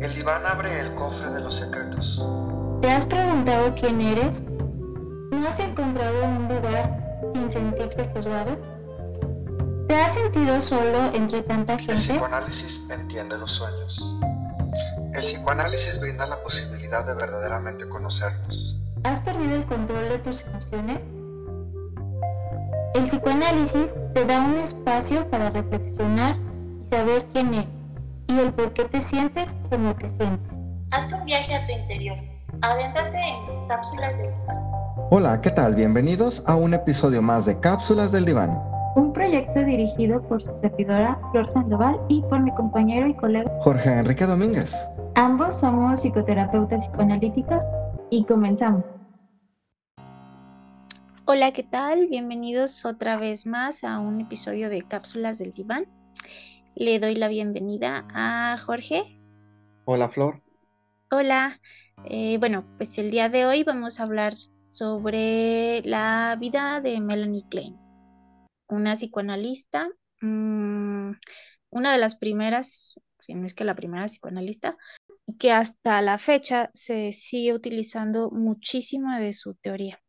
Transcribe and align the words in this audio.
El 0.00 0.14
diván 0.14 0.46
abre 0.46 0.78
el 0.78 0.94
cofre 0.94 1.28
de 1.30 1.40
los 1.40 1.56
secretos. 1.56 2.24
¿Te 2.80 2.92
has 2.92 3.04
preguntado 3.06 3.74
quién 3.74 4.00
eres? 4.00 4.44
¿No 5.32 5.48
has 5.48 5.58
encontrado 5.58 6.24
un 6.24 6.46
lugar 6.46 6.96
sin 7.34 7.50
sentirte 7.50 8.08
juzgado? 8.14 8.56
¿Te 9.88 9.96
has 9.96 10.14
sentido 10.14 10.60
solo 10.60 11.12
entre 11.12 11.42
tanta 11.42 11.72
El 11.72 11.80
gente? 11.80 11.94
psicoanálisis 11.96 12.80
entiende 12.88 13.36
los 13.36 13.50
sueños. 13.50 14.16
El 15.12 15.22
psicoanálisis 15.22 15.98
brinda 15.98 16.24
la 16.24 16.40
posibilidad 16.40 17.04
de 17.04 17.14
verdaderamente 17.14 17.88
conocernos. 17.88 18.76
¿Has 19.02 19.18
perdido 19.18 19.56
el 19.56 19.64
control 19.64 20.08
de 20.08 20.18
tus 20.18 20.42
emociones? 20.42 21.08
El 22.94 23.02
psicoanálisis 23.02 23.96
te 24.14 24.24
da 24.24 24.40
un 24.40 24.58
espacio 24.58 25.28
para 25.28 25.50
reflexionar 25.50 26.36
saber 26.88 27.26
quién 27.32 27.54
eres 27.54 27.68
y 28.28 28.38
el 28.38 28.52
por 28.52 28.72
qué 28.72 28.84
te 28.84 29.00
sientes 29.00 29.56
como 29.70 29.94
te 29.94 30.08
sientes. 30.08 30.58
Haz 30.90 31.12
un 31.12 31.24
viaje 31.24 31.54
a 31.54 31.66
tu 31.66 31.72
interior. 31.72 32.16
Adéntrate 32.62 33.18
en 33.18 33.68
cápsulas 33.68 34.16
del 34.16 34.32
diván. 34.32 34.58
Hola, 35.10 35.40
¿qué 35.40 35.50
tal? 35.50 35.74
Bienvenidos 35.74 36.42
a 36.46 36.54
un 36.54 36.74
episodio 36.74 37.22
más 37.22 37.46
de 37.46 37.58
Cápsulas 37.60 38.10
del 38.12 38.24
Diván. 38.24 38.58
Un 38.96 39.12
proyecto 39.12 39.64
dirigido 39.64 40.22
por 40.22 40.42
su 40.42 40.50
servidora 40.60 41.18
Flor 41.30 41.46
Sandoval 41.46 42.00
y 42.08 42.22
por 42.22 42.40
mi 42.40 42.52
compañero 42.54 43.06
y 43.06 43.14
colega. 43.14 43.50
Jorge 43.60 43.90
Enrique 43.90 44.26
Domínguez. 44.26 44.74
Ambos 45.14 45.60
somos 45.60 46.00
psicoterapeutas 46.00 46.86
psicoanalíticos 46.86 47.64
y 48.10 48.24
comenzamos. 48.24 48.84
Hola, 51.26 51.52
¿qué 51.52 51.62
tal? 51.62 52.08
Bienvenidos 52.08 52.84
otra 52.86 53.18
vez 53.18 53.46
más 53.46 53.84
a 53.84 53.98
un 53.98 54.22
episodio 54.22 54.70
de 54.70 54.82
Cápsulas 54.82 55.38
del 55.38 55.52
Diván. 55.52 55.86
Le 56.80 57.00
doy 57.00 57.16
la 57.16 57.26
bienvenida 57.26 58.06
a 58.14 58.56
Jorge. 58.56 59.02
Hola, 59.84 60.08
Flor. 60.08 60.40
Hola. 61.10 61.60
Eh, 62.04 62.38
bueno, 62.38 62.72
pues 62.76 62.96
el 62.98 63.10
día 63.10 63.28
de 63.28 63.46
hoy 63.46 63.64
vamos 63.64 63.98
a 63.98 64.04
hablar 64.04 64.34
sobre 64.68 65.82
la 65.84 66.36
vida 66.38 66.80
de 66.80 67.00
Melanie 67.00 67.42
Klein, 67.50 67.76
una 68.68 68.94
psicoanalista, 68.94 69.88
mm, 70.20 71.10
una 71.70 71.92
de 71.92 71.98
las 71.98 72.14
primeras, 72.14 72.94
si 73.18 73.34
no 73.34 73.44
es 73.44 73.54
que 73.54 73.64
la 73.64 73.74
primera 73.74 74.06
psicoanalista, 74.06 74.76
que 75.36 75.50
hasta 75.50 76.00
la 76.00 76.16
fecha 76.16 76.70
se 76.74 77.10
sigue 77.10 77.54
utilizando 77.54 78.30
muchísimo 78.30 79.18
de 79.18 79.32
su 79.32 79.54
teoría. 79.54 80.00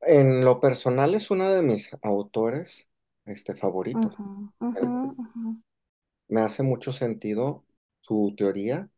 En 0.00 0.42
lo 0.42 0.58
personal 0.58 1.14
es 1.14 1.30
una 1.30 1.50
de 1.50 1.60
mis 1.60 1.90
autores 2.00 2.88
este, 3.26 3.54
favoritos. 3.54 4.16
Me 6.28 6.40
hace 6.42 6.62
mucho 6.62 6.92
sentido 6.92 7.64
su 8.00 8.34
teoría, 8.36 8.88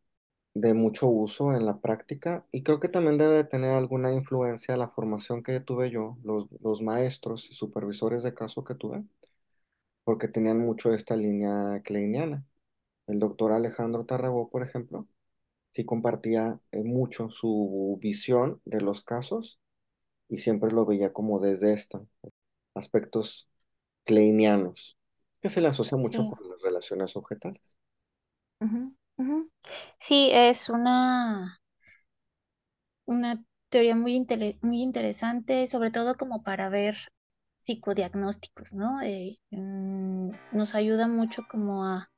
de 0.55 0.73
mucho 0.75 1.07
uso 1.09 1.53
en 1.55 1.65
la 1.65 1.79
práctica 1.81 2.45
y 2.51 2.63
creo 2.63 2.79
que 2.81 2.89
también 2.89 3.17
debe 3.17 3.35
de 3.37 3.43
tener 3.45 3.71
alguna 3.71 4.13
influencia 4.13 4.77
la 4.77 4.89
formación 4.89 5.43
que 5.43 5.59
tuve 5.61 5.91
yo, 5.91 6.17
los, 6.23 6.47
los 6.61 6.81
maestros 6.81 7.49
y 7.51 7.53
supervisores 7.55 8.23
de 8.23 8.33
caso 8.35 8.63
que 8.65 8.75
tuve, 8.75 9.03
porque 10.03 10.27
tenían 10.27 10.59
mucho 10.59 10.93
esta 10.93 11.15
línea 11.15 11.81
kleiniana. 11.83 12.45
El 13.07 13.19
doctor 13.19 13.51
Alejandro 13.53 14.05
Tarragó, 14.05 14.49
por 14.49 14.63
ejemplo, 14.63 15.07
sí 15.71 15.85
compartía 15.85 16.59
eh, 16.71 16.83
mucho 16.83 17.29
su 17.31 17.97
visión 18.01 18.61
de 18.65 18.81
los 18.81 19.03
casos 19.03 19.59
y 20.29 20.39
siempre 20.39 20.71
lo 20.71 20.85
veía 20.85 21.13
como 21.13 21.39
desde 21.39 21.73
esto, 21.73 22.07
aspectos 22.75 23.49
kleinianos, 24.05 24.97
que 25.41 25.49
se 25.51 25.61
le 25.61 25.69
asocia 25.69 25.97
mucho 25.97 26.25
Sí. 26.25 26.27
con 26.27 26.49
las 26.49 26.60
relaciones 26.89 27.15
objetales. 27.15 27.77
Sí, 29.99 30.29
es 30.33 30.69
una, 30.69 31.61
una 33.05 33.43
teoría 33.69 33.95
muy, 33.95 34.25
muy 34.61 34.81
interesante, 34.81 35.67
sobre 35.67 35.91
todo 35.91 36.15
como 36.17 36.43
para 36.43 36.69
ver 36.69 36.97
psicodiagnósticos, 37.57 38.73
¿no? 38.73 39.01
Eh, 39.01 39.37
mm, 39.51 40.31
nos 40.53 40.75
ayuda 40.75 41.07
mucho 41.07 41.43
como 41.49 41.85
a, 41.85 42.09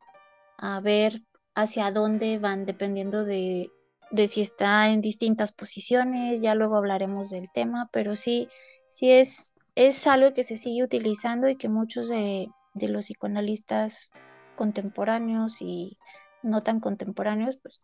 a 0.57 0.79
ver 0.81 1.23
hacia 1.55 1.91
dónde 1.91 2.39
van 2.39 2.65
dependiendo 2.65 3.25
de, 3.25 3.71
de 4.11 4.27
si 4.27 4.41
está 4.41 4.89
en 4.91 5.01
distintas 5.01 5.53
posiciones, 5.53 6.41
ya 6.41 6.55
luego 6.55 6.77
hablaremos 6.77 7.29
del 7.31 7.51
tema, 7.53 7.89
pero 7.93 8.15
sí, 8.15 8.49
sí 8.87 9.11
es, 9.11 9.53
es 9.75 10.07
algo 10.07 10.33
que 10.33 10.43
se 10.43 10.57
sigue 10.57 10.83
utilizando 10.83 11.49
y 11.49 11.57
que 11.57 11.69
muchos 11.69 12.09
de, 12.09 12.49
de 12.75 12.87
los 12.89 13.05
psicoanalistas 13.07 14.11
contemporáneos 14.55 15.61
y 15.61 15.97
no 16.41 16.61
tan 16.61 16.79
contemporáneos, 16.79 17.57
pues 17.57 17.81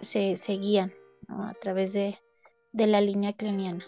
se, 0.00 0.36
se 0.36 0.52
guían, 0.54 0.92
¿no? 1.28 1.46
a 1.46 1.54
través 1.54 1.92
de, 1.92 2.18
de 2.72 2.86
la 2.86 3.00
línea 3.00 3.32
kleniana. 3.32 3.84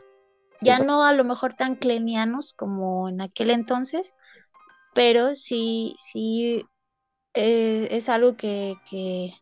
Sí, 0.56 0.66
Ya 0.66 0.78
no 0.78 1.04
a 1.04 1.12
lo 1.12 1.25
mejor 1.25 1.54
tan 1.54 1.76
klenianos 1.76 2.53
como 2.53 3.09
en 3.09 3.20
aquel 3.20 3.50
entonces, 3.50 4.16
pero 4.94 5.34
sí, 5.34 5.94
sí 5.98 6.64
eh, 7.34 7.88
es 7.91 8.09
algo 8.09 8.37
que, 8.37 8.75
que, 8.88 9.32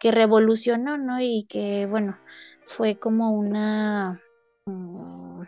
que 0.00 0.10
revolucionó, 0.10 0.96
¿no? 0.96 1.20
Y 1.20 1.46
que, 1.48 1.86
bueno, 1.86 2.18
fue 2.66 2.98
como 2.98 3.30
una, 3.30 4.20
mm, 4.66 5.42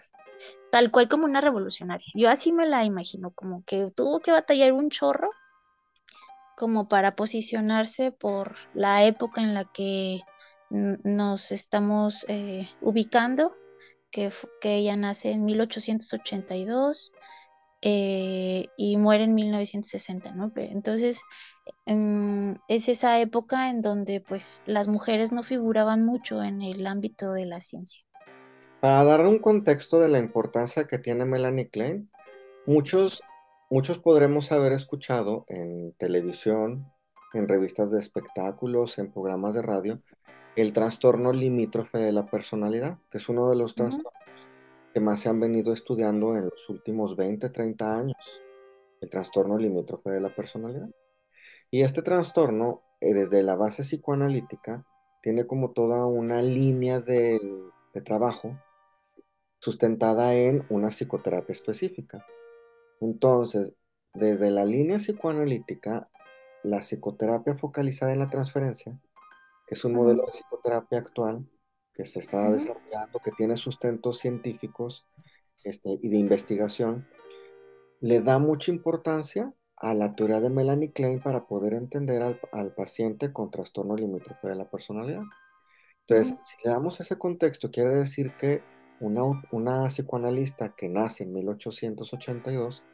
tal 0.70 0.90
cual 0.90 1.08
como 1.08 1.24
una 1.24 1.40
revolucionaria. 1.40 2.06
Yo 2.14 2.28
así 2.28 2.52
me 2.52 2.66
la 2.66 2.84
imagino, 2.84 3.30
como 3.30 3.64
que 3.64 3.90
tuvo 3.96 4.20
que 4.20 4.32
batallar 4.32 4.72
un 4.72 4.90
chorro 4.90 5.30
como 6.56 6.88
para 6.88 7.14
posicionarse 7.14 8.10
por 8.10 8.56
la 8.74 9.04
época 9.04 9.42
en 9.42 9.54
la 9.54 9.64
que 9.72 10.22
nos 10.70 11.52
estamos 11.52 12.24
eh, 12.28 12.68
ubicando, 12.80 13.54
que, 14.10 14.32
ella 14.62 14.96
nace 14.96 15.30
en 15.30 15.44
1882 15.44 17.12
eh, 17.82 18.66
y 18.76 18.96
muere 18.96 19.24
en 19.24 19.34
1960, 19.34 20.32
¿no? 20.32 20.50
Entonces, 20.56 21.22
mm, 21.84 22.52
es 22.68 22.88
esa 22.88 23.20
época 23.20 23.68
en 23.68 23.82
donde 23.82 24.20
pues 24.20 24.62
las 24.64 24.88
mujeres 24.88 25.32
no 25.32 25.42
figuraban 25.42 26.04
mucho 26.04 26.42
en 26.42 26.62
el 26.62 26.86
ámbito 26.86 27.32
de 27.32 27.44
la 27.44 27.60
ciencia. 27.60 28.00
Para 28.80 29.04
dar 29.04 29.26
un 29.26 29.38
contexto 29.38 30.00
de 30.00 30.08
la 30.08 30.18
importancia 30.18 30.86
que 30.86 30.98
tiene 30.98 31.26
Melanie 31.26 31.68
Klein, 31.68 32.10
muchos, 32.66 33.22
muchos 33.70 33.98
podremos 33.98 34.52
haber 34.52 34.72
escuchado 34.72 35.44
en 35.48 35.92
televisión, 35.98 36.92
en 37.34 37.48
revistas 37.48 37.90
de 37.90 37.98
espectáculos, 37.98 38.98
en 38.98 39.12
programas 39.12 39.54
de 39.54 39.62
radio, 39.62 40.00
el 40.56 40.72
trastorno 40.72 41.32
limítrofe 41.32 41.98
de 41.98 42.12
la 42.12 42.26
personalidad, 42.26 42.98
que 43.10 43.18
es 43.18 43.28
uno 43.28 43.50
de 43.50 43.56
los 43.56 43.74
trastornos 43.74 44.12
que 44.94 45.00
más 45.00 45.20
se 45.20 45.28
han 45.28 45.38
venido 45.38 45.74
estudiando 45.74 46.36
en 46.36 46.44
los 46.44 46.70
últimos 46.70 47.16
20, 47.16 47.50
30 47.50 47.98
años, 47.98 48.16
el 49.02 49.10
trastorno 49.10 49.58
limítrofe 49.58 50.08
de 50.08 50.22
la 50.22 50.34
personalidad. 50.34 50.88
Y 51.70 51.82
este 51.82 52.00
trastorno, 52.00 52.80
eh, 53.02 53.12
desde 53.12 53.42
la 53.42 53.56
base 53.56 53.82
psicoanalítica, 53.82 54.86
tiene 55.22 55.46
como 55.46 55.72
toda 55.72 56.06
una 56.06 56.40
línea 56.40 57.00
de, 57.00 57.38
de 57.92 58.00
trabajo 58.00 58.58
sustentada 59.58 60.34
en 60.34 60.64
una 60.70 60.88
psicoterapia 60.88 61.52
específica. 61.52 62.24
Entonces, 63.00 63.72
desde 64.14 64.50
la 64.50 64.64
línea 64.64 64.96
psicoanalítica, 64.96 66.08
la 66.62 66.80
psicoterapia 66.80 67.56
focalizada 67.56 68.12
en 68.12 68.20
la 68.20 68.28
transferencia, 68.28 68.98
que 69.66 69.74
es 69.74 69.84
un 69.84 69.94
modelo 69.94 70.24
de 70.26 70.32
psicoterapia 70.32 70.98
actual 70.98 71.46
que 71.94 72.06
se 72.06 72.20
está 72.20 72.50
desarrollando, 72.50 73.18
que 73.20 73.32
tiene 73.32 73.56
sustentos 73.56 74.18
científicos 74.18 75.06
este, 75.64 75.98
y 76.02 76.08
de 76.08 76.16
investigación, 76.18 77.08
le 78.00 78.20
da 78.20 78.38
mucha 78.38 78.70
importancia 78.70 79.52
a 79.76 79.94
la 79.94 80.14
teoría 80.14 80.40
de 80.40 80.50
Melanie 80.50 80.92
Klein 80.92 81.20
para 81.20 81.46
poder 81.46 81.74
entender 81.74 82.22
al, 82.22 82.40
al 82.52 82.74
paciente 82.74 83.32
con 83.32 83.50
trastorno 83.50 83.96
limítrofe 83.96 84.48
de 84.48 84.54
la 84.54 84.70
personalidad. 84.70 85.22
Entonces, 86.06 86.36
si 86.42 86.56
le 86.64 86.70
damos 86.70 87.00
ese 87.00 87.18
contexto, 87.18 87.70
quiere 87.70 87.90
decir 87.90 88.32
que 88.36 88.62
una, 89.00 89.22
una 89.52 89.86
psicoanalista 89.86 90.74
que 90.76 90.88
nace 90.88 91.24
en 91.24 91.32
1882, 91.32 92.84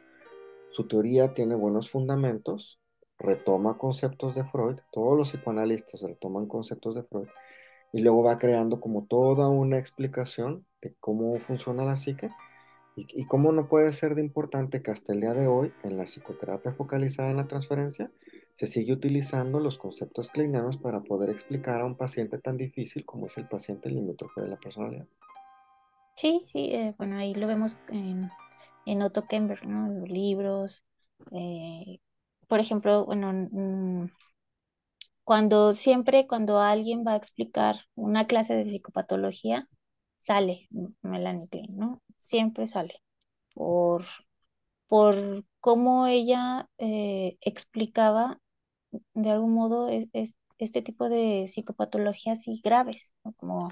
su 0.69 0.87
teoría 0.87 1.33
tiene 1.33 1.55
buenos 1.55 1.89
fundamentos, 1.89 2.79
retoma 3.19 3.77
conceptos 3.77 4.35
de 4.35 4.43
Freud, 4.43 4.79
todos 4.91 5.17
los 5.17 5.29
psicoanalistas 5.31 6.01
retoman 6.01 6.47
conceptos 6.47 6.95
de 6.95 7.03
Freud, 7.03 7.27
y 7.91 8.01
luego 8.01 8.23
va 8.23 8.37
creando 8.37 8.79
como 8.79 9.05
toda 9.05 9.47
una 9.47 9.77
explicación 9.77 10.65
de 10.81 10.95
cómo 10.99 11.37
funciona 11.39 11.85
la 11.85 11.95
psique 11.95 12.31
y, 12.95 13.25
cómo 13.25 13.51
no 13.51 13.67
puede 13.67 13.91
ser 13.91 14.13
de 14.13 14.21
importante 14.21 14.83
que 14.83 14.91
hasta 14.91 15.13
el 15.13 15.21
día 15.21 15.33
de 15.33 15.47
hoy, 15.47 15.73
en 15.83 15.97
la 15.97 16.03
psicoterapia 16.03 16.73
focalizada 16.73 17.31
en 17.31 17.37
la 17.37 17.47
transferencia, 17.47 18.11
se 18.53 18.67
sigue 18.67 18.93
utilizando 18.93 19.59
los 19.59 19.79
conceptos 19.79 20.29
kleinianos 20.29 20.77
para 20.77 21.01
poder 21.01 21.31
explicar 21.31 21.81
a 21.81 21.85
un 21.85 21.97
paciente 21.97 22.37
tan 22.37 22.55
difícil 22.57 23.03
como 23.03 23.25
es 23.25 23.37
el 23.37 23.47
paciente 23.47 23.89
limítrofe 23.89 24.41
de 24.41 24.47
la 24.47 24.57
personalidad. 24.57 25.07
Sí, 26.15 26.43
sí, 26.47 26.69
eh, 26.73 26.93
bueno, 26.97 27.17
ahí 27.17 27.33
lo 27.35 27.47
vemos 27.47 27.77
en, 27.89 28.29
en 28.85 29.01
Otto 29.01 29.27
Kemper, 29.27 29.65
¿no? 29.67 29.87
En 29.87 29.99
los 30.01 30.09
libros. 30.09 30.85
eh, 31.31 31.99
por 32.47 32.59
ejemplo, 32.59 33.05
bueno, 33.05 33.33
mm, 33.51 34.07
cuando 35.23 35.73
siempre 35.73 36.27
cuando 36.27 36.59
alguien 36.59 37.03
va 37.05 37.13
a 37.13 37.15
explicar 37.17 37.75
una 37.95 38.27
clase 38.27 38.55
de 38.55 38.65
psicopatología, 38.65 39.67
sale 40.17 40.67
Melanie 41.01 41.47
Klein, 41.49 41.77
¿no? 41.77 42.01
Siempre 42.17 42.67
sale 42.67 43.01
por, 43.53 44.05
por 44.87 45.45
cómo 45.61 46.07
ella 46.07 46.69
eh, 46.79 47.37
explicaba 47.41 48.39
de 49.13 49.31
algún 49.31 49.53
modo 49.53 49.89
es, 49.89 50.07
este 50.59 50.81
tipo 50.81 51.09
de 51.09 51.45
psicopatologías 51.47 52.39
así 52.39 52.61
graves, 52.63 53.15
como, 53.37 53.71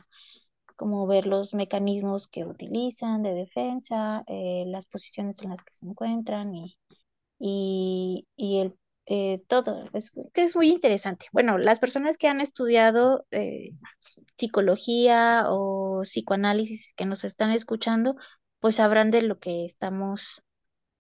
como 0.82 1.06
ver 1.06 1.28
los 1.28 1.54
mecanismos 1.54 2.28
que 2.28 2.44
utilizan 2.44 3.22
de 3.22 3.36
defensa, 3.36 4.24
eh, 4.26 4.64
las 4.66 4.88
posiciones 4.88 5.40
en 5.44 5.52
las 5.52 5.62
que 5.62 5.74
se 5.74 5.86
encuentran 5.86 6.56
y, 6.56 6.76
y, 7.38 8.28
y 8.36 8.62
el 8.62 8.76
eh, 9.06 9.44
todo, 9.48 9.78
es, 9.94 10.12
que 10.34 10.42
es 10.42 10.56
muy 10.56 10.70
interesante. 10.70 11.28
Bueno, 11.34 11.60
las 11.60 11.80
personas 11.80 12.18
que 12.18 12.28
han 12.28 12.42
estudiado 12.42 13.28
eh, 13.30 13.70
psicología 14.38 15.44
o 15.50 16.02
psicoanálisis 16.02 16.94
que 16.96 17.06
nos 17.06 17.26
están 17.26 17.52
escuchando, 17.52 18.16
pues 18.60 18.78
sabrán 18.78 19.12
de 19.12 19.22
lo 19.22 19.38
que 19.38 19.66
estamos 19.66 20.42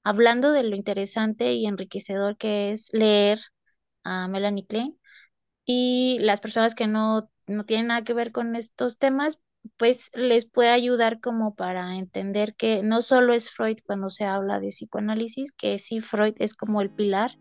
hablando, 0.03 0.51
de 0.51 0.61
lo 0.61 0.75
interesante 0.75 1.53
y 1.53 1.65
enriquecedor 1.65 2.37
que 2.37 2.71
es 2.71 2.91
leer 2.93 3.39
a 4.03 4.27
Melanie 4.27 4.67
Klein. 4.67 4.99
Y 5.65 6.19
las 6.21 6.39
personas 6.39 6.75
que 6.75 6.85
no, 6.85 7.31
no 7.47 7.65
tienen 7.65 7.87
nada 7.87 8.03
que 8.03 8.13
ver 8.13 8.31
con 8.31 8.55
estos 8.55 8.99
temas, 8.99 9.41
pues 9.77 10.11
les 10.13 10.49
puede 10.49 10.69
ayudar 10.69 11.19
como 11.19 11.55
para 11.55 11.97
entender 11.97 12.55
que 12.55 12.83
no 12.83 13.01
solo 13.01 13.33
es 13.33 13.51
Freud 13.51 13.77
cuando 13.85 14.09
se 14.09 14.25
habla 14.25 14.59
de 14.59 14.69
psicoanálisis, 14.69 15.51
que 15.51 15.79
sí 15.79 16.01
Freud 16.01 16.35
es 16.39 16.53
como 16.53 16.81
el 16.81 16.89
pilar, 16.89 17.37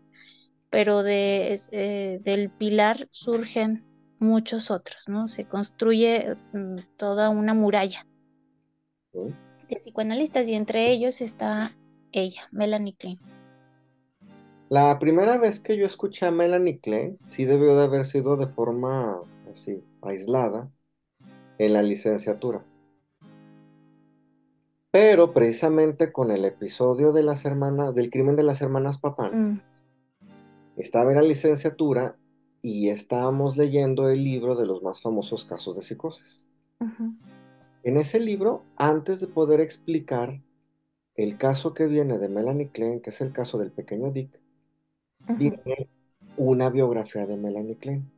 pero 0.69 1.03
de, 1.03 1.57
eh, 1.71 2.19
del 2.23 2.49
pilar 2.49 3.07
surgen 3.11 3.85
muchos 4.19 4.71
otros, 4.71 5.03
¿no? 5.07 5.27
Se 5.27 5.45
construye 5.45 6.37
mm, 6.53 6.77
toda 6.97 7.29
una 7.29 7.53
muralla 7.53 8.05
de 9.13 9.75
psicoanalistas 9.75 10.47
y 10.47 10.53
entre 10.53 10.91
ellos 10.91 11.21
está 11.21 11.71
ella, 12.11 12.47
Melanie 12.51 12.95
Klein. 12.95 13.19
La 14.69 14.99
primera 14.99 15.37
vez 15.37 15.59
que 15.59 15.75
yo 15.75 15.85
escuché 15.85 16.25
a 16.25 16.31
Melanie 16.31 16.79
Klein, 16.79 17.17
sí 17.27 17.45
debió 17.45 17.75
de 17.75 17.83
haber 17.83 18.05
sido 18.05 18.37
de 18.37 18.47
forma 18.47 19.21
así, 19.51 19.83
aislada, 20.01 20.71
en 21.65 21.73
la 21.73 21.81
licenciatura. 21.81 22.63
Pero 24.91 25.33
precisamente 25.33 26.11
con 26.11 26.31
el 26.31 26.45
episodio 26.45 27.13
de 27.13 27.23
las 27.23 27.45
hermanas, 27.45 27.95
del 27.95 28.09
crimen 28.09 28.35
de 28.35 28.43
las 28.43 28.61
hermanas 28.61 28.97
Papán, 28.97 29.53
mm 29.53 29.61
estaba 30.77 31.11
en 31.11 31.17
la 31.17 31.23
licenciatura 31.23 32.15
y 32.61 32.89
estábamos 32.89 33.57
leyendo 33.57 34.09
el 34.09 34.23
libro 34.23 34.55
de 34.55 34.65
los 34.65 34.81
más 34.83 35.01
famosos 35.01 35.45
casos 35.45 35.75
de 35.75 35.81
psicosis. 35.81 36.47
En 37.83 37.97
ese 37.97 38.19
libro, 38.19 38.63
antes 38.77 39.19
de 39.19 39.27
poder 39.27 39.59
explicar 39.59 40.41
el 41.15 41.37
caso 41.37 41.73
que 41.73 41.87
viene 41.87 42.17
de 42.17 42.29
Melanie 42.29 42.69
Klein, 42.69 43.01
que 43.01 43.09
es 43.09 43.21
el 43.21 43.31
caso 43.31 43.57
del 43.57 43.71
pequeño 43.71 44.11
Dick, 44.11 44.39
viene 45.37 45.89
una 46.37 46.69
biografía 46.69 47.25
de 47.25 47.37
Melanie 47.37 47.77
Klein. 47.77 48.09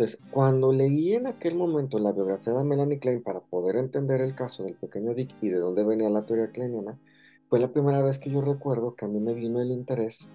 Entonces, 0.00 0.18
cuando 0.30 0.72
leí 0.72 1.12
en 1.12 1.26
aquel 1.26 1.56
momento 1.56 1.98
la 1.98 2.12
biografía 2.12 2.54
de 2.54 2.64
Melanie 2.64 2.98
Klein 2.98 3.22
para 3.22 3.40
poder 3.40 3.76
entender 3.76 4.22
el 4.22 4.34
caso 4.34 4.62
del 4.62 4.72
pequeño 4.72 5.12
Dick 5.12 5.34
y 5.42 5.50
de 5.50 5.58
dónde 5.58 5.84
venía 5.84 6.08
la 6.08 6.24
teoría 6.24 6.50
kleiniana, 6.52 6.98
fue 7.50 7.60
la 7.60 7.70
primera 7.70 8.02
vez 8.02 8.18
que 8.18 8.30
yo 8.30 8.40
recuerdo 8.40 8.94
que 8.94 9.04
a 9.04 9.08
mí 9.08 9.20
me 9.20 9.34
vino 9.34 9.60
el 9.60 9.70
interés 9.70 10.30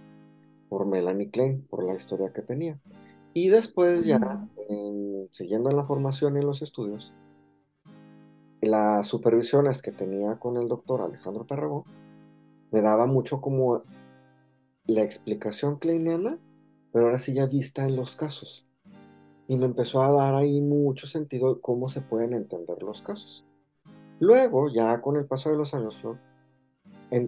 por 0.69 0.85
Melanie 0.85 1.31
Klein, 1.31 1.65
por 1.67 1.83
la 1.83 1.95
historia 1.95 2.31
que 2.31 2.43
tenía. 2.43 2.79
Y 3.33 3.47
después 3.49 4.05
ya, 4.05 4.47
siguiendo 5.31 5.71
en 5.71 5.77
la 5.77 5.85
formación 5.85 6.35
y 6.35 6.41
en 6.41 6.45
los 6.45 6.61
estudios, 6.61 7.11
las 8.61 9.07
supervisiones 9.07 9.81
que 9.81 9.91
tenía 9.91 10.37
con 10.37 10.57
el 10.57 10.67
doctor 10.67 11.01
Alejandro 11.01 11.45
Tarragón, 11.45 11.85
me 12.69 12.81
daba 12.81 13.07
mucho 13.07 13.41
como 13.41 13.81
la 14.85 15.01
explicación 15.01 15.79
kleiniana, 15.79 16.37
pero 16.91 17.05
ahora 17.05 17.17
sí 17.17 17.33
ya 17.33 17.47
vista 17.47 17.83
en 17.83 17.95
los 17.95 18.15
casos. 18.15 18.64
Y 19.47 19.57
me 19.57 19.65
empezó 19.65 20.01
a 20.01 20.11
dar 20.11 20.35
ahí 20.35 20.61
mucho 20.61 21.07
sentido 21.07 21.61
cómo 21.61 21.89
se 21.89 22.01
pueden 22.01 22.33
entender 22.33 22.81
los 22.81 23.01
casos. 23.01 23.43
Luego, 24.19 24.69
ya 24.69 25.01
con 25.01 25.17
el 25.17 25.25
paso 25.25 25.49
de 25.49 25.57
los 25.57 25.73
años, 25.73 26.01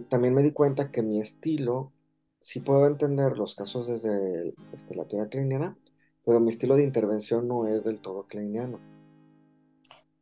también 0.10 0.34
me 0.34 0.44
di 0.44 0.52
cuenta 0.52 0.92
que 0.92 1.02
mi 1.02 1.20
estilo 1.20 1.92
sí 2.40 2.60
puedo 2.60 2.88
entender 2.88 3.38
los 3.38 3.56
casos 3.56 3.88
desde, 3.88 4.54
este, 4.74 4.96
la 4.96 5.06
teoría 5.06 5.30
kleiniana, 5.30 5.78
pero 6.26 6.40
mi 6.40 6.50
estilo 6.50 6.76
de 6.76 6.84
intervención 6.84 7.48
no 7.48 7.68
es 7.68 7.84
del 7.84 8.00
todo 8.00 8.24
kleiniano. 8.24 8.80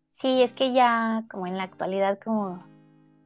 Sí, 0.09 0.41
es 0.41 0.53
que 0.53 0.73
ya 0.73 1.25
como 1.29 1.45
en 1.45 1.57
la 1.57 1.63
actualidad 1.63 2.19
como 2.23 2.57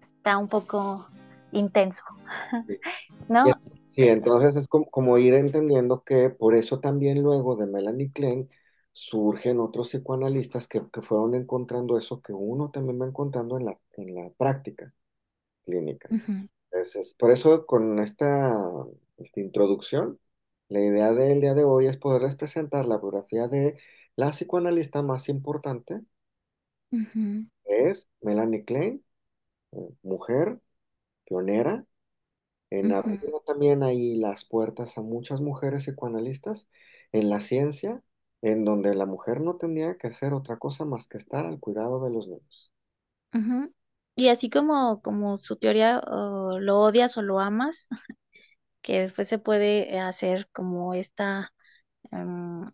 está 0.01 0.37
un 0.37 0.47
poco 0.47 1.07
intenso, 1.51 2.03
¿no? 3.29 3.45
Sí, 3.87 4.07
entonces 4.07 4.55
es 4.55 4.67
como, 4.67 5.17
ir 5.17 5.33
entendiendo 5.33 6.03
que 6.03 6.29
por 6.29 6.55
eso 6.55 6.79
también 6.79 7.21
luego 7.21 7.55
de 7.55 7.67
Melanie 7.67 8.11
Klein 8.11 8.49
surgen 8.91 9.59
otros 9.59 9.89
psicoanalistas 9.89 10.67
que, 10.67 10.81
fueron 11.01 11.35
encontrando 11.35 11.97
eso 11.97 12.21
que 12.21 12.33
uno 12.33 12.71
también 12.71 13.01
va 13.01 13.07
encontrando 13.07 13.57
en 13.57 13.65
la, 13.65 13.79
en 13.93 14.15
la 14.15 14.29
práctica 14.37 14.93
clínica. 15.65 16.09
Por 17.17 17.31
eso 17.31 17.65
con 17.65 17.99
esta, 17.99 18.55
esta 19.17 19.39
introducción, 19.39 20.19
la 20.67 20.81
idea 20.81 21.13
del 21.13 21.41
día 21.41 21.53
de 21.53 21.63
hoy 21.63 21.87
es 21.87 21.97
poderles 21.97 22.35
presentar 22.35 22.85
la 22.85 22.97
biografía 22.97 23.47
de 23.47 23.77
la 24.15 24.31
psicoanalista 24.31 25.01
más 25.01 25.29
importante, 25.29 26.01
es 27.65 28.09
Melanie 28.21 28.65
Klein, 28.65 29.03
eh, 29.71 29.89
mujer, 30.03 30.59
pionera, 31.25 31.85
en 32.71 32.91
abriendo 32.91 33.41
también 33.45 33.83
ahí 33.83 34.15
las 34.15 34.45
puertas 34.45 34.97
a 34.97 35.01
muchas 35.01 35.41
mujeres 35.41 35.85
psicoanalistas 35.85 36.69
en 37.11 37.29
la 37.29 37.39
ciencia, 37.39 38.03
en 38.41 38.65
donde 38.65 38.95
la 38.95 39.05
mujer 39.05 39.41
no 39.41 39.57
tenía 39.57 39.97
que 39.97 40.07
hacer 40.07 40.33
otra 40.33 40.57
cosa 40.57 40.85
más 40.85 41.07
que 41.07 41.17
estar 41.17 41.45
al 41.45 41.59
cuidado 41.59 42.03
de 42.03 42.11
los 42.11 42.27
niños. 42.27 42.73
Y 44.15 44.27
así 44.29 44.49
como, 44.49 45.01
como 45.01 45.37
su 45.37 45.55
teoría 45.57 46.01
lo 46.07 46.79
odias 46.81 47.17
o 47.17 47.21
lo 47.21 47.39
amas, 47.39 47.87
que 48.81 49.01
después 49.01 49.27
se 49.27 49.39
puede 49.39 49.99
hacer 49.99 50.49
como 50.51 50.93
esta 50.95 51.53
em, 52.11 52.65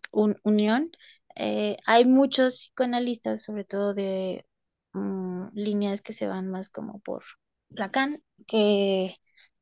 unión, 0.44 0.92
eh, 1.36 1.76
hay 1.86 2.06
muchos 2.06 2.54
psicoanalistas, 2.56 3.42
sobre 3.44 3.64
todo 3.64 3.94
de 3.94 4.46
mm, 4.94 5.48
líneas 5.54 6.02
que 6.02 6.12
se 6.14 6.28
van 6.28 6.48
más 6.50 6.68
como 6.70 7.00
por 7.00 7.24
Lacan, 7.70 8.22
que, 8.48 9.16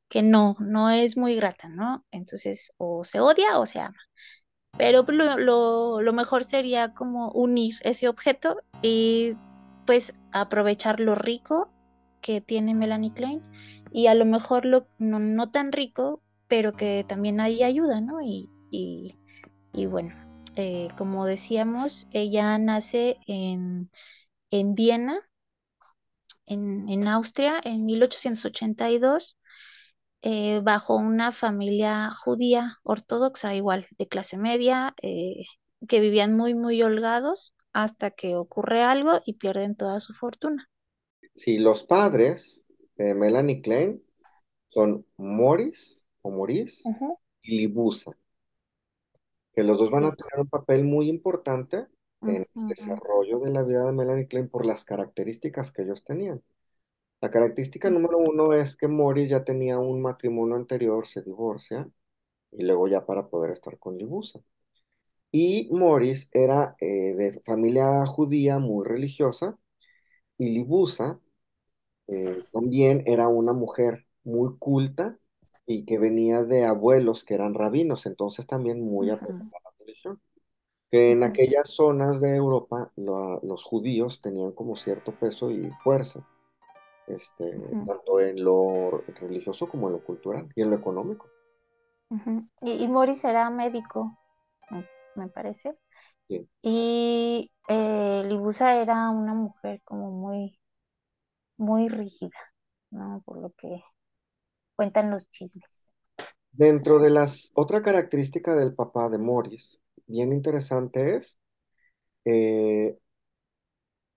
que 0.09 0.23
no, 0.23 0.57
no 0.61 0.91
es 0.91 1.17
muy 1.17 1.37
grata, 1.37 1.69
¿no? 1.69 2.07
Entonces, 2.13 2.73
o 2.79 3.05
se 3.05 3.21
odia 3.21 3.59
o 3.59 3.67
se 3.67 3.81
ama. 3.81 3.99
Pero 4.77 5.05
lo, 5.09 5.39
lo, 5.39 6.03
lo 6.03 6.13
mejor 6.13 6.45
sería 6.45 6.95
como 6.95 7.31
unir 7.31 7.77
ese 7.83 8.09
objeto 8.09 8.57
y 8.83 9.35
pues 9.87 10.15
aprovechar 10.33 11.01
lo 11.01 11.15
rico 11.15 11.71
que 12.21 12.41
tiene 12.41 12.75
Melanie 12.75 13.13
Klein 13.13 13.43
y 13.93 14.09
a 14.09 14.15
lo 14.15 14.25
mejor 14.25 14.65
lo, 14.65 14.89
no, 14.99 15.51
tan 15.51 15.71
rico, 15.71 16.23
pero 16.49 16.73
que 16.73 17.05
también 17.07 17.41
ahí 17.41 17.63
ayuda, 17.63 18.01
¿no? 18.01 18.19
Y, 18.21 18.49
bueno, 19.89 20.15
eh, 20.57 20.89
como 20.97 21.27
decíamos, 21.27 22.09
ella 22.11 22.59
nace 22.59 23.19
en, 23.27 23.91
en 24.51 24.75
Viena, 24.75 25.21
en, 26.47 27.09
Austria, 27.09 27.61
en 27.63 27.85
1882, 27.85 29.39
eh, 30.27 30.61
bajo 30.63 30.97
una 30.97 31.33
familia 31.33 32.11
judía 32.15 32.79
ortodoxa, 32.83 33.55
igual, 33.55 33.87
de 33.99 34.09
clase 34.09 34.39
media, 34.39 34.95
eh, 35.03 35.45
que 35.87 36.01
vivían 36.01 36.35
muy, 36.35 36.55
muy 36.55 36.83
holgados 36.83 37.55
hasta 37.75 38.11
que 38.11 38.35
ocurre 38.35 38.83
algo 38.83 39.21
y 39.27 39.35
pierden 39.35 39.77
toda 39.77 40.01
su 40.01 40.15
fortuna. 40.15 40.71
Si 41.35 41.59
los 41.59 41.85
padres 41.85 42.65
de 42.97 43.15
Melanie 43.15 43.61
Klein 43.61 44.03
son 44.71 45.05
Morris 45.19 46.03
o 46.23 46.31
Maurice 46.31 46.89
y 47.43 47.59
Libusa, 47.59 48.13
que 49.53 49.63
los 49.63 49.77
dos 49.77 49.91
van 49.91 50.07
a 50.07 50.13
tener 50.13 50.39
un 50.39 50.49
papel 50.49 50.85
muy 50.85 51.11
importante 51.11 51.87
en 52.23 52.47
el 52.55 52.69
desarrollo 52.69 53.41
de 53.41 53.51
la 53.51 53.63
vida 53.63 53.85
de 53.85 53.93
Melanie 53.93 54.27
Klein 54.27 54.49
por 54.49 54.65
las 54.65 54.87
características 54.87 55.71
que 55.71 55.83
ellos 55.83 56.03
tenían. 56.03 56.43
La 57.25 57.31
característica 57.31 57.91
número 57.91 58.19
uno 58.19 58.53
es 58.55 58.77
que 58.77 58.89
Morris 58.89 59.31
ya 59.31 59.45
tenía 59.45 59.79
un 59.79 60.03
matrimonio 60.03 60.57
anterior, 60.57 61.09
se 61.09 61.23
divorcia, 61.23 61.89
y 62.53 62.65
luego 62.65 62.89
ya 62.89 63.07
para 63.07 63.29
poder 63.29 63.53
estar 63.53 63.79
con 63.79 63.99
Libusa. 63.99 64.41
Y 65.33 65.69
Morris 65.73 66.29
era 66.33 66.77
eh, 66.81 67.15
de 67.17 67.43
familia 67.47 68.07
judía 68.07 68.59
muy 68.61 68.87
religiosa, 68.87 69.59
y 70.39 70.51
Libusa 70.51 71.21
eh, 72.09 72.45
también 72.53 73.05
era 73.07 73.29
una 73.29 73.53
mujer 73.55 74.07
muy 74.25 74.59
culta 74.59 75.19
y 75.67 75.85
que 75.87 75.99
venía 75.99 76.45
de 76.45 76.65
abuelos 76.67 77.25
que 77.25 77.35
eran 77.35 77.55
rabinos, 77.55 78.07
entonces 78.07 78.47
también 78.47 78.83
muy 78.83 79.11
apegada 79.11 79.47
a 79.53 79.61
la 79.65 79.71
religión. 79.81 80.21
que 80.91 81.13
en 81.13 81.23
aquellas 81.25 81.71
zonas 81.71 82.21
de 82.21 82.37
Europa 82.37 82.93
lo- 82.97 83.41
los 83.43 83.65
judíos 83.65 84.23
tenían 84.23 84.53
como 84.53 84.77
cierto 84.77 85.13
peso 85.19 85.51
y 85.51 85.71
fuerza, 85.85 86.27
este, 87.07 87.59
tanto 87.87 88.21
en 88.21 88.43
lo 88.43 89.03
religioso 89.21 89.69
como 89.69 89.89
en 89.89 89.95
lo 89.95 90.05
cultural 90.05 90.49
y 90.55 90.63
en 90.63 90.71
lo 90.71 90.77
económico. 90.77 91.29
Y, 92.61 92.85
y 92.85 92.89
Morris 92.89 93.25
era 93.25 93.51
médico, 93.51 94.17
me, 94.71 94.87
me 95.17 95.29
parece. 95.29 95.77
Sí. 96.29 96.49
Y 96.63 97.53
eh, 97.69 98.23
Libusa 98.27 98.81
era 98.81 99.11
una 99.11 99.35
mujer 99.35 99.83
como 99.85 100.11
muy, 100.11 100.59
muy 101.57 101.89
rígida, 101.89 102.39
¿no? 102.91 103.23
Por 103.25 103.41
lo 103.41 103.51
que 103.53 103.83
cuentan 104.77 105.11
los 105.11 105.29
chismes. 105.31 105.93
Dentro 106.53 107.01
de 107.01 107.11
las, 107.11 107.51
otra 107.55 107.83
característica 107.83 108.55
del 108.55 108.75
papá 108.75 109.09
de 109.09 109.19
Morris, 109.19 109.81
bien 110.07 110.33
interesante 110.33 111.17
es 111.17 111.41
eh, 112.25 112.97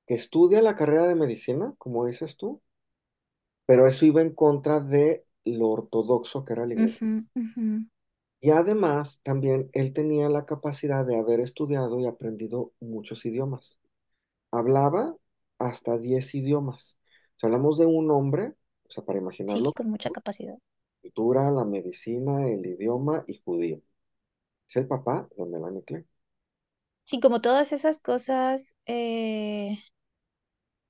que 0.07 0.15
estudia 0.15 0.61
la 0.61 0.75
carrera 0.75 1.07
de 1.07 1.15
medicina, 1.15 1.73
como 1.77 2.05
dices 2.05 2.37
tú, 2.37 2.61
pero 3.67 3.87
eso 3.87 4.07
iba 4.07 4.23
en 4.23 4.35
contra 4.35 4.81
de 4.81 5.27
lo 5.45 5.69
ortodoxo 5.71 6.45
que 6.45 6.53
era 6.55 6.67
la 6.67 6.75
iglesia. 6.75 7.07
Y 8.39 8.51
además, 8.51 9.21
también 9.23 9.69
él 9.73 9.93
tenía 9.93 10.29
la 10.29 10.45
capacidad 10.45 11.05
de 11.05 11.17
haber 11.17 11.39
estudiado 11.39 11.99
y 11.99 12.05
aprendido 12.07 12.73
muchos 12.79 13.25
idiomas. 13.25 13.81
Hablaba 14.51 15.17
hasta 15.59 15.97
10 15.99 16.35
idiomas. 16.35 16.99
O 17.37 17.39
sea, 17.41 17.47
hablamos 17.49 17.77
de 17.79 17.85
un 17.87 18.11
hombre, 18.11 18.55
o 18.89 18.91
sea, 18.91 19.05
para 19.05 19.19
Sí, 19.45 19.59
imaginarlo, 19.59 19.73
con 19.75 19.89
mucha 19.89 20.11
capacidad. 20.11 20.59
cultura, 21.01 21.49
la 21.51 21.65
medicina, 21.65 22.47
el 22.47 22.63
idioma 22.65 23.23
y 23.27 23.33
judío. 23.43 23.81
Es 24.69 24.77
el 24.77 24.87
papá 24.87 25.29
de 25.37 25.45
Melanie 25.47 25.83
Klein. 25.83 26.07
Sí, 27.05 27.19
como 27.19 27.41
todas 27.41 27.71
esas 27.73 27.97
cosas 27.99 28.75
eh, 28.85 29.79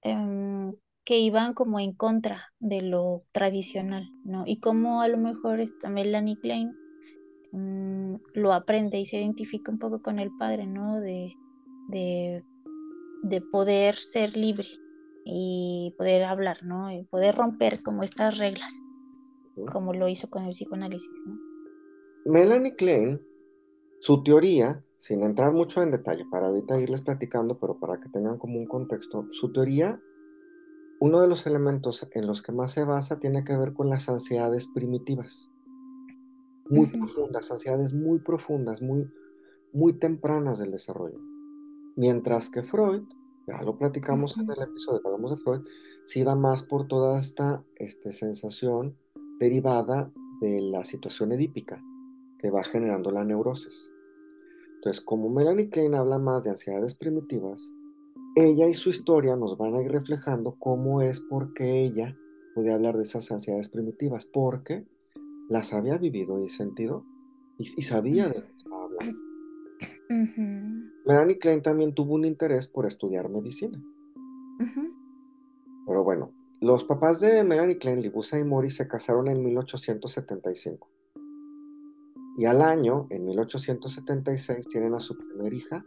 em, 0.01 0.73
que 1.07 1.19
iban 1.19 1.53
como 1.53 1.79
en 1.79 1.93
contra 1.93 2.51
de 2.59 2.81
lo 2.81 3.23
tradicional, 3.31 4.11
¿no? 4.25 4.43
Y 4.45 4.59
como 4.59 5.01
a 5.01 5.07
lo 5.07 5.17
mejor 5.17 5.61
esta 5.61 5.89
Melanie 5.89 6.37
Klein 6.37 6.75
mm, 7.53 8.15
lo 8.33 8.51
aprende 8.51 8.99
y 8.99 9.05
se 9.05 9.17
identifica 9.17 9.71
un 9.71 9.79
poco 9.79 10.01
con 10.01 10.19
el 10.19 10.31
padre, 10.37 10.67
¿no? 10.67 10.99
De, 10.99 11.33
de, 11.87 12.43
de 13.23 13.39
poder 13.39 13.95
ser 13.95 14.35
libre 14.35 14.67
y 15.23 15.95
poder 15.97 16.25
hablar, 16.25 16.65
¿no? 16.65 16.91
Y 16.91 17.05
poder 17.05 17.35
romper 17.35 17.81
como 17.81 18.03
estas 18.03 18.37
reglas, 18.37 18.77
como 19.71 19.93
lo 19.93 20.09
hizo 20.09 20.29
con 20.29 20.43
el 20.43 20.49
psicoanálisis, 20.49 21.23
¿no? 21.25 21.39
Melanie 22.25 22.75
Klein, 22.75 23.21
su 24.01 24.23
teoría, 24.23 24.83
sin 24.99 25.23
entrar 25.23 25.53
mucho 25.53 25.81
en 25.81 25.91
detalle, 25.91 26.25
para 26.29 26.47
ahorita 26.47 26.81
irles 26.81 27.01
platicando, 27.01 27.57
pero 27.59 27.79
para 27.79 28.01
que 28.01 28.09
tengan 28.09 28.37
como 28.37 28.59
un 28.59 28.65
contexto, 28.65 29.25
su 29.31 29.53
teoría, 29.53 30.01
uno 30.99 31.21
de 31.21 31.27
los 31.27 31.45
elementos 31.45 32.07
en 32.11 32.25
los 32.25 32.41
que 32.41 32.51
más 32.51 32.71
se 32.71 32.83
basa 32.83 33.19
tiene 33.19 33.43
que 33.43 33.55
ver 33.55 33.73
con 33.73 33.89
las 33.89 34.09
ansiedades 34.09 34.67
primitivas. 34.67 35.51
muy 36.69 36.87
profundas, 36.87 37.49
ansiedades 37.49 37.93
muy 37.93 38.19
profundas, 38.19 38.81
muy, 38.81 39.09
muy 39.71 39.93
tempranas 39.93 40.59
del 40.59 40.71
desarrollo. 40.71 41.17
Mientras 41.95 42.49
que 42.49 42.61
Freud, 42.61 43.03
ya 43.47 43.61
lo 43.61 43.77
platicamos 43.77 44.37
en 44.37 44.51
el 44.51 44.61
episodio 44.61 45.01
que 45.01 45.07
hablamos 45.07 45.31
de 45.31 45.37
Freud, 45.37 45.61
sí 46.03 46.23
va 46.23 46.35
más 46.35 46.63
por 46.63 46.87
toda 46.87 47.19
esta 47.19 47.63
este, 47.75 48.11
sensación 48.11 48.97
derivada 49.39 50.11
de 50.41 50.59
la 50.59 50.83
situación 50.83 51.31
edípica 51.31 51.81
que 52.39 52.51
va 52.51 52.65
generando 52.65 53.11
la 53.11 53.23
neurosis. 53.23 53.91
Entonces, 54.75 55.01
como 55.03 55.29
Melanie 55.29 55.69
Klein 55.69 55.95
habla 55.95 56.19
más 56.19 56.43
de 56.43 56.49
ansiedades 56.49 56.95
primitivas, 56.95 57.73
ella 58.37 58.67
y 58.67 58.73
su 58.75 58.89
historia 58.89 59.35
nos 59.35 59.57
van 59.57 59.75
a 59.75 59.81
ir 59.81 59.91
reflejando 59.91 60.55
cómo 60.59 61.01
es 61.01 61.19
porque 61.19 61.81
ella 61.81 62.15
puede 62.53 62.71
hablar 62.71 62.95
de 62.95 63.03
esas 63.03 63.31
ansiedades 63.31 63.69
primitivas, 63.69 64.25
porque 64.25 64.85
las 65.49 65.73
había 65.73 65.97
vivido 65.97 66.39
y 66.43 66.49
sentido 66.49 67.03
y, 67.57 67.63
y 67.63 67.81
sabía 67.81 68.27
de 68.27 68.35
lo 68.35 68.45
que 68.45 68.57
estaba 68.57 68.83
hablando. 68.83 69.19
Melanie 71.05 71.39
Klein 71.39 71.61
también 71.61 71.93
tuvo 71.95 72.13
un 72.13 72.25
interés 72.25 72.67
por 72.67 72.85
estudiar 72.85 73.29
medicina. 73.29 73.81
Pero 75.87 76.03
bueno, 76.03 76.31
los 76.61 76.83
papás 76.83 77.19
de 77.19 77.43
Melanie 77.43 77.77
Klein, 77.77 78.01
Libusa 78.01 78.37
y 78.37 78.43
Mori, 78.43 78.69
se 78.69 78.87
casaron 78.87 79.27
en 79.27 79.43
1875. 79.43 80.89
Y 82.37 82.45
al 82.45 82.61
año, 82.61 83.07
en 83.09 83.25
1876, 83.25 84.67
tienen 84.69 84.93
a 84.93 84.99
su 84.99 85.17
primera 85.17 85.55
hija, 85.55 85.85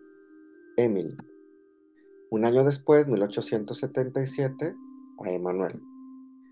Emily. 0.77 1.17
Un 2.31 2.45
año 2.45 2.65
después, 2.65 3.07
1877, 3.09 4.75
a 5.25 5.31
Emanuel. 5.31 5.81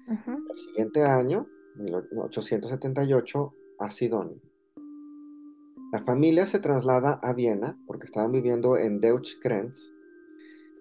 Ujú, 0.08 0.44
El 0.50 0.56
siguiente 0.56 1.02
año, 1.04 1.47
1878, 1.76 3.52
a 3.78 3.90
Sidonie. 3.90 4.40
La 5.92 6.02
familia 6.04 6.47
se 6.47 6.58
traslada 6.58 7.18
a 7.23 7.32
Viena 7.32 7.78
porque 7.87 8.06
estaban 8.06 8.32
viviendo 8.32 8.76
en 8.76 9.00
Deutsch-Grenz 9.00 9.90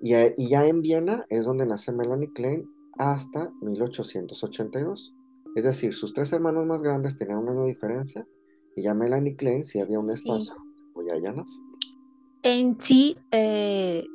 y, 0.02 0.14
y 0.16 0.50
ya 0.50 0.66
en 0.66 0.82
Viena 0.82 1.26
es 1.30 1.46
donde 1.46 1.66
nace 1.66 1.92
Melanie 1.94 2.32
Klein 2.34 2.70
hasta 2.98 3.52
1882. 3.62 5.14
Es 5.56 5.64
decir, 5.64 5.94
sus 5.94 6.14
tres 6.14 6.34
hermanos 6.34 6.66
más 6.66 6.82
grandes 6.84 7.18
tenían 7.18 7.38
un 7.40 7.50
año 7.50 7.62
de 7.62 7.68
diferencia 7.70 8.28
y 8.76 8.82
ya 8.84 8.94
Melanie 8.94 9.36
Klein 9.36 9.64
sí 9.64 9.80
había 9.80 10.00
un 10.00 10.08
Sí. 10.10 10.30
espacio, 10.30 10.54
pues 10.94 11.08
ya 11.08 11.16
ella 11.16 11.32
nace. 11.32 11.60
En 12.44 12.80
sí, 12.82 13.18
eh, 13.32 14.06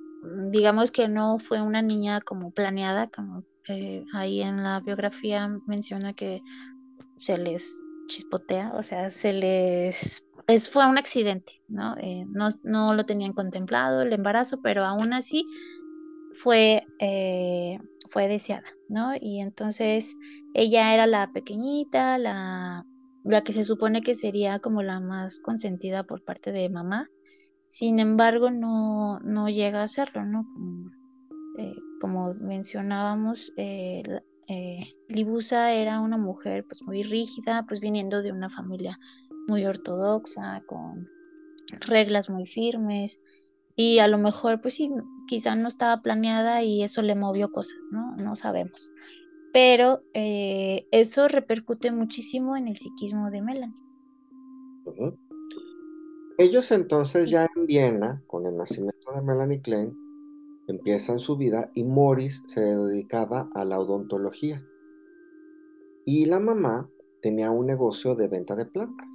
digamos 0.51 0.91
que 0.91 1.09
no 1.09 1.39
fue 1.39 1.61
una 1.61 1.83
niña 1.83 2.21
como 2.21 2.51
planeada, 2.51 3.09
como 3.09 3.45
eh, 3.69 4.05
ahí 4.15 4.43
en 4.43 4.63
la 4.63 4.81
biografía 4.81 5.49
menciona 5.67 6.13
que 6.13 6.41
se 7.17 7.39
les 7.39 7.83
chispotea, 8.09 8.73
o 8.75 8.83
sea, 8.83 9.11
se 9.11 9.33
les... 9.33 10.25
Es, 10.49 10.69
fue 10.69 10.87
un 10.87 10.99
accidente, 10.99 11.63
¿no? 11.69 11.97
Eh, 11.99 12.25
no, 12.29 12.49
no 12.65 12.95
lo 12.95 13.07
tenían 13.07 13.33
contemplado 13.33 14.03
el 14.03 14.13
embarazo, 14.13 14.61
pero 14.61 14.85
aún 14.85 15.13
así 15.13 15.47
fue, 16.33 16.85
eh, 16.99 17.79
fue 18.09 18.29
deseada, 18.29 18.67
¿no? 18.89 19.13
Y 19.21 19.41
entonces 19.41 20.17
ella 20.55 20.95
era 20.95 21.07
la 21.07 21.31
pequeñita, 21.33 22.19
la, 22.19 22.85
la 23.25 23.45
que 23.45 23.53
se 23.53 23.65
supone 23.65 24.03
que 24.03 24.15
sería 24.15 24.59
como 24.59 24.83
la 24.83 25.01
más 25.01 25.39
consentida 25.41 26.05
por 26.05 26.25
parte 26.25 26.51
de 26.53 26.69
mamá. 26.69 27.09
Sin 27.73 28.01
embargo, 28.01 28.51
no, 28.51 29.19
no 29.21 29.49
llega 29.49 29.83
a 29.83 29.89
serlo, 29.89 30.27
¿no? 30.27 30.47
Como, 32.03 32.31
eh, 32.33 32.35
mencionábamos, 32.39 33.51
eh, 33.57 34.03
eh, 34.47 34.85
Libusa 35.09 35.73
era 35.73 36.01
una 36.01 36.19
mujer 36.19 36.67
pues 36.67 36.83
muy 36.83 37.03
rígida, 37.03 37.65
pues 37.67 37.81
viniendo 37.81 38.21
de 38.21 38.31
una 38.31 38.51
familia 38.51 38.99
muy 39.49 39.65
ortodoxa, 39.65 40.61
con 40.67 41.09
reglas 41.81 42.29
muy 42.29 42.45
firmes, 42.47 43.23
y 43.75 44.01
a 44.01 44.07
lo 44.07 44.19
mejor 44.19 44.61
pues 44.61 44.75
sí, 44.75 44.91
quizá 45.27 45.57
no 45.57 45.69
estaba 45.69 46.03
planeada 46.03 46.63
y 46.63 46.83
eso 46.83 47.01
le 47.01 47.15
movió 47.15 47.51
cosas, 47.51 47.81
¿no? 47.91 48.15
No 48.17 48.37
sabemos. 48.37 48.91
Pero 49.55 50.03
eh, 50.13 50.87
eso 50.91 51.27
repercute 51.27 51.91
muchísimo 51.91 52.55
en 52.55 52.69
el 52.69 52.77
psiquismo 52.77 53.31
de 53.31 53.41
Melanie. 53.41 53.75
Ellos 56.39 56.71
entonces 56.73 57.29
ya 57.31 57.47
en 57.55 57.67
Viena, 57.67 58.23
con 58.27 58.47
el 58.47 58.57
nacimiento 58.57 59.13
de 59.13 59.21
Melanie 59.21 59.61
Klein, 59.61 59.95
empiezan 60.67 61.19
su 61.19 61.37
vida 61.37 61.71
y 61.75 61.85
Morris 61.85 62.43
se 62.47 62.61
dedicaba 62.61 63.51
a 63.55 63.65
la 63.65 63.79
odontología. 63.79 64.67
Y 66.05 66.25
la 66.25 66.41
mamá 66.41 66.89
tenía 67.21 67.51
un 67.51 67.67
negocio 67.67 68.15
de 68.15 68.29
venta 68.29 68.57
de 68.57 68.67
plantas. 68.67 69.09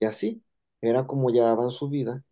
Y 0.00 0.06
así 0.06 0.42
era 0.80 1.06
como 1.06 1.30
llevaban 1.30 1.70
su 1.70 1.88
vida 1.88 2.24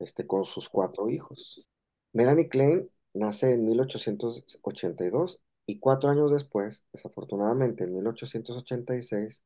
este, 0.00 0.26
con 0.26 0.44
sus 0.44 0.68
cuatro 0.68 1.08
hijos. 1.08 1.66
Melanie 2.12 2.48
Klein 2.48 2.90
nace 3.14 3.52
en 3.52 3.64
1882 3.66 5.40
y 5.66 5.78
cuatro 5.78 6.10
años 6.10 6.32
después, 6.32 6.84
desafortunadamente 6.92 7.84
en 7.84 7.94
1886, 7.94 9.44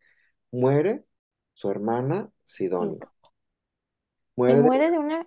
muere 0.53 1.05
su 1.61 1.71
hermana 1.71 2.31
Sidonie. 2.43 2.99
Y 4.45 4.55
Muere 4.55 4.62
de, 4.62 4.71
muere 4.71 4.90
de 4.90 4.99
una... 4.99 5.26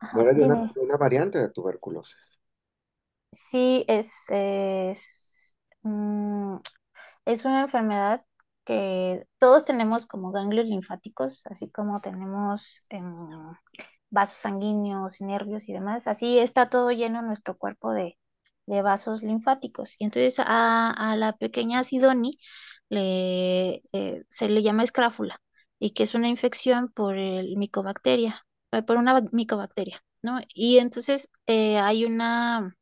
Ajá, 0.00 0.16
muere 0.18 0.34
de 0.34 0.42
una, 0.44 0.56
dime. 0.56 0.72
de 0.74 0.80
una 0.80 0.96
variante 0.96 1.38
de 1.38 1.50
tuberculosis. 1.50 2.16
Sí, 3.30 3.84
es, 3.86 4.24
es, 4.30 5.56
mm, 5.82 6.56
es 7.26 7.44
una 7.44 7.62
enfermedad 7.62 8.24
que 8.64 9.24
todos 9.38 9.64
tenemos 9.66 10.06
como 10.06 10.32
ganglios 10.32 10.66
linfáticos, 10.66 11.46
así 11.46 11.70
como 11.70 12.00
tenemos 12.00 12.82
em, 12.90 13.04
vasos 14.10 14.38
sanguíneos, 14.38 15.20
nervios 15.20 15.68
y 15.68 15.72
demás. 15.74 16.08
Así 16.08 16.40
está 16.40 16.68
todo 16.68 16.90
lleno 16.90 17.20
en 17.20 17.26
nuestro 17.26 17.56
cuerpo 17.56 17.92
de, 17.92 18.18
de 18.66 18.82
vasos 18.82 19.22
linfáticos. 19.22 19.94
Y 20.00 20.06
entonces 20.06 20.40
a, 20.44 20.90
a 20.90 21.16
la 21.16 21.34
pequeña 21.36 21.84
Sidoni 21.84 22.38
le, 22.88 23.82
eh, 23.92 24.24
se 24.28 24.48
le 24.48 24.62
llama 24.64 24.82
escráfula 24.82 25.40
y 25.78 25.90
que 25.90 26.02
es 26.04 26.14
una 26.14 26.28
infección 26.28 26.90
por 26.92 27.16
el 27.18 27.56
micobacteria. 27.56 28.46
eh, 28.72 28.82
por 28.82 28.96
una 28.98 29.20
micobacteria, 29.32 30.02
¿no? 30.22 30.40
Y 30.54 30.78
entonces 30.78 31.30
eh, 31.46 31.78
hay 31.78 32.04
una 32.04 32.76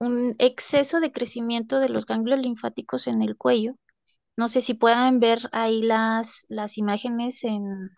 un 0.00 0.34
exceso 0.38 1.00
de 1.00 1.12
crecimiento 1.12 1.78
de 1.78 1.88
los 1.88 2.06
ganglios 2.06 2.40
linfáticos 2.40 3.06
en 3.06 3.22
el 3.22 3.36
cuello. 3.36 3.76
No 4.36 4.48
sé 4.48 4.60
si 4.62 4.74
puedan 4.74 5.20
ver 5.20 5.40
ahí 5.52 5.82
las, 5.82 6.46
las 6.48 6.78
imágenes 6.78 7.44
en, 7.44 7.90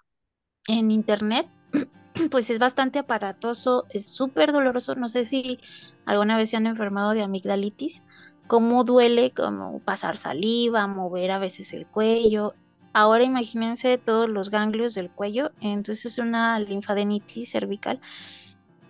en 0.69 0.91
internet, 0.91 1.49
pues 2.31 2.50
es 2.50 2.59
bastante 2.59 2.99
aparatoso, 3.00 3.87
es 3.91 4.07
súper 4.14 4.52
doloroso. 4.52 4.95
No 4.97 5.09
sé 5.09 5.25
si 5.26 5.61
alguna 6.07 6.37
vez 6.37 6.50
se 6.50 6.57
han 6.59 6.67
enfermado 6.67 7.12
de 7.12 7.23
amigdalitis, 7.23 8.02
cómo 8.49 8.85
duele, 8.85 9.33
como 9.33 9.81
pasar 9.81 10.17
saliva, 10.17 10.87
mover 10.88 11.33
a 11.33 11.38
veces 11.38 11.73
el 11.75 11.87
cuello. 11.88 12.55
Ahora 12.93 13.25
imagínense 13.25 13.97
todos 13.99 14.29
los 14.29 14.51
ganglios 14.51 14.95
del 14.95 15.11
cuello, 15.11 15.53
entonces 15.61 16.07
es 16.13 16.19
una 16.19 16.59
linfadenitis 16.59 17.51
cervical 17.51 18.01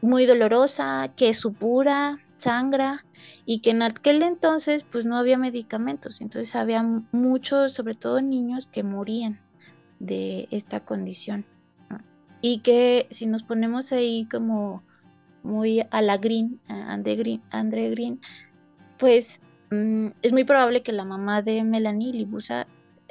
muy 0.00 0.26
dolorosa, 0.26 1.12
que 1.16 1.32
supura, 1.32 2.18
sangra 2.36 3.04
y 3.46 3.60
que 3.60 3.70
en 3.70 3.82
aquel 3.82 4.22
entonces 4.22 4.84
pues 4.84 5.06
no 5.06 5.16
había 5.16 5.38
medicamentos, 5.38 6.20
entonces 6.20 6.56
había 6.56 6.82
muchos, 7.12 7.72
sobre 7.72 7.94
todo 7.94 8.20
niños, 8.20 8.66
que 8.66 8.82
morían 8.82 9.40
de 10.00 10.48
esta 10.50 10.80
condición. 10.80 11.46
Y 12.40 12.58
que 12.58 13.06
si 13.10 13.26
nos 13.26 13.44
ponemos 13.44 13.92
ahí 13.92 14.26
como 14.28 14.82
muy 15.44 15.86
a 15.90 16.02
la 16.02 16.16
Green, 16.18 16.60
a 16.66 16.96
Green, 16.96 17.40
Andre 17.50 17.90
Green, 17.90 18.20
pues 18.98 19.40
mm, 19.70 20.08
es 20.22 20.32
muy 20.32 20.42
probable 20.42 20.82
que 20.82 20.90
la 20.90 21.04
mamá 21.04 21.42
de 21.42 21.62
Melanie 21.62 22.12
Libusa 22.12 22.66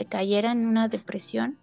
cayera 0.06 0.52
en 0.52 0.66
una 0.66 0.88
depresión 0.88 1.58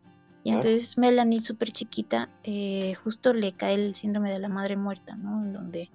y 0.44 0.50
entonces 0.50 0.96
Melanie, 0.96 1.40
súper 1.40 1.72
chiquita, 1.72 2.30
eh, 2.42 2.94
justo 2.94 3.34
le 3.34 3.52
cae 3.52 3.74
el 3.74 3.94
síndrome 3.94 4.30
de 4.30 4.38
la 4.38 4.48
madre 4.48 4.76
muerta, 4.76 5.16
¿no? 5.16 5.44
Donde 5.52 5.90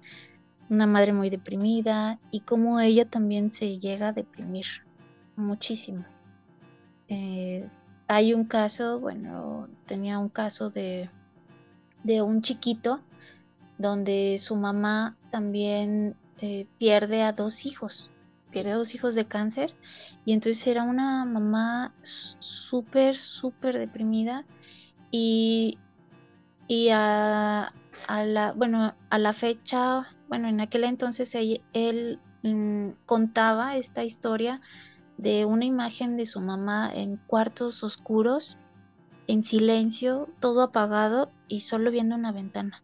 una 0.70 0.86
madre 0.86 1.12
muy 1.12 1.30
deprimida 1.30 2.20
y 2.30 2.40
como 2.40 2.78
ella 2.80 3.04
también 3.04 3.50
se 3.50 3.78
llega 3.78 4.08
a 4.08 4.12
deprimir 4.12 4.66
muchísimo. 5.34 6.04
Eh, 7.08 7.68
hay 8.06 8.32
un 8.32 8.44
caso, 8.44 9.00
bueno, 9.00 9.68
tenía 9.86 10.18
un 10.18 10.28
caso 10.28 10.70
de, 10.70 11.10
de 12.02 12.22
un 12.22 12.42
chiquito 12.42 13.00
donde 13.78 14.36
su 14.38 14.56
mamá 14.56 15.16
también 15.30 16.16
eh, 16.38 16.66
pierde 16.78 17.22
a 17.22 17.32
dos 17.32 17.66
hijos, 17.66 18.10
pierde 18.54 18.72
a 18.72 18.76
dos 18.76 18.94
hijos 18.94 19.14
de 19.14 19.26
cáncer 19.26 19.76
y 20.24 20.32
entonces 20.32 20.66
era 20.66 20.84
una 20.84 21.26
mamá 21.26 21.94
súper, 22.02 23.16
súper 23.16 23.78
deprimida 23.78 24.46
y, 25.10 25.78
y 26.66 26.88
a, 26.88 27.68
a, 28.08 28.24
la, 28.24 28.52
bueno, 28.52 28.94
a 29.10 29.18
la 29.18 29.32
fecha 29.34 30.14
bueno, 30.28 30.48
en 30.48 30.60
aquel 30.60 30.82
entonces 30.82 31.34
él, 31.34 32.20
mm, 32.42 32.88
contaba 33.06 33.76
esta 33.76 34.02
historia 34.02 34.60
de 35.16 35.44
una 35.44 35.64
imagen 35.64 36.16
de 36.16 36.26
su 36.26 36.40
mamá 36.40 36.90
en 36.92 37.18
cuartos 37.18 37.84
oscuros, 37.84 38.58
en 39.26 39.44
silencio, 39.44 40.28
todo 40.40 40.62
apagado 40.62 41.30
y 41.46 41.60
solo 41.60 41.92
viendo 41.92 42.16
una 42.16 42.32
ventana. 42.32 42.82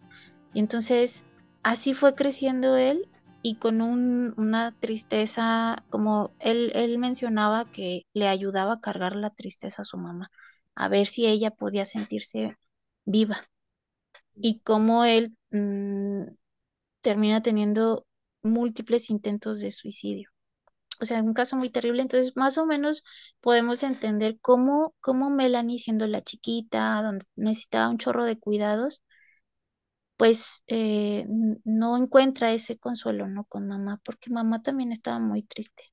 Y 0.54 0.60
entonces 0.60 1.26
así 1.64 1.92
fue 1.92 2.14
creciendo 2.14 2.76
él 2.76 3.08
y 3.42 3.56
con 3.56 3.80
una 3.82 4.72
tristeza, 4.78 5.84
como 5.90 6.34
él, 6.40 6.72
él, 6.74 6.98
mencionaba 6.98 7.70
que 7.70 8.02
le 8.12 8.28
ayudaba 8.28 8.74
a 8.74 8.80
cargar 8.80 9.16
la 9.16 9.30
tristeza 9.30 9.82
a 9.82 9.84
su 9.84 9.96
mamá, 9.98 10.30
a 10.74 10.88
ver 10.88 11.06
si 11.06 11.26
ella 11.26 11.50
podía 11.50 11.86
sentirse 11.86 12.56
viva. 13.04 13.48
Y 14.36 14.60
como 14.60 15.04
él 15.04 15.36
mm, 15.50 16.24
termina 17.02 17.42
teniendo 17.42 18.06
múltiples 18.42 19.10
intentos 19.10 19.60
de 19.60 19.70
suicidio. 19.70 20.30
O 21.00 21.04
sea, 21.06 21.22
un 21.22 21.34
caso 21.34 21.56
muy 21.56 21.70
terrible. 21.70 22.02
Entonces, 22.02 22.36
más 22.36 22.58
o 22.58 22.66
menos 22.66 23.02
podemos 23.40 23.82
entender 23.82 24.38
cómo, 24.40 24.94
cómo 25.00 25.30
Melanie, 25.30 25.78
siendo 25.78 26.06
la 26.06 26.22
chiquita, 26.22 27.02
donde 27.02 27.26
necesitaba 27.36 27.88
un 27.88 27.98
chorro 27.98 28.24
de 28.24 28.38
cuidados, 28.38 29.02
pues 30.20 30.64
eh, 30.66 31.24
no 31.64 31.96
encuentra 31.96 32.52
ese 32.52 32.76
consuelo, 32.76 33.26
¿no? 33.26 33.44
Con 33.44 33.66
mamá, 33.66 34.02
porque 34.04 34.28
mamá 34.28 34.60
también 34.60 34.92
estaba 34.92 35.18
muy 35.18 35.42
triste. 35.42 35.84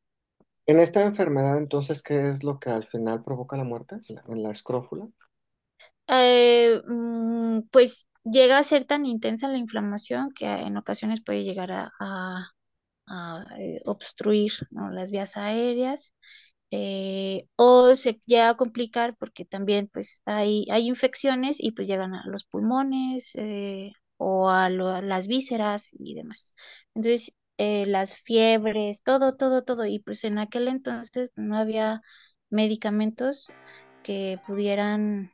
En 0.66 0.82
esta 0.82 1.02
enfermedad, 1.02 1.58
entonces, 1.58 2.02
¿qué 2.02 2.28
es 2.28 2.44
lo 2.44 2.60
que 2.60 2.70
al 2.70 2.86
final 2.86 3.24
provoca 3.24 3.56
la 3.56 3.64
muerte 3.64 3.96
en 4.10 4.44
la 4.44 4.52
escrófula? 4.52 5.08
Eh, 6.10 6.82
mm, 6.86 7.70
pues 7.72 8.10
llega 8.26 8.58
a 8.58 8.64
ser 8.64 8.84
tan 8.84 9.06
intensa 9.06 9.48
la 9.48 9.60
inflamación 9.60 10.34
que 10.34 10.46
en 10.46 10.76
ocasiones 10.76 11.24
puede 11.24 11.46
llegar 11.46 11.72
a, 11.72 12.52
eh, 13.58 13.80
obstruir 13.86 14.52
las 14.92 15.10
vías 15.10 15.38
aéreas 15.38 16.14
eh, 16.72 17.48
o 17.56 17.96
se 17.96 18.20
llega 18.26 18.50
a 18.50 18.58
complicar 18.58 19.16
porque 19.16 19.46
también 19.46 19.90
pues 19.94 20.22
hay, 20.26 20.68
hay 20.70 20.86
infecciones 20.86 21.64
y 21.64 21.72
pues 21.72 21.88
llegan 21.88 22.14
a 22.14 22.26
los 22.28 22.44
pulmones 22.44 23.34
eh, 23.36 23.94
o 24.18 24.50
a, 24.50 24.70
las 24.70 25.28
vísceras 25.28 25.92
y 25.98 26.16
demás. 26.16 26.52
Entonces, 26.96 27.36
las 27.58 28.18
fiebres, 28.18 29.04
todo, 29.04 29.36
todo, 29.36 29.64
todo. 29.64 29.86
Y 29.86 30.00
pues 30.00 30.24
en 30.24 30.38
aquel 30.40 30.68
entonces 30.68 31.32
no 31.36 31.58
había 31.58 32.02
medicamentos 32.50 33.52
que 34.04 34.40
pudieran 34.46 35.32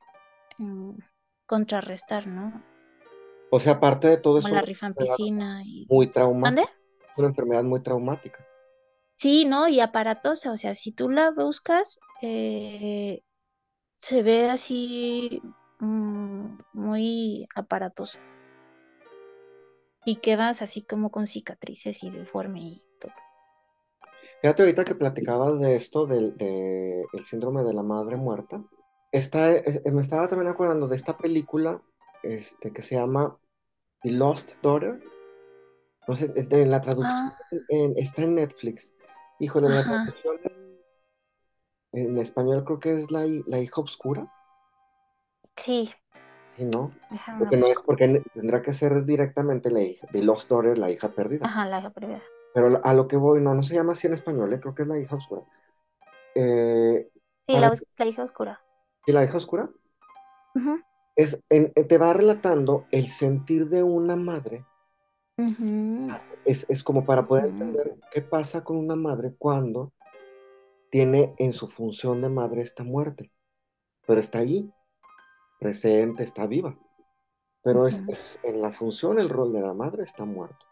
mm, 0.58 0.98
contrarrestar, 1.46 2.28
¿no? 2.28 2.64
O 3.52 3.60
sea, 3.60 3.74
aparte 3.74 4.08
de 4.08 4.18
todo 4.18 4.40
eso. 4.40 4.48
la 4.50 4.62
rifampicina. 4.62 5.62
Y... 5.64 5.86
Muy 5.90 6.08
traumática. 6.08 6.64
Es 6.64 7.18
una 7.18 7.28
enfermedad 7.28 7.64
muy 7.64 7.82
traumática. 7.82 8.44
Sí, 9.16 9.46
¿no? 9.46 9.68
Y 9.68 9.80
aparatosa. 9.80 10.52
O 10.52 10.58
sea, 10.58 10.74
si 10.74 10.92
tú 10.92 11.10
la 11.10 11.30
buscas, 11.30 12.00
eh, 12.24 13.22
se 13.96 14.24
ve 14.24 14.50
así 14.50 15.40
mm, 15.80 16.58
muy 16.74 17.48
aparatoso. 17.56 18.18
Y 20.06 20.18
quedas 20.18 20.62
así 20.62 20.82
como 20.82 21.12
con 21.12 21.28
cicatrices 21.28 22.04
y 22.04 22.10
deforme 22.10 22.62
y 22.62 22.82
todo. 23.00 23.14
Fíjate 24.42 24.64
ahorita 24.64 24.84
que 24.84 24.96
platicabas 24.96 25.60
de 25.60 25.76
esto, 25.76 26.06
del 26.06 26.36
de, 26.38 27.06
el 27.14 27.26
síndrome 27.26 27.64
de 27.64 27.74
la 27.74 27.84
madre 27.84 28.18
muerta. 28.18 28.62
Está, 29.12 29.48
me 29.86 30.02
estaba 30.02 30.28
también 30.28 30.52
acordando 30.52 30.88
de 30.88 30.96
esta 30.96 31.18
película 31.18 31.82
este, 32.24 32.74
que 32.74 32.82
se 32.82 32.96
llama 32.96 33.38
The 34.02 34.12
Lost 34.12 34.54
Daughter. 34.62 35.02
No 36.08 36.16
sé, 36.16 36.34
en 36.36 36.72
la 36.72 36.82
traducción 36.82 37.16
ah. 37.16 37.38
está 37.96 38.24
en 38.24 38.36
Netflix. 38.36 38.94
Híjole, 39.40 39.70
la 39.70 39.84
traducción 39.84 40.40
en, 41.94 42.18
español 42.18 42.66
creo 42.66 42.80
que 42.80 42.98
es 42.98 43.12
la, 43.12 43.26
la 43.46 43.60
hija 43.60 43.80
oscura. 43.80 44.30
Sí. 45.56 45.90
Sí, 46.46 46.66
¿no? 46.66 46.92
porque 47.40 47.58
no 47.58 47.68
es 47.68 47.82
porque 47.82 48.22
tendrá 48.34 48.62
que 48.62 48.74
ser 48.74 49.06
directamente 49.06 49.72
la 49.72 49.82
hija, 49.82 50.08
The 50.12 50.24
Lost 50.24 50.50
Daughter, 50.50 50.78
la 50.78 50.92
hija 50.92 51.10
perdida. 51.10 51.46
Ajá, 51.46 51.66
la 51.66 51.80
hija 51.80 51.90
perdida. 51.90 52.22
Pero 52.54 52.80
a 52.84 52.94
lo 52.94 53.08
que 53.08 53.18
voy, 53.18 53.42
no, 53.42 53.56
no 53.56 53.64
se 53.64 53.74
llama 53.74 53.94
así 53.94 54.08
en 54.08 54.14
español, 54.14 54.54
¿eh? 54.54 54.60
creo 54.60 54.76
que 54.76 54.84
es 54.84 54.88
la 54.88 55.00
hija 55.00 55.16
oscura. 55.16 55.42
Eh, 56.36 57.10
sí, 57.48 57.54
la, 57.58 57.74
hija 58.06 58.24
oscura. 58.24 58.62
¿Y 59.08 59.12
la 59.12 59.24
hija 59.24 59.38
oscura? 59.38 59.70
Ajá 60.56 60.84
es, 61.16 61.42
te 61.48 61.98
va 61.98 62.14
relatando 62.14 62.86
el 62.92 63.08
sentir 63.08 63.70
de 63.70 63.84
una 63.84 64.16
madre. 64.16 64.66
es, 66.46 66.84
como 66.84 67.06
para 67.06 67.28
poder 67.28 67.46
entender 67.46 67.96
qué 68.12 68.22
pasa 68.22 68.64
con 68.64 68.78
una 68.78 68.96
madre 68.96 69.34
cuando 69.38 69.94
tiene 70.90 71.34
en 71.38 71.54
su 71.54 71.68
función 71.68 72.22
de 72.22 72.30
madre 72.30 72.62
esta 72.62 72.84
muerte, 72.84 73.32
pero 74.06 74.20
está 74.20 74.40
allí, 74.40 74.72
presente, 75.64 76.24
está 76.24 76.46
viva. 76.46 76.78
Pero 77.64 77.88
es, 77.88 78.40
en 78.44 78.62
la 78.62 78.72
función, 78.72 79.20
el 79.20 79.30
rol 79.30 79.54
de 79.54 79.62
la 79.62 79.74
madre 79.74 80.04
está 80.04 80.26
muerto. 80.26 80.66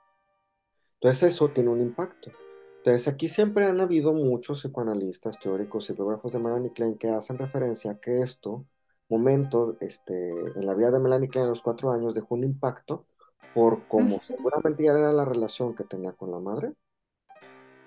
Entonces 0.95 1.33
eso 1.33 1.49
tiene 1.49 1.69
un 1.69 1.79
impacto. 1.79 2.31
Entonces 2.77 3.07
aquí 3.07 3.29
siempre 3.29 3.65
han 3.65 3.79
habido 3.79 4.11
muchos 4.13 4.61
psicoanalistas, 4.61 5.39
teóricos 5.39 5.89
y 5.89 5.93
biógrafos 5.93 6.33
de 6.33 6.39
Melanie 6.39 6.73
Klein 6.73 6.97
que 6.97 7.09
hacen 7.09 7.37
referencia 7.37 7.91
a 7.91 7.99
que 7.99 8.17
esto 8.17 8.65
momento 9.09 9.77
este, 9.81 10.29
en 10.29 10.65
la 10.65 10.73
vida 10.73 10.89
de 10.89 10.99
Melanie 10.99 11.29
Klein 11.29 11.45
a 11.45 11.49
los 11.49 11.61
cuatro 11.61 11.91
años 11.91 12.13
dejó 12.13 12.35
un 12.35 12.43
impacto 12.43 13.05
por 13.53 13.87
cómo 13.87 14.21
seguramente 14.25 14.83
ya 14.83 14.91
era 14.91 15.11
la 15.11 15.25
relación 15.25 15.75
que 15.75 15.83
tenía 15.83 16.13
con 16.13 16.31
la 16.31 16.39
madre. 16.39 16.73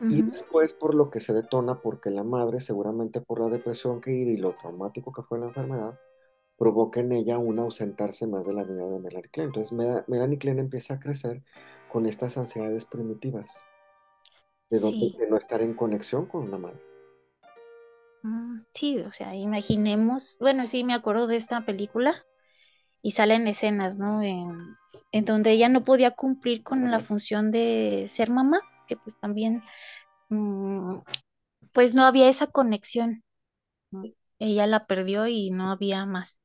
Y 0.00 0.22
después 0.22 0.74
por 0.74 0.94
lo 0.94 1.08
que 1.08 1.20
se 1.20 1.32
detona, 1.32 1.80
porque 1.80 2.10
la 2.10 2.24
madre, 2.24 2.60
seguramente 2.60 3.20
por 3.20 3.40
la 3.40 3.48
depresión 3.48 4.00
que 4.00 4.12
iba 4.12 4.32
y 4.32 4.36
lo 4.36 4.52
traumático 4.52 5.12
que 5.12 5.22
fue 5.22 5.38
la 5.38 5.46
enfermedad, 5.46 5.98
provoca 6.56 7.00
en 7.00 7.12
ella 7.12 7.38
un 7.38 7.58
ausentarse 7.58 8.26
más 8.26 8.46
de 8.46 8.54
la 8.54 8.64
vida 8.64 8.86
de 8.86 8.98
Melanie 8.98 9.30
Klein. 9.30 9.48
Entonces 9.48 9.72
Melanie 9.72 10.38
Klein 10.38 10.58
empieza 10.58 10.94
a 10.94 11.00
crecer 11.00 11.42
con 11.92 12.06
estas 12.06 12.36
ansiedades 12.36 12.84
primitivas, 12.84 13.64
de, 14.70 14.78
de 14.78 15.30
no 15.30 15.36
estar 15.36 15.62
en 15.62 15.74
conexión 15.74 16.26
con 16.26 16.44
una 16.44 16.58
madre. 16.58 16.80
Mm, 18.22 18.62
sí, 18.72 19.00
o 19.00 19.12
sea, 19.12 19.34
imaginemos, 19.34 20.36
bueno, 20.40 20.66
sí 20.66 20.82
me 20.84 20.94
acuerdo 20.94 21.26
de 21.26 21.36
esta 21.36 21.64
película 21.66 22.14
y 23.02 23.12
salen 23.12 23.46
escenas, 23.46 23.98
¿no? 23.98 24.22
En, 24.22 24.76
en 25.12 25.24
donde 25.24 25.52
ella 25.52 25.68
no 25.68 25.84
podía 25.84 26.10
cumplir 26.12 26.62
con 26.62 26.90
la 26.90 27.00
función 27.00 27.50
de 27.50 28.06
ser 28.08 28.30
mamá, 28.30 28.60
que 28.88 28.96
pues 28.96 29.14
también, 29.20 29.62
mm, 30.30 30.98
pues 31.72 31.94
no 31.94 32.04
había 32.04 32.28
esa 32.28 32.46
conexión. 32.48 33.22
Ella 34.38 34.66
la 34.66 34.86
perdió 34.86 35.26
y 35.26 35.50
no 35.50 35.70
había 35.70 36.06
más. 36.06 36.40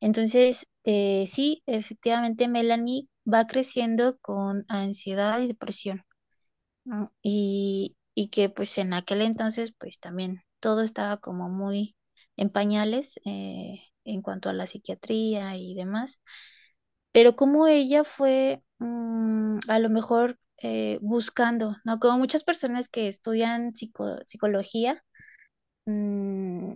Entonces, 0.00 0.68
eh, 0.84 1.26
sí, 1.26 1.62
efectivamente 1.66 2.48
Melanie 2.48 3.08
va 3.32 3.46
creciendo 3.46 4.18
con 4.20 4.64
ansiedad 4.68 5.40
y 5.40 5.48
depresión. 5.48 6.04
Y, 7.22 7.96
y 8.14 8.28
que 8.28 8.48
pues 8.48 8.78
en 8.78 8.92
aquel 8.94 9.22
entonces 9.22 9.72
pues 9.78 9.98
también 10.00 10.42
todo 10.60 10.82
estaba 10.82 11.16
como 11.18 11.48
muy 11.48 11.96
en 12.36 12.50
pañales 12.50 13.20
eh, 13.24 13.80
en 14.04 14.22
cuanto 14.22 14.48
a 14.48 14.52
la 14.52 14.66
psiquiatría 14.66 15.56
y 15.56 15.74
demás. 15.74 16.20
Pero 17.12 17.36
como 17.36 17.66
ella 17.68 18.04
fue 18.04 18.62
mm, 18.78 19.58
a 19.68 19.78
lo 19.80 19.90
mejor 19.90 20.38
eh, 20.62 20.98
buscando, 21.02 21.76
¿no? 21.84 22.00
Como 22.00 22.18
muchas 22.18 22.44
personas 22.44 22.88
que 22.88 23.08
estudian 23.08 23.74
psico- 23.74 24.20
psicología, 24.26 25.02
mm, 25.86 26.74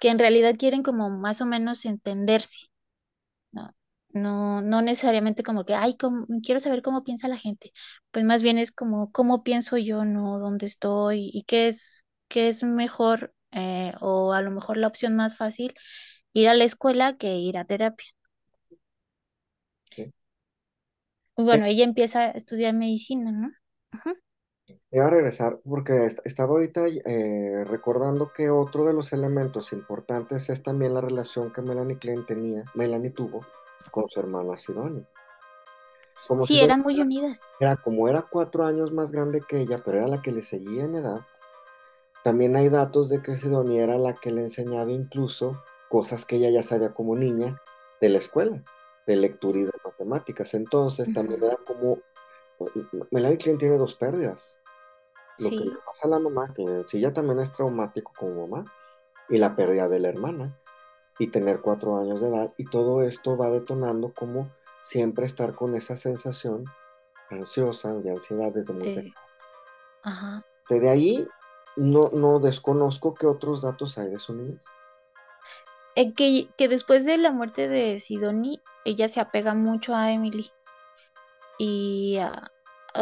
que 0.00 0.08
en 0.10 0.18
realidad 0.18 0.56
quieren 0.58 0.82
como 0.82 1.10
más 1.10 1.40
o 1.40 1.46
menos 1.46 1.84
entenderse, 1.84 2.58
¿no? 3.52 3.74
No, 4.10 4.62
no 4.62 4.82
necesariamente 4.82 5.42
como 5.42 5.64
que, 5.64 5.74
ay, 5.74 5.96
cómo- 5.96 6.26
quiero 6.44 6.60
saber 6.60 6.82
cómo 6.82 7.04
piensa 7.04 7.28
la 7.28 7.38
gente, 7.38 7.72
pues 8.10 8.24
más 8.24 8.42
bien 8.42 8.58
es 8.58 8.72
como, 8.72 9.12
cómo 9.12 9.42
pienso 9.44 9.76
yo, 9.78 10.04
¿no? 10.04 10.38
¿Dónde 10.38 10.66
estoy? 10.66 11.30
¿Y 11.32 11.42
qué 11.44 11.68
es, 11.68 12.06
qué 12.28 12.48
es 12.48 12.64
mejor? 12.64 13.32
eh, 13.52 13.94
o 14.00 14.34
a 14.34 14.42
lo 14.42 14.50
mejor 14.50 14.76
la 14.76 14.88
opción 14.88 15.16
más 15.16 15.36
fácil, 15.36 15.74
ir 16.34 16.48
a 16.48 16.54
la 16.54 16.64
escuela 16.64 17.16
que 17.18 17.36
ir 17.38 17.58
a 17.58 17.64
terapia. 17.66 18.06
¿sí? 19.90 20.12
Bueno, 21.36 21.64
ella 21.64 21.84
empieza 21.84 22.20
a 22.24 22.30
estudiar 22.32 22.74
medicina, 22.74 23.32
¿no? 23.32 23.50
Ajá. 23.92 24.14
Voy 24.96 25.04
a 25.04 25.10
regresar 25.10 25.58
porque 25.68 26.06
est- 26.06 26.20
estaba 26.24 26.52
ahorita 26.52 26.86
eh, 26.88 27.64
recordando 27.66 28.32
que 28.32 28.48
otro 28.48 28.86
de 28.86 28.94
los 28.94 29.12
elementos 29.12 29.74
importantes 29.74 30.48
es 30.48 30.62
también 30.62 30.94
la 30.94 31.02
relación 31.02 31.52
que 31.52 31.60
Melanie 31.60 31.98
Klein 31.98 32.24
tenía, 32.24 32.64
Melanie 32.74 33.10
tuvo 33.10 33.40
con 33.90 34.08
su 34.08 34.18
hermana 34.20 34.56
Sidonia. 34.56 35.06
Como 36.26 36.46
Sí, 36.46 36.54
Sidonia 36.54 36.64
eran 36.64 36.80
muy 36.80 36.98
unidas. 36.98 37.52
era, 37.60 37.76
como 37.76 38.08
era 38.08 38.22
cuatro 38.22 38.64
años 38.64 38.90
más 38.90 39.12
grande 39.12 39.42
que 39.46 39.60
ella, 39.60 39.76
pero 39.84 39.98
era 39.98 40.08
la 40.08 40.22
que 40.22 40.32
le 40.32 40.40
seguía 40.42 40.84
en 40.84 40.94
edad, 40.94 41.20
también 42.24 42.56
hay 42.56 42.70
datos 42.70 43.10
de 43.10 43.20
que 43.20 43.36
Sidonia 43.36 43.84
era 43.84 43.98
la 43.98 44.14
que 44.14 44.30
le 44.30 44.40
enseñaba 44.40 44.90
incluso 44.90 45.62
cosas 45.90 46.24
que 46.24 46.36
ella 46.36 46.48
ya 46.48 46.62
sabía 46.62 46.94
como 46.94 47.14
niña 47.16 47.60
de 48.00 48.08
la 48.08 48.16
escuela, 48.16 48.64
de 49.06 49.16
lectura 49.16 49.58
y 49.58 49.64
de 49.64 49.72
matemáticas. 49.84 50.54
Entonces 50.54 51.12
también 51.12 51.44
era 51.44 51.58
como, 51.66 51.98
Melanie 53.10 53.36
Klein 53.36 53.58
tiene 53.58 53.76
dos 53.76 53.94
pérdidas. 53.94 54.62
Lo 55.38 55.50
que 55.50 55.56
le 55.56 55.76
pasa 55.84 56.06
a 56.06 56.10
la 56.10 56.18
mamá, 56.18 56.52
que 56.54 56.62
en 56.62 56.86
sí 56.86 57.00
ya 57.00 57.12
también 57.12 57.40
es 57.40 57.52
traumático 57.52 58.12
como 58.18 58.46
mamá, 58.46 58.72
y 59.28 59.38
la 59.38 59.56
pérdida 59.56 59.88
de 59.88 60.00
la 60.00 60.08
hermana, 60.08 60.58
y 61.18 61.28
tener 61.28 61.60
cuatro 61.60 61.98
años 61.98 62.20
de 62.20 62.28
edad, 62.28 62.52
y 62.56 62.64
todo 62.64 63.02
esto 63.02 63.36
va 63.36 63.50
detonando 63.50 64.12
como 64.14 64.50
siempre 64.82 65.26
estar 65.26 65.54
con 65.54 65.74
esa 65.74 65.96
sensación 65.96 66.64
ansiosa, 67.30 67.92
de 67.94 68.10
ansiedad 68.10 68.52
desde 68.52 68.72
muy 68.72 68.94
pequeña. 68.94 69.14
ajá. 70.02 70.42
De 70.68 70.88
ahí 70.88 71.28
no, 71.76 72.10
no 72.12 72.40
desconozco 72.40 73.14
qué 73.14 73.26
otros 73.26 73.62
datos 73.62 73.98
hay 73.98 74.08
de 74.08 74.18
su 74.18 74.34
niñez. 74.34 74.62
Eh, 75.94 76.12
que, 76.14 76.48
que 76.56 76.68
después 76.68 77.04
de 77.06 77.18
la 77.18 77.30
muerte 77.30 77.68
de 77.68 78.00
Sidonie, 78.00 78.60
ella 78.84 79.08
se 79.08 79.20
apega 79.20 79.54
mucho 79.54 79.94
a 79.94 80.12
Emily 80.12 80.50
y 81.58 82.18
a, 82.18 82.50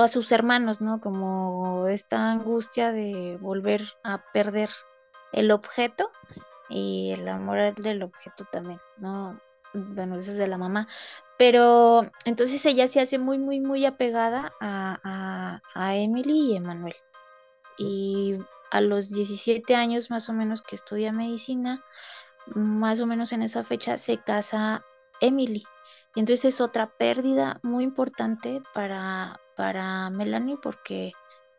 a 0.03 0.09
sus 0.09 0.33
hermanos, 0.33 0.81
¿no? 0.81 1.01
Como 1.01 1.87
esta 1.89 2.31
angustia 2.31 2.93
de 2.93 3.39
volver 3.41 3.83
a 4.03 4.23
perder 4.33 4.71
el 5.33 5.51
objeto 5.51 6.11
y 6.69 7.13
el 7.13 7.29
amor 7.29 7.75
del 7.75 8.03
objeto 8.03 8.45
también, 8.51 8.81
¿no? 8.99 9.41
Bueno, 9.73 10.17
eso 10.17 10.31
es 10.31 10.37
de 10.37 10.47
la 10.47 10.59
mamá. 10.59 10.89
Pero 11.37 12.11
entonces 12.25 12.65
ella 12.67 12.87
se 12.87 13.01
hace 13.01 13.19
muy, 13.19 13.39
muy, 13.39 13.61
muy 13.61 13.85
apegada 13.87 14.53
a, 14.61 14.99
a, 15.03 15.61
a 15.75 15.97
Emily 15.97 16.53
y 16.53 16.57
Emanuel. 16.57 16.97
Y 17.77 18.39
a 18.71 18.81
los 18.81 19.11
17 19.11 19.75
años 19.75 20.11
más 20.11 20.29
o 20.29 20.33
menos 20.33 20.63
que 20.63 20.77
estudia 20.77 21.13
medicina, 21.13 21.85
más 22.47 23.01
o 23.01 23.07
menos 23.07 23.33
en 23.33 23.43
esa 23.43 23.65
fecha 23.65 23.99
se 23.99 24.19
casa 24.19 24.85
Emily. 25.21 25.65
Y 26.15 26.21
entonces 26.21 26.45
es 26.55 26.61
otra 26.61 26.97
pérdida 26.97 27.59
muy 27.63 27.83
importante 27.83 28.63
para, 28.73 29.41
para 29.57 30.11
Melanie 30.11 30.57
porque 30.63 31.13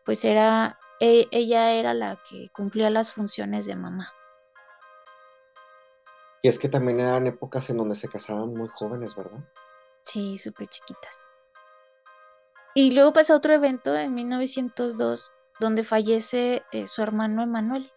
pues 0.04 0.24
era, 0.24 0.78
e- 1.00 1.28
ella 1.32 1.72
era 1.72 1.94
la 1.94 2.18
que 2.28 2.48
cumplía 2.52 2.90
las 2.90 3.12
funciones 3.12 3.66
de 3.66 3.76
mamá. 3.76 4.12
Y 6.42 6.48
es 6.48 6.58
que 6.58 6.68
también 6.68 7.00
eran 7.00 7.26
épocas 7.26 7.70
en 7.70 7.78
donde 7.78 7.94
se 7.96 8.08
casaban 8.08 8.54
muy 8.54 8.68
jóvenes, 8.68 9.14
¿verdad? 9.16 9.40
Sí, 10.02 10.36
súper 10.38 10.68
chiquitas. 10.68 11.28
Y 12.74 12.92
luego 12.92 13.12
pasa 13.12 13.34
otro 13.34 13.54
evento 13.54 13.96
en 13.96 14.14
1902 14.14 15.32
donde 15.58 15.82
fallece 15.82 16.62
eh, 16.72 16.86
su 16.86 17.02
hermano 17.02 17.42
Emanuel. 17.42 17.90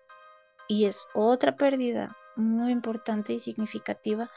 Y 0.68 0.86
es 0.86 1.08
otra 1.14 1.58
pérdida 1.58 2.18
muy 2.36 2.72
importante 2.72 3.34
y 3.34 3.40
significativa 3.40 4.32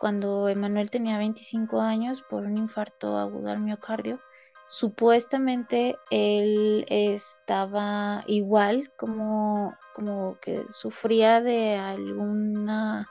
cuando 0.00 0.48
Emanuel 0.48 0.90
tenía 0.90 1.18
25 1.18 1.80
años 1.80 2.22
por 2.22 2.44
un 2.44 2.56
infarto 2.58 3.18
agudo 3.18 3.50
al 3.50 3.60
miocardio. 3.60 4.20
Supuestamente 4.68 5.96
él 6.10 6.84
estaba 6.88 8.22
igual, 8.26 8.92
como, 8.96 9.76
como 9.94 10.38
que 10.40 10.64
sufría 10.70 11.40
de 11.40 11.76
alguna, 11.76 13.06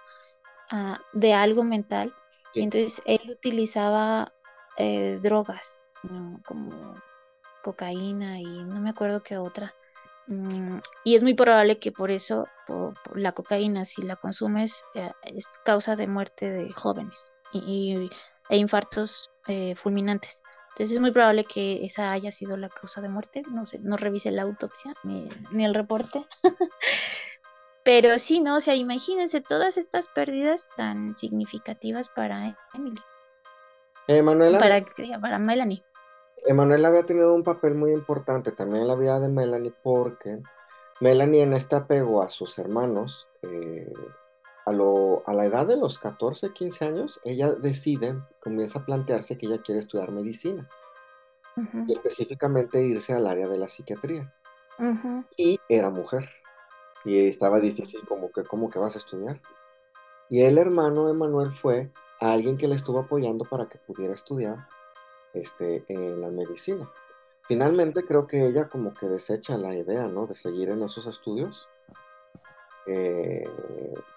ah, 0.71 0.99
de 1.13 1.33
algo 1.33 1.63
mental. 1.63 2.13
Y 2.53 2.63
entonces 2.63 3.01
él 3.05 3.19
utilizaba 3.31 4.33
eh, 4.77 5.19
drogas, 5.21 5.81
¿no? 6.03 6.41
Como 6.45 6.95
cocaína 7.63 8.39
y 8.39 8.65
no 8.65 8.81
me 8.81 8.91
acuerdo 8.91 9.23
qué 9.23 9.37
otra. 9.37 9.73
Mm, 10.27 10.79
y 11.03 11.15
es 11.15 11.23
muy 11.23 11.33
probable 11.35 11.79
que 11.79 11.91
por 11.91 12.11
eso 12.11 12.45
por, 12.67 12.93
por 13.03 13.19
la 13.19 13.33
cocaína, 13.33 13.85
si 13.85 14.01
la 14.01 14.15
consumes, 14.15 14.83
eh, 14.95 15.11
es 15.23 15.59
causa 15.65 15.95
de 15.95 16.07
muerte 16.07 16.49
de 16.51 16.71
jóvenes 16.73 17.35
y, 17.53 17.59
y- 18.05 18.09
e 18.49 18.57
infartos 18.57 19.31
eh, 19.47 19.75
fulminantes. 19.75 20.43
Entonces 20.75 20.95
es 20.95 20.99
muy 20.99 21.11
probable 21.11 21.45
que 21.45 21.85
esa 21.85 22.11
haya 22.11 22.31
sido 22.31 22.57
la 22.57 22.67
causa 22.67 23.01
de 23.01 23.07
muerte. 23.07 23.43
No 23.49 23.65
sé, 23.65 23.79
no 23.79 23.95
revisé 23.95 24.31
la 24.31 24.41
autopsia 24.41 24.93
ni, 25.03 25.29
ni 25.51 25.63
el 25.63 25.73
reporte. 25.73 26.25
Pero 27.85 28.19
sí, 28.19 28.41
¿no? 28.41 28.57
O 28.57 28.61
sea, 28.61 28.75
imagínense 28.75 29.39
todas 29.39 29.77
estas 29.77 30.07
pérdidas 30.07 30.67
tan 30.75 31.15
significativas 31.15 32.09
para 32.09 32.57
Emily, 32.73 32.99
Emanuela, 34.07 34.57
para, 34.57 34.83
para 35.21 35.39
Melanie. 35.39 35.83
Emanuel 36.45 36.83
había 36.83 37.05
tenido 37.05 37.33
un 37.33 37.43
papel 37.43 37.75
muy 37.75 37.91
importante 37.91 38.51
también 38.51 38.81
en 38.81 38.87
la 38.87 38.95
vida 38.95 39.19
de 39.19 39.29
Melanie 39.29 39.73
porque 39.81 40.41
Melanie 40.99 41.43
en 41.43 41.53
este 41.53 41.75
apego 41.75 42.21
a 42.21 42.29
sus 42.29 42.57
hermanos, 42.59 43.27
eh, 43.43 43.93
a, 44.65 44.71
lo- 44.71 45.23
a 45.27 45.33
la 45.33 45.45
edad 45.45 45.67
de 45.67 45.77
los 45.77 45.99
14, 45.99 46.53
15 46.53 46.85
años, 46.85 47.21
ella 47.23 47.51
decide, 47.53 48.15
comienza 48.41 48.79
a 48.79 48.85
plantearse 48.85 49.37
que 49.37 49.45
ella 49.47 49.61
quiere 49.61 49.79
estudiar 49.79 50.11
medicina 50.11 50.67
y 51.87 51.93
específicamente 51.93 52.81
irse 52.85 53.13
al 53.13 53.27
área 53.27 53.47
de 53.47 53.57
la 53.57 53.67
psiquiatría. 53.67 54.33
Y 55.37 55.59
era 55.69 55.89
mujer 55.89 56.29
y 57.03 57.27
estaba 57.27 57.59
difícil 57.59 58.01
como 58.07 58.31
que, 58.31 58.43
¿cómo 58.43 58.69
que 58.69 58.79
vas 58.79 58.95
a 58.95 58.99
estudiar? 58.99 59.41
Y 60.29 60.41
el 60.41 60.57
hermano 60.57 61.09
Emanuel 61.09 61.51
fue 61.53 61.91
a 62.19 62.31
alguien 62.33 62.57
que 62.57 62.67
le 62.67 62.75
estuvo 62.75 62.99
apoyando 62.99 63.45
para 63.45 63.67
que 63.69 63.77
pudiera 63.79 64.13
estudiar 64.13 64.67
este, 65.33 65.85
en 65.87 66.21
la 66.21 66.29
medicina. 66.29 66.89
Finalmente 67.43 68.05
creo 68.05 68.27
que 68.27 68.47
ella 68.47 68.69
como 68.69 68.93
que 68.93 69.07
desecha 69.07 69.57
la 69.57 69.75
idea, 69.75 70.07
¿no? 70.07 70.25
De 70.27 70.35
seguir 70.35 70.69
en 70.69 70.81
esos 70.83 71.05
estudios, 71.07 71.67
eh, 72.87 73.47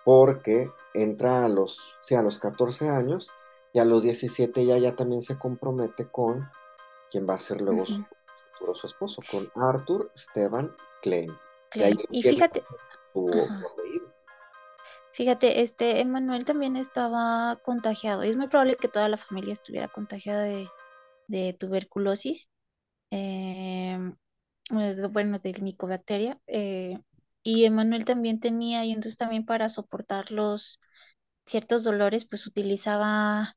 porque 0.04 0.70
entra 0.94 1.44
a 1.44 1.48
los, 1.48 1.80
sí, 2.02 2.14
a 2.14 2.22
los 2.22 2.38
14 2.38 2.88
años 2.88 3.30
y 3.72 3.78
a 3.78 3.84
los 3.84 4.02
17 4.02 4.60
ella 4.60 4.78
ya 4.78 4.96
también 4.96 5.22
se 5.22 5.38
compromete 5.38 6.06
con 6.06 6.48
quien 7.10 7.28
va 7.28 7.34
a 7.34 7.38
ser 7.38 7.60
luego 7.60 7.86
su 7.86 8.04
futuro 8.52 8.74
su 8.74 8.86
esposo, 8.86 9.22
con 9.30 9.50
Arthur 9.54 10.10
Esteban 10.14 10.74
Klein. 11.02 11.32
Klein. 11.70 11.98
Y 12.10 12.22
fíjate, 12.22 12.62
su. 13.12 13.30
Fíjate, 15.12 15.62
este 15.62 16.00
Emanuel 16.00 16.44
también 16.44 16.76
estaba 16.76 17.58
contagiado 17.64 18.24
y 18.24 18.28
es 18.28 18.36
muy 18.36 18.48
probable 18.48 18.76
que 18.76 18.88
toda 18.88 19.08
la 19.08 19.16
familia 19.16 19.52
estuviera 19.52 19.88
contagiada 19.88 20.42
de, 20.42 20.68
de 21.26 21.54
tuberculosis, 21.54 22.48
eh, 23.10 23.98
bueno, 24.70 25.38
de 25.38 25.60
micobacteria. 25.60 26.38
eh, 26.46 26.98
y 27.42 27.64
Emanuel 27.64 28.04
también 28.04 28.40
tenía, 28.40 28.84
y 28.84 28.90
entonces 28.92 29.16
también 29.16 29.44
para 29.46 29.68
soportar 29.68 30.30
los, 30.32 30.80
ciertos 31.46 31.84
dolores, 31.84 32.26
pues 32.26 32.46
utilizaba 32.46 33.56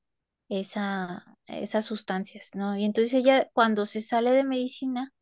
esa, 0.50 1.26
esas 1.48 1.86
sustancias, 1.86 2.52
¿no? 2.56 2.78
Y 2.78 2.86
entonces 2.86 3.14
ella 3.14 3.50
cuando 3.54 3.86
se 3.86 4.02
sale 4.02 4.32
de 4.32 4.44
medicina 4.44 5.14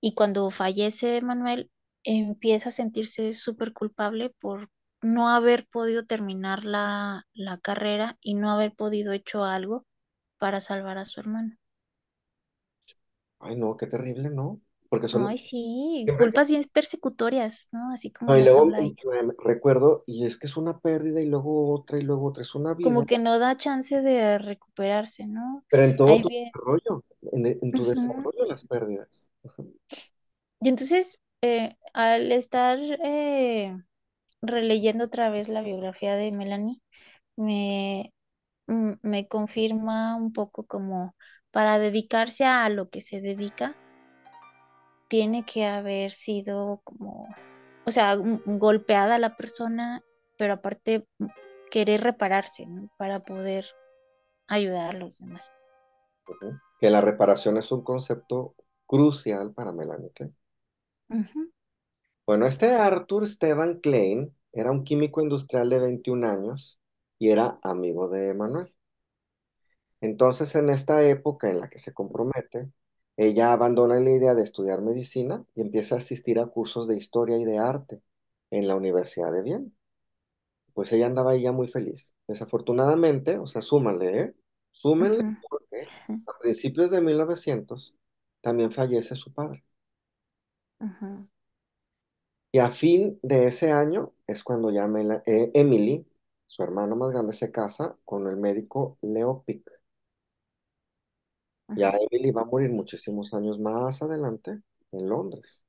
y 0.00 0.14
cuando 0.14 0.50
fallece 0.50 1.20
Manuel, 1.22 1.70
empieza 2.04 2.70
a 2.70 2.72
sentirse 2.72 3.34
súper 3.34 3.72
culpable 3.74 4.30
por 4.40 4.70
no 5.02 5.28
haber 5.30 5.66
podido 5.68 6.04
terminar 6.06 6.64
la, 6.64 7.26
la 7.34 7.58
carrera 7.58 8.16
y 8.22 8.34
no 8.34 8.50
haber 8.50 8.74
podido 8.74 9.12
hecho 9.12 9.44
algo 9.44 9.86
para 10.38 10.60
salvar 10.60 10.98
a 10.98 11.04
su 11.06 11.20
hermano. 11.20 11.56
Ay, 13.38 13.56
no, 13.56 13.76
qué 13.78 13.86
terrible, 13.86 14.28
¿no? 14.30 14.60
Porque 14.96 15.08
son... 15.08 15.28
Ay, 15.28 15.38
sí, 15.38 16.12
siempre- 16.18 16.18
culpas 16.18 16.50
bien 16.50 16.62
persecutorias, 16.72 17.68
¿no? 17.72 17.92
Así 17.92 18.10
como 18.12 18.28
No, 18.28 18.36
y 18.36 18.42
luego 18.44 18.66
me- 18.66 18.96
recuerdo, 19.38 20.04
y 20.06 20.26
es 20.26 20.36
que 20.38 20.46
es 20.46 20.56
una 20.56 20.78
pérdida 20.80 21.20
y 21.20 21.26
luego 21.26 21.72
otra 21.72 21.98
y 21.98 22.02
luego 22.02 22.26
otra, 22.26 22.42
es 22.42 22.54
una 22.54 22.74
vida, 22.74 22.82
Como 22.82 23.04
que 23.06 23.18
no 23.18 23.38
da 23.38 23.56
chance 23.56 24.00
de 24.02 24.38
recuperarse, 24.38 25.26
¿no? 25.26 25.64
pero 25.68 25.84
en 25.84 25.96
todo 25.96 26.10
Ahí 26.10 26.22
tu 26.22 26.30
desarrollo, 26.52 27.04
en, 27.32 27.46
en 27.46 27.74
tu 27.74 27.84
desarrollo 27.86 28.44
las 28.46 28.64
pérdidas. 28.66 29.30
Y 30.60 30.68
entonces, 30.68 31.18
eh, 31.42 31.76
al 31.94 32.32
estar 32.32 32.78
eh, 33.04 33.76
releyendo 34.42 35.04
otra 35.06 35.30
vez 35.30 35.48
la 35.48 35.62
biografía 35.62 36.16
de 36.16 36.32
Melanie, 36.32 36.82
me, 37.36 38.12
me 39.02 39.28
confirma 39.28 40.16
un 40.16 40.32
poco 40.32 40.66
como 40.66 41.16
para 41.50 41.78
dedicarse 41.78 42.44
a 42.46 42.68
lo 42.70 42.90
que 42.90 43.00
se 43.02 43.20
dedica, 43.20 43.78
tiene 45.08 45.44
que 45.44 45.64
haber 45.66 46.10
sido 46.10 46.80
como, 46.84 47.28
o 47.84 47.90
sea, 47.90 48.16
golpeada 48.16 49.18
la 49.18 49.36
persona, 49.36 50.02
pero 50.38 50.54
aparte 50.54 51.06
mm, 51.18 51.26
querer 51.70 52.02
repararse, 52.02 52.66
¿no? 52.66 52.90
Para 52.96 53.20
poder 53.20 53.66
ayudar 54.48 54.94
a 54.94 54.98
los 54.98 55.18
demás. 55.18 55.52
Que 56.80 56.90
la 56.90 57.00
reparación 57.00 57.56
es 57.56 57.70
un 57.72 57.82
concepto 57.82 58.54
crucial 58.86 59.52
para 59.52 59.72
Melanie 59.72 60.10
Klein. 60.10 60.36
Bueno, 62.26 62.46
este 62.46 62.74
Arthur 62.74 63.26
Stevan 63.28 63.80
Klein 63.80 64.34
era 64.52 64.70
un 64.70 64.84
químico 64.84 65.20
industrial 65.20 65.70
de 65.70 65.78
21 65.78 66.24
años 66.24 66.80
y 67.18 67.30
era 67.30 67.58
amigo 67.62 68.08
de 68.08 68.34
Manuel. 68.34 68.72
Entonces, 70.00 70.54
en 70.54 70.68
esta 70.68 71.02
época 71.04 71.48
en 71.50 71.60
la 71.60 71.68
que 71.68 71.78
se 71.78 71.92
compromete, 71.94 72.70
ella 73.16 73.52
abandona 73.52 74.00
la 74.00 74.10
idea 74.10 74.34
de 74.34 74.42
estudiar 74.44 74.82
medicina 74.82 75.44
y 75.54 75.62
empieza 75.62 75.96
a 75.96 75.98
asistir 75.98 76.38
a 76.40 76.46
cursos 76.46 76.88
de 76.88 76.96
historia 76.96 77.38
y 77.38 77.44
de 77.44 77.58
arte 77.58 78.02
en 78.50 78.68
la 78.68 78.76
Universidad 78.76 79.32
de 79.32 79.42
Viena. 79.42 79.66
Pues 80.74 80.92
ella 80.92 81.06
andaba 81.06 81.32
ahí 81.32 81.42
ya 81.42 81.52
muy 81.52 81.68
feliz. 81.68 82.14
Desafortunadamente, 82.28 83.38
o 83.38 83.46
sea, 83.46 83.62
súmanle, 83.62 84.20
¿eh? 84.20 84.34
Súmenle 84.72 85.22
porque 85.48 85.92
a 86.26 86.38
principios 86.40 86.90
de 86.90 87.00
1900 87.00 87.94
también 88.42 88.72
fallece 88.72 89.16
su 89.16 89.32
padre. 89.32 89.64
Y 92.52 92.58
a 92.58 92.70
fin 92.70 93.18
de 93.22 93.46
ese 93.48 93.70
año 93.72 94.12
es 94.26 94.42
cuando 94.44 94.70
ya 94.70 94.86
Mela- 94.88 95.22
eh, 95.26 95.50
Emily, 95.54 96.06
su 96.46 96.62
hermana 96.62 96.94
más 96.94 97.10
grande, 97.12 97.32
se 97.34 97.52
casa 97.52 97.98
con 98.04 98.26
el 98.28 98.36
médico 98.36 98.98
Leo 99.02 99.42
Pick. 99.46 99.70
Ya. 101.74 101.90
Emily 102.10 102.30
va 102.32 102.42
a 102.42 102.44
morir 102.44 102.70
muchísimos 102.70 103.32
años 103.34 103.58
más 103.58 104.02
adelante 104.02 104.60
en 104.92 105.08
Londres. 105.08 105.64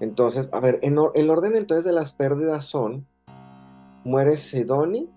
Entonces, 0.00 0.48
a 0.52 0.60
ver, 0.60 0.78
en 0.82 0.98
or- 0.98 1.12
el 1.14 1.30
orden 1.30 1.56
entonces 1.56 1.84
de 1.84 1.92
las 1.92 2.12
pérdidas 2.14 2.64
son, 2.66 3.06
muere 4.04 4.36
Sidoni 4.38 5.08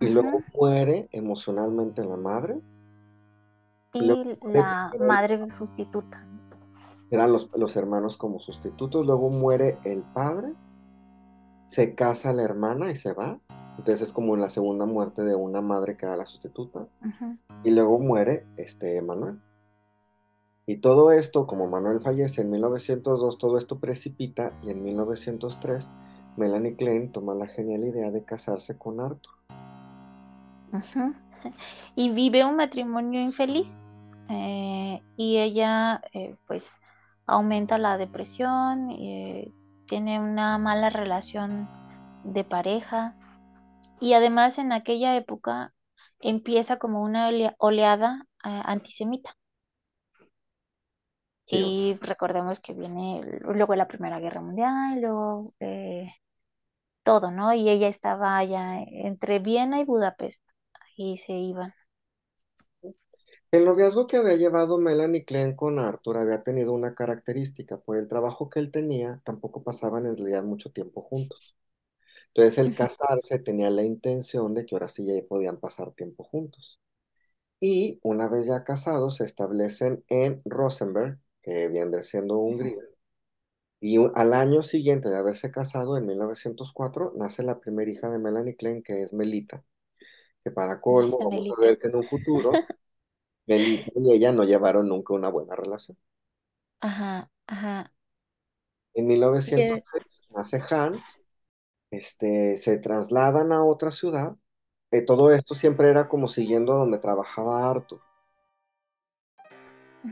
y 0.00 0.08
luego 0.08 0.38
Ujú. 0.38 0.44
muere 0.54 1.08
emocionalmente 1.12 2.04
la 2.04 2.16
madre, 2.16 2.60
luego 3.98 4.22
Y 4.22 4.38
muere 4.42 4.76
la 4.92 5.06
madre 5.06 5.50
sustituta. 5.52 6.18
eran 7.10 7.32
los, 7.32 7.48
los 7.58 7.76
hermanos 7.76 8.16
como 8.16 8.38
sustitutos, 8.40 9.04
luego 9.04 9.30
muere 9.30 9.78
el 9.84 10.02
padre, 10.04 10.54
se 11.70 11.94
casa 11.94 12.32
la 12.32 12.42
hermana 12.42 12.90
y 12.90 12.96
se 12.96 13.12
va, 13.12 13.38
entonces 13.78 14.08
es 14.08 14.12
como 14.12 14.36
la 14.36 14.48
segunda 14.48 14.86
muerte 14.86 15.22
de 15.22 15.36
una 15.36 15.60
madre 15.60 15.96
que 15.96 16.04
era 16.04 16.16
la 16.16 16.26
sustituta, 16.26 16.88
y 17.62 17.70
luego 17.70 18.00
muere 18.00 18.44
este 18.56 19.00
Manuel. 19.02 19.40
Y 20.66 20.78
todo 20.78 21.12
esto, 21.12 21.46
como 21.46 21.68
Manuel 21.68 22.00
fallece 22.00 22.42
en 22.42 22.50
1902, 22.50 23.38
todo 23.38 23.56
esto 23.56 23.78
precipita 23.78 24.52
y 24.62 24.70
en 24.70 24.82
1903 24.82 25.92
Melanie 26.36 26.74
Klein 26.76 27.12
toma 27.12 27.34
la 27.36 27.46
genial 27.46 27.84
idea 27.84 28.10
de 28.10 28.24
casarse 28.24 28.76
con 28.76 29.00
Arthur. 29.00 29.34
Y 31.96 32.10
vive 32.10 32.44
un 32.44 32.56
matrimonio 32.56 33.20
infeliz. 33.20 33.84
eh, 34.28 35.02
y 35.16 35.38
ella, 35.38 36.02
eh, 36.12 36.36
pues, 36.46 36.80
aumenta 37.26 37.78
la 37.78 37.96
depresión, 37.98 38.90
eh, 38.90 39.52
tiene 39.90 40.20
una 40.20 40.58
mala 40.58 40.90
relación 40.90 41.70
de 42.22 42.44
pareja. 42.44 43.18
Y 44.00 44.14
además, 44.14 44.58
en 44.58 44.72
aquella 44.72 45.16
época 45.16 45.74
empieza 46.20 46.78
como 46.78 47.02
una 47.02 47.28
olea- 47.28 47.56
oleada 47.58 48.26
eh, 48.44 48.62
antisemita. 48.66 49.36
Sí, 51.46 51.76
Y 51.76 51.98
recordemos 52.00 52.60
que 52.60 52.74
viene 52.74 53.22
luego 53.54 53.74
la 53.76 53.88
Primera 53.88 54.20
Guerra 54.20 54.40
Mundial, 54.40 55.00
luego 55.00 55.52
eh, 55.60 56.04
todo, 57.04 57.30
¿no? 57.32 57.54
Y 57.54 57.68
ella 57.70 57.88
estaba 57.88 58.38
allá 58.38 58.80
entre 58.82 59.38
Viena 59.40 59.80
y 59.80 59.84
Budapest. 59.84 60.42
Ahí 60.98 61.16
se 61.18 61.34
iban. 61.34 61.74
El 63.52 63.64
noviazgo 63.64 64.06
que 64.08 64.16
había 64.16 64.34
llevado 64.36 64.78
Melanie 64.78 65.24
Klein 65.24 65.54
con 65.54 65.78
Arthur 65.78 66.18
había 66.18 66.42
tenido 66.42 66.72
una 66.72 66.94
característica, 66.96 67.78
por 67.78 67.96
el 67.96 68.08
trabajo 68.08 68.48
que 68.50 68.58
él 68.60 68.70
tenía, 68.72 69.20
tampoco 69.24 69.62
pasaban 69.62 70.06
en 70.06 70.16
realidad 70.16 70.42
mucho 70.44 70.70
tiempo 70.72 71.02
juntos. 71.02 71.54
Entonces 72.28 72.58
el 72.58 72.74
casarse 72.74 73.38
tenía 73.40 73.70
la 73.70 73.84
intención 73.84 74.54
de 74.54 74.66
que 74.66 74.74
ahora 74.76 74.88
sí 74.88 75.06
ya 75.06 75.14
podían 75.28 75.58
pasar 75.60 75.92
tiempo 75.92 76.24
juntos. 76.24 76.80
Y 77.60 78.00
una 78.02 78.28
vez 78.28 78.46
ya 78.46 78.64
casados, 78.64 79.16
se 79.18 79.24
establecen 79.26 80.04
en 80.08 80.42
Rosenberg, 80.46 81.18
que 81.42 81.68
viene 81.68 82.02
siendo. 82.04 82.38
Hungría, 82.38 82.74
y 83.80 83.98
un- 83.98 84.12
al 84.14 84.32
año 84.34 84.62
siguiente 84.62 85.08
de 85.08 85.16
haberse 85.16 85.50
casado, 85.50 85.96
en 85.96 86.06
1904, 86.06 87.12
nace 87.16 87.42
la 87.42 87.60
primera 87.60 87.90
hija 87.90 88.10
de 88.10 88.18
Melanie 88.18 88.56
Klein, 88.56 88.82
que 88.82 89.02
es 89.02 89.12
Melita, 89.12 89.64
que 90.44 90.50
para 90.52 90.80
colmo 90.80 91.18
vamos 91.24 91.46
a 91.50 91.60
ver 91.60 91.78
que 91.78 91.88
en 91.88 91.96
un 91.96 92.06
futuro, 92.06 92.66
Melita 93.50 93.92
y 93.96 94.12
ella 94.14 94.32
no 94.32 94.44
llevaron 94.44 94.88
nunca 94.88 95.12
una 95.14 95.28
buena 95.28 95.54
relación. 95.56 95.98
Ajá, 96.80 97.30
ajá. 97.46 97.92
En 98.94 99.06
Y, 99.32 99.40
1906 99.42 100.26
nace 100.30 100.62
Hans, 100.70 101.26
este, 101.90 102.58
se 102.58 102.78
trasladan 102.78 103.52
a 103.52 103.64
otra 103.64 103.92
ciudad. 103.92 104.36
eh, 104.92 105.02
todo 105.04 105.32
esto 105.32 105.54
siempre 105.54 105.90
era 105.90 106.08
como 106.08 106.28
siguiendo 106.28 106.74
donde 106.74 106.98
trabajaba 107.00 107.70
Arthur. 107.70 108.00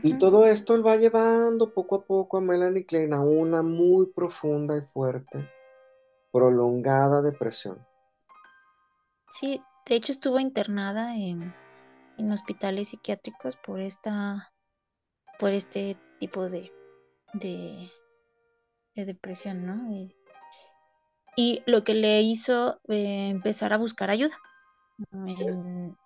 Y 0.01 0.15
ujú. 0.15 0.17
todo 0.17 0.45
esto 0.45 0.75
él 0.75 0.85
va 0.85 0.97
llevando 0.97 1.73
poco 1.73 1.95
a 1.95 2.03
poco 2.05 2.35
a 2.35 2.41
Melanie 2.41 2.85
Klein 2.85 3.13
a 3.13 3.21
una 3.21 3.61
muy 3.61 4.07
profunda 4.07 4.75
y 4.75 4.81
fuerte, 4.81 5.49
prolongada 6.31 7.21
depresión. 7.21 7.85
Sí, 9.29 9.61
de 9.87 9.95
hecho 9.95 10.11
estuvo 10.11 10.39
internada 10.39 11.15
en, 11.15 11.53
en 12.19 12.31
hospitales 12.31 12.89
psiquiátricos 12.89 13.57
por 13.57 13.79
esta, 13.81 14.53
por 15.39 15.51
este 15.53 15.97
tipo 16.19 16.49
de, 16.49 16.71
de, 17.33 17.91
de 18.95 19.05
depresión, 19.05 19.65
¿no? 19.65 19.91
Y, 19.91 20.15
y 21.35 21.63
lo 21.65 21.83
que 21.83 21.93
le 21.93 22.21
hizo 22.21 22.79
eh, 22.87 23.29
empezar 23.29 23.73
a 23.73 23.77
buscar 23.77 24.09
ayuda. 24.11 24.37
En, 25.13 25.97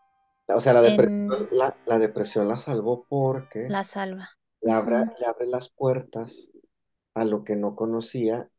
O 0.48 0.62
sea, 0.62 0.74
la 0.74 0.82
depresión 0.82 1.14
en 1.18 1.48
la, 1.52 1.78
la 1.86 2.00
depresión 2.00 2.48
la 2.48 2.58
salvó 2.60 3.06
porque 3.08 3.76
La 3.76 3.84
Salva. 3.84 4.30
le 4.62 4.72
abre, 4.72 5.06
le 5.20 5.26
abre 5.28 5.48
las 5.48 5.70
puertas 5.72 6.52
a 7.16 7.26
lo 7.26 7.44
que 7.46 7.56
no 7.58 7.76
conocía 7.76 8.50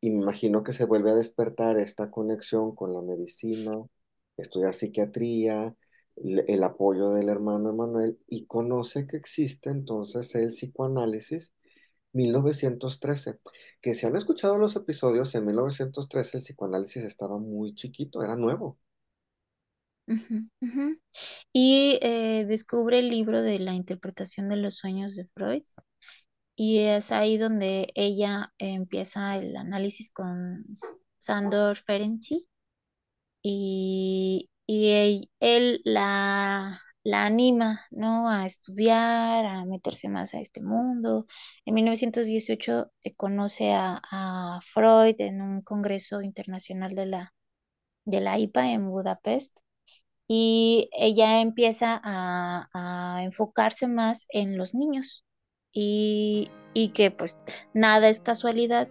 y 0.00 0.10
me 0.10 0.22
imagino 0.22 0.64
que 0.64 0.72
se 0.72 0.84
vuelve 0.86 1.10
a 1.12 1.14
despertar 1.16 1.78
esta 1.78 2.10
conexión 2.10 2.74
con 2.76 2.94
la 2.94 3.02
medicina, 3.02 3.72
estudiar 4.38 4.74
psiquiatría, 4.74 5.74
el, 6.16 6.62
apoyo 6.62 7.10
del 7.10 7.28
hermano 7.28 7.70
Emanuel 7.70 8.18
y 8.28 8.46
conoce 8.46 9.06
que 9.06 9.16
existe 9.16 9.70
entonces 9.70 10.34
el 10.34 10.48
psicoanálisis 10.48 11.52
1913, 12.12 13.40
que 13.80 13.94
si 13.94 14.06
han 14.06 14.16
escuchado 14.16 14.56
los 14.56 14.76
episodios, 14.76 15.34
en 15.34 15.46
1913 15.46 16.38
el 16.38 16.42
psicoanálisis 16.42 17.04
estaba 17.04 17.38
muy 17.38 17.74
chiquito, 17.74 18.22
era 18.22 18.36
nuevo. 18.36 18.78
Y 21.52 21.98
eh, 22.02 22.44
descubre 22.46 22.98
el 22.98 23.08
libro 23.08 23.42
de 23.42 23.58
la 23.58 23.74
interpretación 23.74 24.48
de 24.48 24.56
los 24.56 24.76
sueños 24.76 25.16
de 25.16 25.26
Freud. 25.34 25.62
Y 26.56 26.78
es 26.80 27.10
ahí 27.10 27.36
donde 27.36 27.90
ella 27.94 28.52
empieza 28.58 29.36
el 29.38 29.56
análisis 29.56 30.12
con 30.12 30.64
Sandor 31.18 31.76
Ferenczi 31.76 32.46
y, 33.42 34.50
y 34.66 35.30
él, 35.40 35.80
la, 35.84 36.78
la 37.04 37.26
anima, 37.26 37.80
¿no? 37.90 38.28
A 38.30 38.46
estudiar, 38.46 39.44
a 39.46 39.64
meterse 39.66 40.08
más 40.08 40.34
a 40.34 40.40
este 40.40 40.62
mundo. 40.62 41.26
En 41.66 41.74
1918 41.74 42.90
eh, 43.02 43.14
conoce 43.14 43.72
a, 43.74 44.00
a, 44.10 44.60
Freud 44.62 45.16
en 45.20 45.42
un 45.42 45.62
congreso 45.62 46.22
internacional 46.22 46.94
de 46.94 47.06
la, 47.06 47.34
de 48.04 48.20
la 48.20 48.38
IPA 48.38 48.72
en 48.72 48.86
Budapest 48.90 49.60
y 50.28 50.90
ella 50.92 51.40
empieza 51.40 52.00
a, 52.04 52.68
a 52.74 53.22
enfocarse 53.24 53.88
más 53.88 54.26
en 54.30 54.56
los 54.58 54.74
niños 54.74 55.24
y, 55.72 56.50
y 56.74 56.90
que 56.90 57.10
pues 57.10 57.38
nada 57.74 58.08
es 58.08 58.20
casualidad 58.20 58.88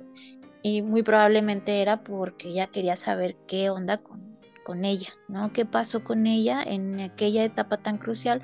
y 0.63 0.81
muy 0.83 1.03
probablemente 1.03 1.81
era 1.81 2.03
porque 2.03 2.49
ella 2.49 2.67
quería 2.67 2.95
saber 2.95 3.35
qué 3.47 3.69
onda 3.69 3.97
con, 3.97 4.32
con 4.63 4.85
ella, 4.85 5.09
¿no? 5.27 5.53
¿Qué 5.53 5.65
pasó 5.65 6.03
con 6.03 6.27
ella 6.27 6.63
en 6.63 6.99
aquella 6.99 7.43
etapa 7.43 7.77
tan 7.77 7.97
crucial 7.97 8.41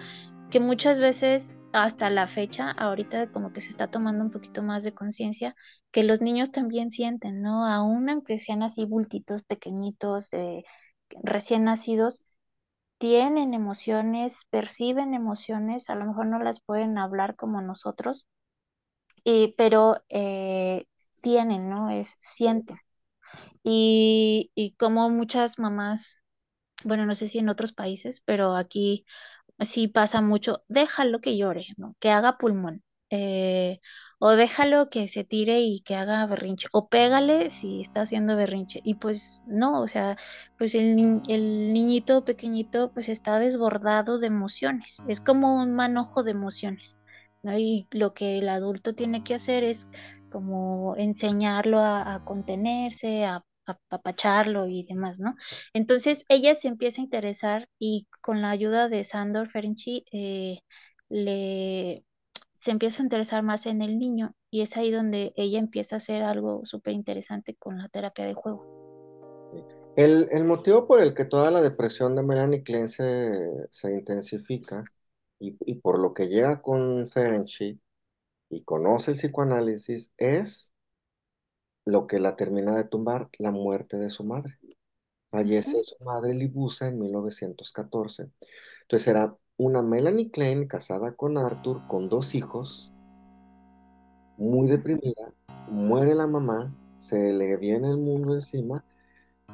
que 0.49 0.59
muchas 0.59 0.99
veces 0.99 1.57
hasta 1.73 2.09
la 2.09 2.27
fecha, 2.27 2.71
ahorita 2.71 3.31
como 3.31 3.53
que 3.53 3.61
se 3.61 3.69
está 3.69 3.87
tomando 3.91 4.23
un 4.23 4.31
poquito 4.31 4.63
más 4.63 4.83
de 4.83 4.93
conciencia, 4.93 5.55
que 5.91 6.03
los 6.03 6.21
niños 6.21 6.51
también 6.51 6.91
sienten, 6.91 7.41
¿no? 7.41 7.65
Aún 7.67 8.09
aunque 8.09 8.39
sean 8.39 8.63
así 8.63 8.85
bultitos 8.85 9.43
pequeñitos, 9.43 10.29
de 10.29 10.63
recién 11.23 11.63
nacidos, 11.65 12.23
tienen 12.99 13.53
emociones, 13.53 14.45
perciben 14.49 15.13
emociones, 15.13 15.89
a 15.89 15.95
lo 15.95 16.05
mejor 16.05 16.27
no 16.27 16.39
las 16.39 16.61
pueden 16.61 16.97
hablar 16.97 17.35
como 17.35 17.61
nosotros, 17.61 18.27
y, 19.23 19.53
pero 19.57 20.03
eh, 20.09 20.85
tienen, 21.21 21.69
¿no? 21.69 21.89
Es, 21.89 22.15
sienten. 22.19 22.77
Y, 23.63 24.51
y 24.55 24.71
como 24.75 25.09
muchas 25.09 25.59
mamás, 25.59 26.23
bueno, 26.83 27.05
no 27.05 27.15
sé 27.15 27.27
si 27.27 27.39
en 27.39 27.49
otros 27.49 27.73
países, 27.73 28.21
pero 28.21 28.55
aquí 28.55 29.05
sí 29.59 29.87
pasa 29.87 30.21
mucho, 30.21 30.63
déjalo 30.67 31.21
que 31.21 31.37
llore, 31.37 31.67
¿no? 31.77 31.95
Que 31.99 32.11
haga 32.11 32.37
pulmón. 32.37 32.83
Eh, 33.11 33.79
o 34.19 34.31
déjalo 34.31 34.89
que 34.89 35.07
se 35.07 35.23
tire 35.23 35.61
y 35.61 35.79
que 35.81 35.95
haga 35.95 36.25
berrinche, 36.27 36.67
o 36.73 36.89
pégale 36.89 37.49
si 37.49 37.81
está 37.81 38.01
haciendo 38.01 38.35
berrinche. 38.35 38.81
Y 38.83 38.95
pues 38.95 39.43
no, 39.47 39.81
o 39.81 39.87
sea, 39.87 40.17
pues 40.57 40.75
el, 40.75 41.21
el 41.27 41.73
niñito 41.73 42.25
pequeñito 42.25 42.91
pues 42.93 43.09
está 43.09 43.39
desbordado 43.39 44.19
de 44.19 44.27
emociones, 44.27 44.99
es 45.07 45.21
como 45.21 45.55
un 45.61 45.73
manojo 45.75 46.23
de 46.23 46.31
emociones. 46.31 46.97
Y 47.43 47.87
lo 47.91 48.13
que 48.13 48.37
el 48.39 48.49
adulto 48.49 48.93
tiene 48.95 49.23
que 49.23 49.33
hacer 49.35 49.63
es 49.63 49.87
como 50.29 50.95
enseñarlo 50.97 51.79
a, 51.79 52.23
contenerse, 52.25 53.25
a 53.25 53.43
apapacharlo 53.65 54.67
y 54.67 54.83
demás, 54.83 55.19
¿no? 55.19 55.35
Entonces 55.73 56.25
ella 56.29 56.55
se 56.55 56.67
empieza 56.67 57.01
a 57.01 57.03
interesar 57.03 57.69
y 57.77 58.07
con 58.21 58.41
la 58.41 58.49
ayuda 58.49 58.89
de 58.89 59.03
Sandor 59.03 59.49
Ferenczi 59.49 60.05
eh, 60.11 60.59
le 61.09 62.03
se 62.51 62.71
empieza 62.71 63.01
a 63.01 63.05
interesar 63.05 63.41
más 63.41 63.65
en 63.67 63.81
el 63.81 63.97
niño 63.97 64.35
y 64.51 64.61
es 64.61 64.75
ahí 64.75 64.91
donde 64.91 65.31
ella 65.37 65.59
empieza 65.59 65.95
a 65.95 65.97
hacer 65.97 66.23
algo 66.23 66.65
súper 66.65 66.93
interesante 66.93 67.55
con 67.55 67.77
la 67.77 67.87
terapia 67.87 68.25
de 68.25 68.33
juego. 68.33 68.65
El, 69.95 70.27
el, 70.31 70.43
motivo 70.43 70.85
por 70.85 71.01
el 71.01 71.13
que 71.13 71.23
toda 71.23 71.51
la 71.51 71.61
depresión 71.61 72.15
de 72.15 72.23
Melanie 72.23 72.63
Klein 72.63 72.89
se, 72.89 73.31
se 73.71 73.93
intensifica 73.93 74.83
y, 75.39 75.57
y, 75.65 75.75
por 75.75 75.99
lo 75.99 76.13
que 76.13 76.27
llega 76.27 76.61
con 76.61 77.07
Ferenczi 77.09 77.79
y 78.49 78.63
conoce 78.63 79.11
el 79.11 79.17
psicoanálisis 79.17 80.11
es 80.17 80.73
lo 81.85 82.07
que 82.07 82.19
la 82.19 82.35
termina 82.35 82.75
de 82.75 82.83
tumbar, 82.83 83.29
la 83.37 83.51
muerte 83.51 83.97
de 83.97 84.09
su 84.09 84.23
madre. 84.23 84.57
Fallece 85.31 85.83
su 85.83 85.95
madre 86.05 86.33
Libusa 86.33 86.87
en 86.87 86.99
1914. 86.99 88.29
Entonces 88.81 89.07
era 89.07 89.35
una 89.57 89.81
Melanie 89.81 90.31
Klein 90.31 90.67
casada 90.67 91.13
con 91.15 91.37
Arthur, 91.37 91.87
con 91.87 92.09
dos 92.09 92.33
hijos, 92.33 92.91
muy 94.37 94.67
deprimida, 94.69 95.33
muere 95.69 96.15
la 96.15 96.25
mamá, 96.25 96.73
se 96.97 97.33
le 97.33 97.57
viene 97.57 97.89
el 97.89 97.97
mundo 97.97 98.33
encima, 98.33 98.85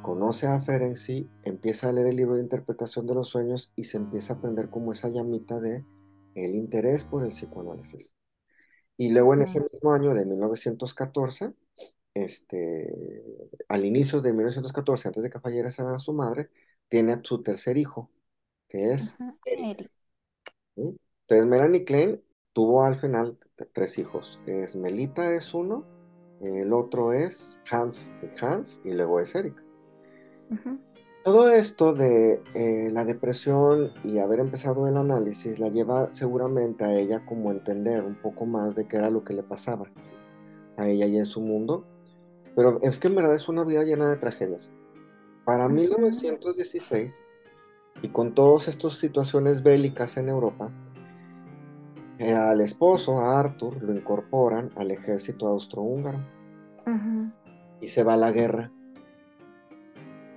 conoce 0.02 0.46
a 0.46 0.60
Ferenczi, 0.60 1.28
empieza 1.42 1.88
a 1.88 1.92
leer 1.92 2.06
el 2.06 2.16
libro 2.16 2.36
de 2.36 2.42
interpretación 2.42 3.06
de 3.06 3.14
los 3.14 3.28
sueños 3.28 3.72
y 3.74 3.84
se 3.84 3.96
empieza 3.96 4.34
a 4.34 4.36
aprender 4.36 4.70
como 4.70 4.92
esa 4.92 5.08
llamita 5.08 5.58
de 5.58 5.84
el 6.34 6.54
interés 6.54 7.04
por 7.04 7.24
el 7.24 7.30
psicoanálisis. 7.30 8.14
Y 8.96 9.10
luego 9.10 9.34
en 9.34 9.42
ese 9.42 9.60
mismo 9.60 9.92
año 9.92 10.14
de 10.14 10.24
1914, 10.26 11.52
este, 12.14 13.24
al 13.68 13.84
inicio 13.84 14.20
de 14.20 14.32
1914, 14.32 15.08
antes 15.08 15.22
de 15.22 15.30
que 15.30 15.40
falleciera 15.40 15.98
su 15.98 16.12
madre, 16.14 16.50
tiene 16.88 17.12
a 17.14 17.20
su 17.22 17.42
tercer 17.42 17.76
hijo, 17.78 18.10
que 18.68 18.92
es 18.94 19.20
-huh. 19.20 19.38
Eric. 19.44 19.90
¿Sí? 20.76 20.98
Entonces, 21.28 21.46
Melanie 21.46 21.84
Klein 21.84 22.22
tuvo 22.52 22.84
al 22.84 22.96
final 22.96 23.38
tres 23.72 23.98
hijos. 23.98 24.40
Es 24.46 24.76
Melita 24.76 25.34
es 25.34 25.54
uno, 25.54 25.86
el 26.40 26.72
otro 26.72 27.12
es 27.12 27.58
Hans, 27.70 28.12
Hans 28.40 28.80
y 28.84 28.92
luego 28.94 29.20
es 29.20 29.34
Eric. 29.34 29.62
Todo 31.26 31.50
esto 31.50 31.92
de 31.92 32.40
eh, 32.54 32.88
la 32.90 33.04
depresión 33.04 33.92
y 34.04 34.18
haber 34.18 34.40
empezado 34.40 34.86
el 34.86 34.96
análisis 34.96 35.58
la 35.58 35.68
lleva 35.68 36.08
seguramente 36.14 36.84
a 36.84 36.96
ella 36.96 37.26
como 37.26 37.50
a 37.50 37.52
entender 37.52 38.02
un 38.02 38.14
poco 38.14 38.46
más 38.46 38.74
de 38.76 38.86
qué 38.86 38.96
era 38.96 39.10
lo 39.10 39.24
que 39.24 39.34
le 39.34 39.42
pasaba 39.42 39.86
a 40.76 40.88
ella 40.88 41.06
y 41.06 41.18
en 41.18 41.26
su 41.26 41.40
mundo 41.40 41.84
pero 42.56 42.80
es 42.82 42.98
que 42.98 43.08
en 43.08 43.14
verdad 43.14 43.34
es 43.34 43.48
una 43.48 43.62
vida 43.62 43.84
llena 43.84 44.08
de 44.08 44.16
tragedias. 44.16 44.72
Para 45.44 45.68
1916, 45.68 47.26
y 48.02 48.08
con 48.08 48.34
todas 48.34 48.66
estas 48.66 48.94
situaciones 48.94 49.62
bélicas 49.62 50.16
en 50.16 50.30
Europa, 50.30 50.72
eh, 52.18 52.32
al 52.32 52.62
esposo, 52.62 53.20
a 53.20 53.38
Arthur, 53.38 53.80
lo 53.82 53.94
incorporan 53.94 54.70
al 54.74 54.90
ejército 54.90 55.46
austrohúngaro. 55.46 56.18
Uh 56.86 56.90
-huh. 56.90 57.32
Y 57.82 57.88
se 57.88 58.02
va 58.02 58.14
a 58.14 58.16
la 58.16 58.32
guerra. 58.32 58.72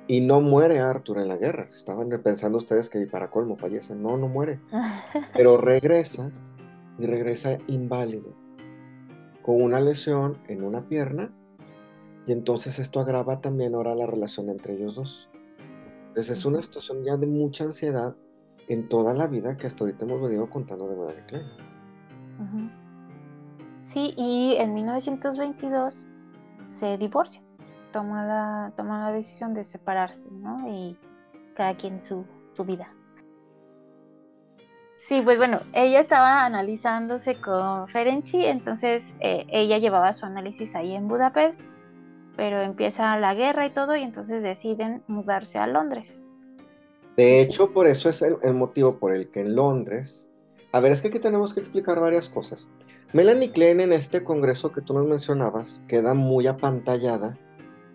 Y 0.09 0.21
no 0.21 0.41
muere 0.41 0.79
Arthur 0.79 1.19
en 1.19 1.27
la 1.27 1.37
guerra. 1.37 1.69
Estaban 1.69 2.09
pensando 2.23 2.57
ustedes 2.57 2.89
que 2.89 3.05
para 3.05 3.29
colmo 3.29 3.57
fallece. 3.57 3.93
No, 3.93 4.17
no 4.17 4.27
muere. 4.27 4.59
Pero 5.33 5.57
regresa 5.57 6.31
y 6.97 7.05
regresa 7.05 7.59
inválido. 7.67 8.33
Con 9.43 9.61
una 9.61 9.79
lesión 9.79 10.39
en 10.47 10.63
una 10.63 10.89
pierna 10.89 11.31
y 12.25 12.31
entonces 12.31 12.79
esto 12.79 12.99
agrava 12.99 13.39
también 13.39 13.75
ahora 13.75 13.93
la 13.93 14.07
relación 14.07 14.49
entre 14.49 14.73
ellos 14.73 14.95
dos. 14.95 15.29
Entonces 16.07 16.39
es 16.39 16.43
una 16.43 16.63
situación 16.63 17.03
ya 17.03 17.15
de 17.15 17.27
mucha 17.27 17.65
ansiedad 17.65 18.15
en 18.67 18.89
toda 18.89 19.13
la 19.13 19.27
vida 19.27 19.57
que 19.57 19.67
hasta 19.67 19.83
ahorita 19.83 20.05
hemos 20.05 20.23
venido 20.23 20.49
contando 20.49 20.87
de 20.87 20.95
Madre 20.95 21.23
-huh. 21.27 22.71
Sí, 23.83 24.15
y 24.17 24.55
en 24.57 24.73
1922 24.73 26.07
se 26.63 26.97
divorcia, 26.97 27.43
toma 27.91 28.25
la, 28.25 28.73
la 28.83 29.11
decisión 29.11 29.53
de 29.53 29.63
separarse, 29.63 30.29
¿no? 30.31 30.67
Y 30.67 30.97
cada 31.55 31.75
quien 31.75 32.01
su, 32.01 32.25
su 32.55 32.63
vida. 32.63 32.93
Sí, 34.97 35.21
pues 35.21 35.37
bueno, 35.37 35.57
ella 35.75 36.01
estaba 36.01 36.45
analizándose 36.45 37.39
con 37.39 37.87
Ferenczi, 37.87 38.45
entonces 38.45 39.15
eh, 39.21 39.45
ella 39.49 39.77
llevaba 39.77 40.11
su 40.13 40.25
análisis 40.25 40.75
ahí 40.75 40.93
en 40.93 41.07
Budapest 41.07 41.79
pero 42.39 42.61
empieza 42.61 43.19
la 43.19 43.35
guerra 43.35 43.65
y 43.65 43.69
todo 43.71 43.97
y 43.97 44.01
entonces 44.01 44.41
deciden 44.41 45.03
mudarse 45.07 45.57
a 45.57 45.67
Londres. 45.67 46.23
De 47.17 47.41
hecho, 47.41 47.73
por 47.73 47.85
eso 47.85 48.07
es 48.07 48.21
el, 48.21 48.53
motivo 48.53 48.97
por 48.97 49.11
el 49.11 49.29
que 49.29 49.41
en 49.41 49.57
Londres... 49.57 50.29
A 50.71 50.79
ver, 50.79 50.93
es 50.93 51.01
que 51.01 51.09
aquí 51.09 51.19
tenemos 51.19 51.53
que 51.53 51.59
explicar 51.59 51.99
varias 51.99 52.29
cosas. 52.29 52.69
Melanie 53.11 53.51
Klein 53.51 53.81
en 53.81 53.91
este 53.91 54.23
congreso 54.23 54.71
que 54.71 54.79
tú 54.79 54.93
nos 54.93 55.05
mencionabas 55.05 55.81
queda 55.89 56.13
muy 56.13 56.47
apantallada 56.47 57.37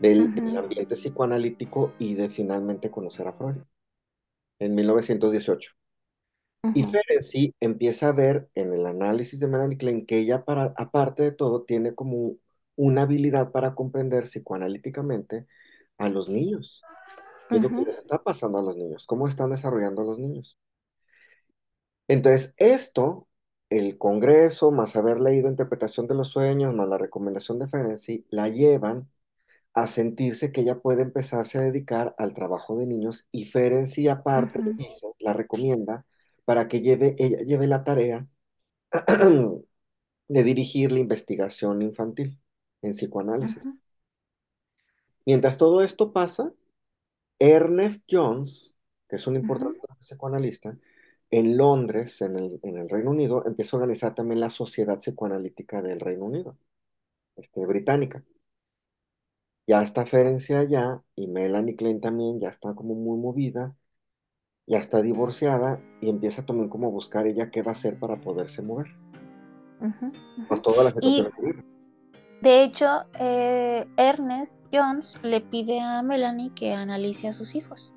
del, 0.00 0.22
uh 0.22 0.26
-huh. 0.28 0.34
del 0.34 0.56
ambiente 0.56 0.94
psicoanalítico 0.94 1.92
y 1.98 2.14
de 2.14 2.28
finalmente 2.30 2.90
conocer 2.90 3.28
a 3.28 3.32
Freud 3.32 3.58
en 4.58 4.74
1918. 4.74 5.72
Uh 6.62 6.68
-huh. 6.70 6.72
Y 6.74 6.84
Ferenczi 6.84 7.54
empieza 7.60 8.08
a 8.08 8.12
ver 8.12 8.48
en 8.54 8.72
el 8.72 8.86
análisis 8.86 9.40
de 9.40 9.46
Melanie 9.48 9.78
Klein 9.78 10.06
que 10.06 10.18
ella, 10.18 10.44
para, 10.44 10.74
aparte 10.76 11.22
de 11.22 11.32
todo, 11.32 11.64
tiene 11.64 11.94
como 11.94 12.36
una 12.76 13.02
habilidad 13.02 13.52
para 13.52 13.74
comprender 13.74 14.24
psicoanalíticamente 14.24 15.46
a 15.98 16.08
los 16.08 16.28
niños. 16.28 16.82
¿Qué 17.48 17.56
uh 17.56 17.58
-huh. 17.60 17.66
es 17.66 17.70
lo 17.72 17.78
que 17.78 17.84
les 17.86 17.98
está 17.98 18.22
pasando 18.22 18.58
a 18.58 18.62
los 18.62 18.76
niños? 18.76 19.06
¿Cómo 19.06 19.28
están 19.28 19.50
desarrollando 19.50 20.02
los 20.02 20.18
niños? 20.18 20.58
Entonces, 22.08 22.54
esto, 22.58 23.28
el 23.70 23.98
Congreso, 23.98 24.70
más 24.70 24.96
haber 24.96 25.20
leído 25.20 25.48
Interpretación 25.48 26.06
de 26.06 26.14
los 26.14 26.28
Sueños, 26.28 26.74
más 26.74 26.88
la 26.88 26.98
recomendación 26.98 27.58
de 27.58 27.68
Ferenczi, 27.68 28.26
la 28.30 28.48
llevan 28.48 29.08
a 29.74 29.86
sentirse 29.88 30.52
que 30.52 30.62
ella 30.62 30.80
puede 30.80 31.02
empezarse 31.02 31.58
a 31.58 31.62
dedicar 31.62 32.14
al 32.18 32.32
trabajo 32.32 32.78
de 32.78 32.86
niños 32.86 33.26
y 33.32 33.46
Ferenczi 33.46 34.08
aparte 34.08 34.60
uh 34.60 34.62
-huh. 34.62 34.76
dice, 34.76 35.06
la 35.18 35.32
recomienda 35.32 36.06
para 36.44 36.68
que 36.68 36.80
lleve, 36.80 37.16
ella 37.18 37.38
lleve 37.38 37.66
la 37.66 37.84
tarea 37.84 38.26
de 40.28 40.42
dirigir 40.44 40.92
la 40.92 41.00
investigación 41.00 41.82
infantil 41.82 42.40
en 42.82 42.92
psicoanálisis. 42.92 43.64
Uh 43.64 43.68
-huh. 43.68 43.78
Mientras 45.26 45.58
todo 45.58 45.82
esto 45.82 46.12
pasa, 46.12 46.52
Ernest 47.38 48.04
Jones, 48.10 48.74
que 49.08 49.16
es 49.16 49.26
un 49.26 49.36
importante 49.36 49.80
psicoanalista, 49.98 50.78
en 51.30 51.56
Londres, 51.56 52.20
en 52.22 52.36
el, 52.36 52.60
en 52.62 52.78
el 52.78 52.88
Reino 52.88 53.10
Unido, 53.10 53.44
empieza 53.46 53.76
a 53.76 53.80
organizar 53.80 54.14
también 54.14 54.40
la 54.40 54.50
Sociedad 54.50 54.98
Psicoanalítica 54.98 55.82
del 55.82 55.98
Reino 56.00 56.26
Unido, 56.26 56.56
este, 57.36 57.66
británica. 57.66 58.22
Ya 59.66 59.82
está 59.82 60.04
Ferencia 60.04 60.58
allá 60.60 61.02
y 61.16 61.26
Melanie 61.26 61.76
Klein 61.76 62.00
también 62.00 62.38
ya 62.38 62.48
está 62.48 62.74
como 62.74 62.94
muy 62.94 63.18
movida, 63.18 63.74
ya 64.66 64.78
está 64.78 65.00
divorciada 65.00 65.80
y 66.00 66.10
empieza 66.10 66.44
también 66.44 66.68
como 66.68 66.88
a 66.88 66.90
buscar 66.90 67.26
ella 67.26 67.50
qué 67.50 67.62
va 67.62 67.70
a 67.70 67.72
hacer 67.72 67.98
para 67.98 68.20
poderse 68.20 68.62
mover. 68.62 68.88
Pues 70.48 70.62
toda 70.62 70.84
la 70.84 70.90
vida. 70.90 71.30
de 72.40 72.62
hecho, 72.62 72.86
eh, 73.18 73.86
Ernest 73.96 74.56
Jones 74.72 75.22
le 75.22 75.40
pide 75.40 75.80
a 75.80 76.02
Melanie 76.02 76.52
que 76.54 76.72
analice 76.72 77.28
a 77.28 77.32
sus 77.32 77.54
hijos. 77.54 77.94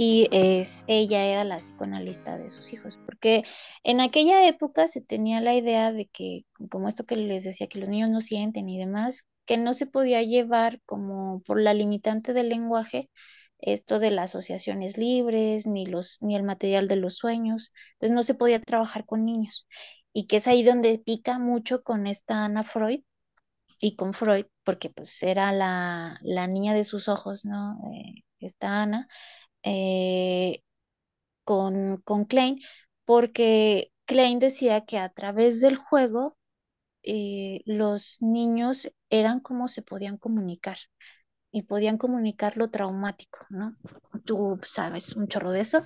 Y 0.00 0.28
es, 0.30 0.84
ella 0.86 1.24
era 1.24 1.42
la 1.42 1.58
psicoanalista 1.58 2.38
de 2.38 2.50
sus 2.50 2.72
hijos, 2.72 3.00
porque 3.04 3.42
en 3.82 4.00
aquella 4.00 4.46
época 4.46 4.86
se 4.86 5.00
tenía 5.00 5.40
la 5.40 5.54
idea 5.54 5.92
de 5.92 6.06
que, 6.06 6.44
como 6.70 6.86
esto 6.86 7.04
que 7.04 7.16
les 7.16 7.42
decía, 7.42 7.66
que 7.66 7.80
los 7.80 7.88
niños 7.88 8.08
no 8.08 8.20
sienten 8.20 8.68
y 8.68 8.78
demás, 8.78 9.26
que 9.48 9.58
no 9.58 9.74
se 9.74 9.86
podía 9.86 10.22
llevar 10.22 10.82
como 10.86 11.42
por 11.42 11.60
la 11.62 11.74
limitante 11.74 12.34
del 12.34 12.50
lenguaje 12.50 13.10
esto 13.60 13.98
de 13.98 14.10
las 14.12 14.32
asociaciones 14.32 14.98
libres, 14.98 15.66
ni 15.66 15.86
los, 15.86 16.18
ni 16.22 16.36
el 16.36 16.44
material 16.44 16.86
de 16.88 16.96
los 16.96 17.16
sueños. 17.16 17.72
Entonces 17.94 18.14
no 18.14 18.22
se 18.24 18.34
podía 18.34 18.60
trabajar 18.60 19.06
con 19.06 19.24
niños. 19.24 19.66
Y 20.12 20.26
que 20.26 20.36
es 20.38 20.48
ahí 20.48 20.62
donde 20.64 20.98
pica 21.00 21.38
mucho 21.40 21.82
con 21.82 22.06
esta 22.06 22.44
Ana 22.44 22.64
Freud 22.64 23.02
y 23.80 23.96
con 23.96 24.14
Freud, 24.14 24.46
porque 24.64 24.90
pues 24.90 25.22
era 25.22 25.52
la, 25.52 26.18
la 26.22 26.46
niña 26.48 26.74
de 26.74 26.84
sus 26.84 27.08
ojos, 27.08 27.44
¿no? 27.44 27.78
Eh, 27.94 28.24
esta 28.40 28.82
Ana 28.82 29.08
eh, 29.64 30.62
con, 31.44 31.98
con 32.02 32.26
Klein, 32.26 32.60
porque 33.06 33.92
Klein 34.06 34.40
decía 34.40 34.86
que 34.86 34.98
a 34.98 35.10
través 35.10 35.60
del 35.60 35.76
juego 35.76 36.37
eh, 37.08 37.62
los 37.66 38.18
niños 38.22 38.92
eran 39.10 39.40
como 39.40 39.68
se 39.68 39.82
podían 39.82 40.18
comunicar 40.18 40.78
y 41.52 41.62
podían 41.62 41.98
comunicar 41.98 42.56
lo 42.56 42.70
traumático, 42.70 43.40
¿no? 43.50 43.76
Tú 44.24 44.58
sabes 44.64 45.16
un 45.16 45.28
chorro 45.28 45.52
de 45.52 45.62
eso, 45.62 45.84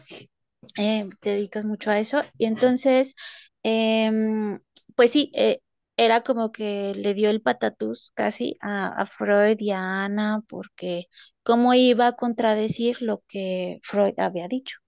eh, 0.78 1.08
te 1.20 1.30
dedicas 1.30 1.64
mucho 1.64 1.90
a 1.90 1.98
eso 1.98 2.22
y 2.38 2.46
entonces, 2.46 3.14
em, 3.62 4.60
pues 4.96 5.12
sí, 5.12 5.30
eh, 5.34 5.60
era 5.96 6.22
como 6.22 6.52
que 6.52 6.94
le 6.96 7.14
dio 7.14 7.30
el 7.30 7.42
patatús 7.42 8.12
casi 8.14 8.56
a, 8.60 8.88
a 8.88 9.06
Freud 9.06 9.56
y 9.60 9.72
a 9.72 10.04
Ana 10.04 10.42
porque 10.48 11.06
cómo 11.42 11.74
iba 11.74 12.08
a 12.08 12.12
contradecir 12.16 13.02
lo 13.02 13.22
que 13.28 13.78
Freud 13.82 14.18
había 14.20 14.48
dicho. 14.48 14.78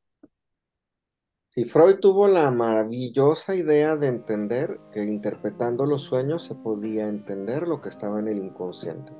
Sí, 1.54 1.64
Freud 1.64 2.00
tuvo 2.00 2.26
la 2.26 2.50
maravillosa 2.50 3.54
idea 3.54 3.94
de 3.94 4.08
entender 4.08 4.80
que 4.90 5.04
interpretando 5.04 5.86
los 5.86 6.02
sueños 6.02 6.42
se 6.42 6.56
podía 6.56 7.06
entender 7.06 7.68
lo 7.68 7.80
que 7.80 7.90
estaba 7.90 8.18
en 8.18 8.26
el 8.26 8.38
inconsciente, 8.38 9.12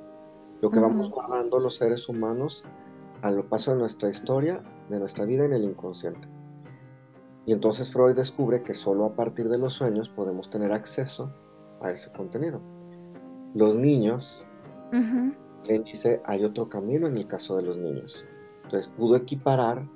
lo 0.59 0.69
que 0.69 0.81
vamos 0.81 1.09
guardando 1.09 1.59
los 1.59 1.77
seres 1.77 2.09
humanos 2.09 2.65
a 3.21 3.31
lo 3.31 3.47
paso 3.47 3.71
de 3.71 3.77
nuestra 3.77 4.09
historia, 4.09 4.61
de 4.89 4.99
nuestra 4.99 5.23
vida 5.23 5.45
en 5.45 5.53
el 5.53 5.63
inconsciente. 5.63 6.27
Y 7.45 7.53
entonces 7.53 7.93
Freud 7.93 8.17
descubre 8.17 8.63
que 8.63 8.73
solo 8.73 9.05
a 9.05 9.15
partir 9.15 9.47
de 9.47 9.57
los 9.57 9.71
sueños 9.71 10.09
podemos 10.09 10.49
tener 10.49 10.73
acceso 10.73 11.33
a 11.79 11.91
ese 11.91 12.11
contenido. 12.11 12.59
Los 13.53 13.77
niños, 13.77 14.45
ujú, 14.91 15.33
él 15.69 15.83
dice, 15.85 16.21
hay 16.25 16.43
otro 16.43 16.67
camino 16.67 17.07
en 17.07 17.17
el 17.17 17.27
caso 17.27 17.55
de 17.55 17.63
los 17.63 17.77
niños. 17.77 18.25
Entonces 18.65 18.91
pudo 18.91 19.15
equiparar, 19.15 19.87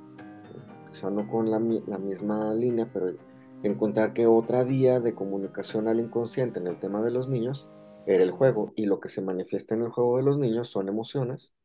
quizá 0.90 1.10
no 1.12 1.28
con 1.28 1.52
la, 1.52 1.60
mi- 1.60 1.84
la 1.88 2.00
misma 2.00 2.54
línea, 2.56 2.90
pero 2.94 3.14
encontrar 3.64 4.14
que 4.14 4.28
otra 4.28 4.64
vía 4.64 5.00
de 5.00 5.16
comunicación 5.16 5.88
al 5.88 6.00
inconsciente 6.02 6.60
en 6.60 6.68
el 6.68 6.80
tema 6.80 7.02
de 7.04 7.12
los 7.12 7.30
niños 7.30 7.70
era 8.06 8.24
el 8.24 8.32
juego. 8.32 8.74
Y 8.76 8.86
lo 8.88 9.00
que 9.00 9.10
se 9.10 9.22
manifiesta 9.22 9.76
en 9.76 9.84
el 9.84 9.90
juego 9.92 10.18
de 10.18 10.24
los 10.24 10.38
niños 10.40 10.70
son 10.70 10.90
emociones 10.90 11.56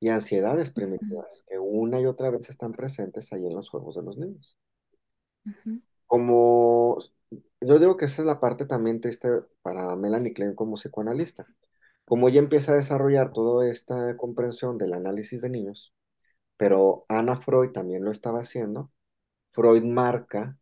y 0.00 0.10
ansiedades 0.10 0.72
primitivas, 0.72 1.44
que 1.48 1.58
una 1.58 2.00
y 2.00 2.06
otra 2.06 2.30
vez 2.30 2.48
están 2.50 2.72
presentes 2.74 3.32
ahí 3.32 3.46
en 3.46 3.54
los 3.56 3.70
juegos 3.70 3.96
de 3.96 4.02
los 4.04 4.18
niños. 4.18 4.58
Como 6.06 6.98
yo 7.60 7.78
digo 7.78 7.96
que 7.96 8.06
esa 8.06 8.22
es 8.22 8.26
la 8.26 8.40
parte 8.40 8.66
también 8.66 9.00
triste 9.00 9.28
para 9.62 9.94
Melanie 9.96 10.32
Klein 10.34 10.54
como 10.54 10.76
psicoanalista. 10.76 11.46
Como 12.06 12.28
ella 12.28 12.40
empieza 12.40 12.72
a 12.72 12.76
desarrollar 12.76 13.32
toda 13.32 13.68
esta 13.70 14.16
comprensión 14.16 14.78
del 14.78 14.94
análisis 14.94 15.42
de 15.42 15.50
niños, 15.50 15.94
pero 16.58 17.06
Ana 17.08 17.36
Freud 17.38 17.72
también 17.72 18.04
lo 18.04 18.12
estaba 18.12 18.40
haciendo, 18.42 18.92
Freud 19.50 19.84
marca 19.84 20.58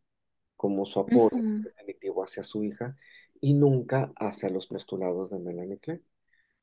como 0.57 0.87
su 0.87 1.01
apoyo 1.01 1.37
definitivo 1.65 2.25
hacia 2.25 2.43
su 2.45 2.65
hija 2.65 2.97
y 3.41 3.55
nunca 3.55 4.13
hacia 4.17 4.51
los 4.51 4.67
postulados 4.69 5.31
de 5.31 5.39
Melanie 5.41 5.79
Klein. 5.79 6.05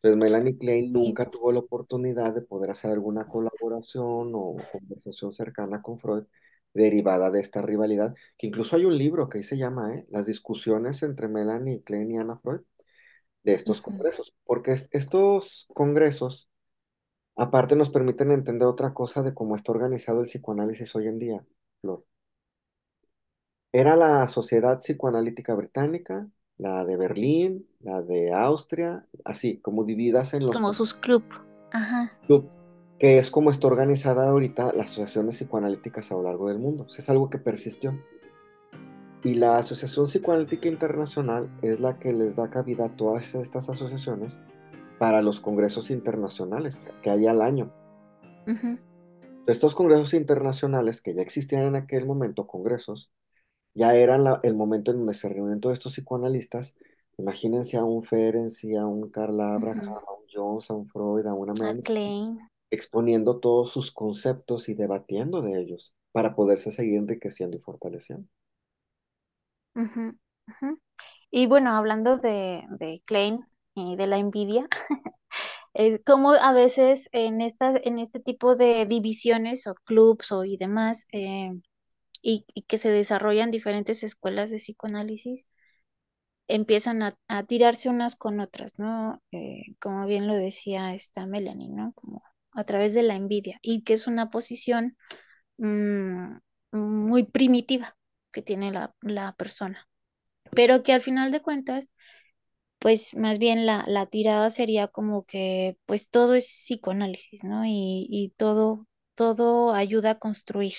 Entonces 0.01 0.17
Melanie 0.19 0.57
Klein 0.57 0.91
nunca 0.93 1.29
tuvo 1.29 1.51
la 1.51 1.59
oportunidad 1.59 2.33
de 2.35 2.41
poder 2.41 2.71
hacer 2.71 2.91
alguna 2.91 3.27
colaboración 3.27 4.31
o 4.35 4.67
conversación 4.71 5.33
cercana 5.33 5.81
con 5.81 5.99
Freud 5.99 6.25
derivada 6.73 7.31
de 7.31 7.39
esta 7.41 7.61
rivalidad, 7.61 8.15
que 8.37 8.47
incluso 8.47 8.75
hay 8.75 8.85
un 8.85 8.97
libro 8.97 9.29
que 9.29 9.37
ahí 9.39 9.43
se 9.43 9.57
llama, 9.57 9.95
¿eh? 9.95 10.05
Las 10.09 10.25
discusiones 10.25 11.03
entre 11.03 11.27
Melanie 11.29 11.83
Klein 11.83 12.11
y 12.11 12.17
Ana 12.17 12.37
Freud 12.39 12.61
de 13.43 13.53
estos 13.53 13.81
congresos, 13.81 14.35
porque 14.45 14.73
es- 14.73 14.89
estos 14.91 15.67
congresos 15.73 16.49
aparte 17.35 17.75
nos 17.75 17.89
permiten 17.89 18.31
entender 18.31 18.67
otra 18.67 18.93
cosa 18.93 19.23
de 19.23 19.33
cómo 19.33 19.55
está 19.55 19.71
organizado 19.71 20.19
el 20.21 20.27
psicoanálisis 20.27 20.95
hoy 20.95 21.07
en 21.07 21.19
día, 21.19 21.45
Flor. 21.81 22.03
Era 23.71 23.95
la 23.95 24.27
Sociedad 24.27 24.77
Psicoanalítica 24.77 25.55
Británica, 25.55 26.27
la 26.57 26.85
de 26.85 26.95
Berlín, 26.95 27.67
la 27.79 28.01
de 28.01 28.31
Austria, 28.31 29.07
así 29.25 29.57
como 29.57 29.83
divididas 29.83 30.33
en 30.33 30.45
los 30.45 30.55
Como 30.55 30.73
sus 30.73 30.93
club. 30.93 31.23
Ajá. 31.71 32.11
club, 32.27 32.47
que 32.99 33.17
es 33.17 33.31
como 33.31 33.49
está 33.49 33.65
organizada 33.65 34.29
ahorita 34.29 34.73
las 34.73 34.91
asociaciones 34.91 35.37
psicoanalíticas 35.37 36.11
a 36.11 36.15
lo 36.15 36.23
largo 36.23 36.49
del 36.49 36.59
mundo. 36.59 36.83
O 36.83 36.89
sea, 36.89 37.01
es 37.01 37.09
algo 37.09 37.31
que 37.31 37.39
persistió. 37.39 37.99
Y 39.23 39.35
la 39.35 39.57
Asociación 39.57 40.05
Psicoanalítica 40.05 40.67
Internacional 40.67 41.49
es 41.61 41.79
la 41.79 41.97
que 41.97 42.11
les 42.11 42.35
da 42.35 42.49
cabida 42.49 42.85
a 42.85 42.95
todas 42.95 43.33
estas 43.35 43.69
asociaciones 43.69 44.39
para 44.97 45.21
los 45.21 45.41
congresos 45.41 45.91
internacionales 45.91 46.83
que 47.01 47.09
hay 47.11 47.27
al 47.27 47.41
año. 47.41 47.73
ujú, 48.47 48.77
Estos 49.45 49.75
congresos 49.75 50.13
internacionales, 50.13 51.01
que 51.01 51.13
ya 51.15 51.21
existían 51.21 51.63
en 51.63 51.75
aquel 51.75 52.05
momento, 52.05 52.47
congresos, 52.47 53.11
ya 53.75 53.95
eran 53.95 54.23
la- 54.25 54.39
el 54.43 54.55
momento 54.55 54.91
en 54.91 54.97
donde 54.99 55.13
se 55.15 55.29
reúnen 55.29 55.59
todos 55.61 55.73
estos 55.75 55.93
psicoanalistas. 55.95 56.77
Imagínense 57.17 57.77
a 57.77 57.85
un 57.85 58.03
Ferenczi, 58.03 58.75
a 58.75 58.85
un 58.87 59.09
Carl 59.11 59.39
Abraham, 59.41 59.77
ujú. 59.77 59.89
a 60.07 60.13
un 60.13 60.25
Jones, 60.33 60.69
a 60.71 60.75
un 60.75 60.87
Freud, 60.89 61.25
a 61.27 61.33
una 61.35 61.53
A 61.55 61.55
Melanie 61.55 61.83
Klein. 61.85 62.39
exponiendo 62.71 63.39
todos 63.39 63.71
sus 63.71 63.91
conceptos 63.91 64.69
y 64.69 64.75
debatiendo 64.75 65.41
de 65.41 65.59
ellos 65.61 65.93
para 66.13 66.35
poderse 66.35 66.71
seguir 66.71 66.95
enriqueciendo 66.97 67.57
y 67.57 67.61
fortaleciendo. 67.61 68.29
Ujú, 69.75 70.17
ujú. 70.47 70.79
Y 71.31 71.47
bueno, 71.47 71.75
hablando 71.75 72.17
de, 72.17 72.65
de 72.79 73.01
Klein 73.05 73.45
y 73.75 73.95
de 73.95 74.07
la 74.07 74.17
envidia, 74.17 74.67
eh, 75.73 75.99
como 76.05 76.31
a 76.33 76.53
veces 76.53 77.09
en 77.11 77.41
en 77.41 77.99
este 77.99 78.19
tipo 78.19 78.55
de 78.55 78.85
divisiones 78.85 79.67
o 79.67 79.75
clubs 79.85 80.31
o 80.31 80.43
y 80.45 80.57
demás, 80.57 81.07
eh, 81.13 81.51
y, 82.23 82.45
y 82.55 82.63
que 82.63 82.77
se 82.79 82.89
desarrollan 82.91 83.51
diferentes 83.51 84.03
escuelas 84.03 84.51
de 84.51 84.57
psicoanálisis, 84.57 85.47
empiezan 86.47 87.03
a, 87.03 87.17
a 87.27 87.43
tirarse 87.43 87.89
unas 87.89 88.15
con 88.15 88.39
otras, 88.39 88.77
¿no? 88.79 89.21
Eh, 89.31 89.75
como 89.79 90.05
bien 90.07 90.27
lo 90.27 90.35
decía 90.35 90.93
esta 90.93 91.25
Melanie, 91.25 91.69
¿no? 91.69 91.93
Como 91.93 92.23
a 92.51 92.63
través 92.65 92.93
de 92.93 93.03
la 93.03 93.15
envidia, 93.15 93.57
y 93.61 93.83
que 93.83 93.93
es 93.93 94.07
una 94.07 94.29
posición 94.29 94.97
mm, 95.57 96.37
muy 96.71 97.23
primitiva 97.25 97.97
que 98.31 98.41
tiene 98.41 98.71
la, 98.71 98.95
la 99.01 99.33
persona, 99.35 99.87
pero 100.51 100.83
que 100.83 100.93
al 100.93 101.01
final 101.01 101.31
de 101.31 101.41
cuentas, 101.41 101.89
pues 102.83 103.15
más 103.15 103.39
bien 103.39 103.65
la, 103.65 103.85
la 103.87 104.07
tirada 104.07 104.49
sería 104.49 104.89
como 104.89 105.23
que 105.23 105.77
pues 105.85 106.09
todo 106.09 106.33
es 106.35 106.45
psicoanálisis, 106.47 107.41
¿no? 107.41 107.63
Y, 107.65 108.07
y 108.09 108.33
todo, 108.35 108.85
todo 109.15 109.73
ayuda 109.73 110.11
a 110.11 110.19
construir. 110.19 110.73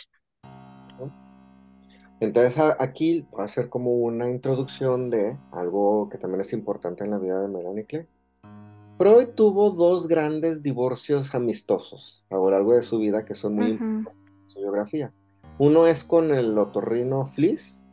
Entonces 2.21 2.63
aquí 2.79 3.27
va 3.37 3.45
a 3.45 3.49
ser 3.49 3.71
como 3.71 3.95
una 3.95 4.31
introducción 4.31 5.09
de 5.09 5.39
algo 5.51 6.11
que 6.11 6.19
también 6.19 6.43
es 6.43 6.53
importante 6.53 7.05
en 7.05 7.11
la 7.11 7.19
vida 7.19 7.41
de 7.41 7.49
Melanie. 7.49 8.07
Freud 8.99 9.29
tuvo 9.35 9.71
dos 9.71 10.07
grandes 10.07 10.63
divorcios 10.63 11.35
amistosos 11.35 12.27
a 12.29 12.35
lo 12.35 12.51
largo 12.51 12.75
de 12.75 12.83
su 12.83 12.99
vida 12.99 13.25
que 13.25 13.35
son 13.35 13.55
muy 13.55 13.71
importantes 13.71 14.35
en 14.43 14.51
su 14.51 14.61
biografía. 14.61 15.15
Uno 15.59 15.87
es 15.87 16.05
con 16.05 16.35
el 16.35 16.59
otorrino 16.59 17.25
Fliss, 17.29 17.89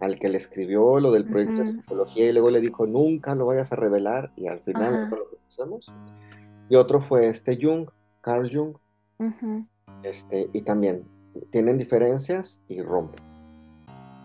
al 0.00 0.18
que 0.18 0.28
le 0.28 0.36
escribió 0.36 1.00
lo 1.00 1.10
del 1.10 1.24
proyecto 1.24 1.62
de 1.62 1.72
psicología 1.72 2.28
y 2.28 2.32
luego 2.32 2.50
le 2.50 2.60
dijo 2.60 2.86
nunca 2.86 3.34
lo 3.34 3.46
vayas 3.46 3.72
a 3.72 3.76
revelar 3.76 4.30
y 4.36 4.46
al 4.46 4.60
final 4.60 5.10
lo 5.10 5.28
conocemos. 5.30 5.86
Y 6.68 6.76
otro 6.76 7.00
fue 7.00 7.28
este 7.28 7.58
Jung, 7.60 7.88
Carl 8.20 8.50
Jung. 8.52 8.76
Este, 10.02 10.48
y 10.52 10.62
también 10.62 11.04
tienen 11.50 11.78
diferencias 11.78 12.62
y 12.68 12.80
rompen. 12.82 13.22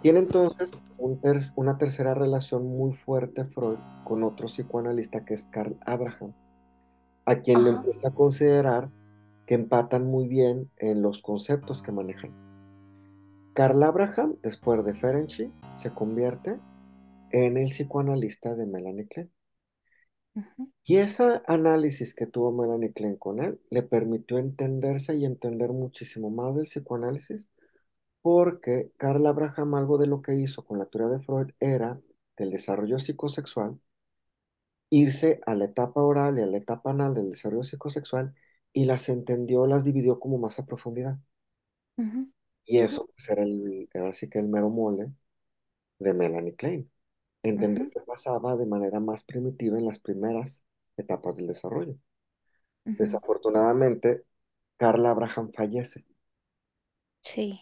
Tiene 0.01 0.19
entonces 0.19 0.71
un 0.97 1.19
ter- 1.21 1.39
una 1.55 1.77
tercera 1.77 2.13
relación 2.13 2.67
muy 2.67 2.91
fuerte 2.93 3.45
Freud 3.45 3.77
con 4.03 4.23
otro 4.23 4.47
psicoanalista 4.47 5.23
que 5.23 5.33
es 5.33 5.45
Carl 5.47 5.77
Abraham, 5.85 6.33
a 7.25 7.35
quien 7.37 7.61
Ajá. 7.61 7.69
empieza 7.69 8.09
a 8.09 8.11
considerar 8.11 8.89
que 9.47 9.55
empatan 9.55 10.05
muy 10.05 10.27
bien 10.27 10.69
en 10.77 11.01
los 11.01 11.21
conceptos 11.21 11.81
que 11.81 11.91
manejan. 11.93 12.31
Carl 13.53 13.81
Abraham, 13.83 14.37
después 14.43 14.83
de 14.85 14.93
Ferenczi, 14.93 15.51
se 15.73 15.93
convierte 15.93 16.59
en 17.31 17.57
el 17.57 17.69
psicoanalista 17.69 18.55
de 18.55 18.65
Melanie 18.67 19.07
Klein. 19.07 19.31
Y 20.85 20.97
ese 20.97 21.41
análisis 21.47 22.13
que 22.15 22.25
tuvo 22.27 22.51
Melanie 22.53 22.93
Klein 22.93 23.17
con 23.17 23.41
él 23.43 23.59
le 23.69 23.83
permitió 23.83 24.37
entenderse 24.37 25.15
y 25.15 25.25
entender 25.25 25.71
muchísimo 25.71 26.29
más 26.29 26.55
del 26.55 26.65
psicoanálisis, 26.65 27.51
porque 28.21 28.91
Carl 28.97 29.25
Abraham 29.27 29.75
algo 29.75 29.97
de 29.97 30.07
lo 30.07 30.21
que 30.21 30.35
hizo 30.35 30.65
con 30.65 30.79
la 30.79 30.85
teoría 30.87 31.17
de 31.17 31.23
Freud 31.23 31.51
era 31.59 31.99
del 32.37 32.51
desarrollo 32.51 32.99
psicosexual, 32.99 33.79
irse 34.89 35.41
a 35.45 35.55
la 35.55 35.65
etapa 35.65 36.01
oral 36.01 36.39
y 36.39 36.41
a 36.41 36.45
la 36.45 36.57
etapa 36.57 36.91
anal 36.91 37.13
del 37.13 37.29
desarrollo 37.31 37.63
psicosexual 37.65 38.33
y 38.71 38.85
las 38.85 39.09
entendió, 39.09 39.67
las 39.67 39.83
dividió 39.83 40.19
como 40.21 40.37
más 40.37 40.57
a 40.59 40.65
profundidad. 40.65 41.19
Y 42.65 42.79
eso 42.79 43.05
pues, 43.15 43.29
era 43.29 43.43
el, 43.43 43.89
ahora 43.93 44.13
sí 44.13 44.29
que 44.29 44.39
el 44.39 44.47
mero 44.47 44.69
mole 44.69 45.11
de 45.99 46.13
Melanie 46.13 46.55
Klein. 46.55 46.91
Entender 47.43 47.89
qué 47.91 48.01
pasaba 48.01 48.57
de 48.57 48.65
manera 48.65 48.99
más 48.99 49.23
primitiva 49.23 49.77
en 49.79 49.85
las 49.87 49.99
primeras 49.99 50.65
etapas 50.97 51.37
del 51.37 51.47
desarrollo. 51.47 51.95
Desafortunadamente, 52.85 54.25
Carla 54.77 55.11
Abraham 55.11 55.51
fallece. 55.55 56.05
Sí. 57.21 57.59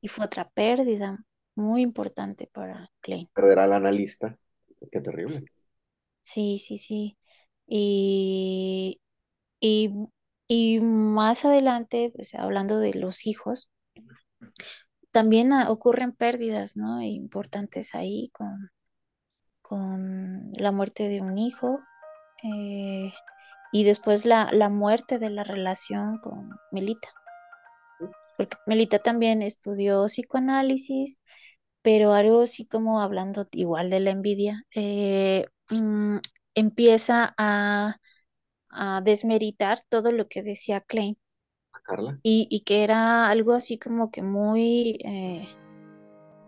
Y 0.00 0.08
fue 0.08 0.26
otra 0.26 0.48
pérdida 0.50 1.24
muy 1.56 1.82
importante 1.82 2.48
para 2.52 2.90
Klein. 3.00 3.30
Perderá 3.34 3.64
al 3.64 3.72
analista. 3.74 4.36
Qué 4.90 5.00
terrible. 5.00 5.46
Sí, 6.22 6.58
sí, 6.58 6.78
sí. 6.78 7.16
Y, 7.66 9.00
y, 9.60 9.92
y 10.48 10.80
más 10.80 11.44
adelante, 11.44 12.12
pues, 12.16 12.34
hablando 12.34 12.78
de 12.80 12.94
los 12.94 13.26
hijos, 13.26 13.70
también 15.12 15.52
ocurren 15.52 16.12
pérdidas, 16.12 16.76
¿no? 16.76 17.00
Importantes 17.02 17.94
ahí 17.94 18.30
con, 18.32 18.70
con 19.62 20.52
la 20.54 20.72
muerte 20.72 21.08
de 21.08 21.20
un 21.20 21.38
hijo 21.38 21.80
eh, 22.44 23.12
y 23.72 23.84
después 23.84 24.26
la, 24.26 24.50
la 24.52 24.70
muerte 24.70 25.18
de 25.18 25.30
la 25.30 25.44
relación 25.44 26.18
con 26.18 26.50
Melita. 26.72 27.08
Porque 28.36 28.56
Melita 28.66 28.98
también 28.98 29.42
estudió 29.42 30.06
psicoanálisis, 30.06 31.18
pero 31.82 32.12
algo 32.14 32.42
así 32.42 32.66
como 32.66 33.00
hablando 33.00 33.46
igual 33.52 33.90
de 33.90 34.00
la 34.00 34.10
envidia, 34.10 34.64
eh, 34.74 35.46
mm, 35.70 36.18
empieza 36.54 37.34
a, 37.38 37.96
a 38.70 39.00
desmeritar 39.02 39.80
todo 39.88 40.12
lo 40.12 40.28
que 40.28 40.42
decía 40.42 40.80
Klein 40.82 41.16
¿A 41.16 41.25
Carla? 41.86 42.18
y, 42.22 42.48
y 42.50 42.60
que 42.60 42.82
era 42.84 43.28
algo 43.30 43.52
así 43.52 43.78
como 43.78 44.10
que 44.10 44.22
muy, 44.22 44.98
eh, 45.04 45.46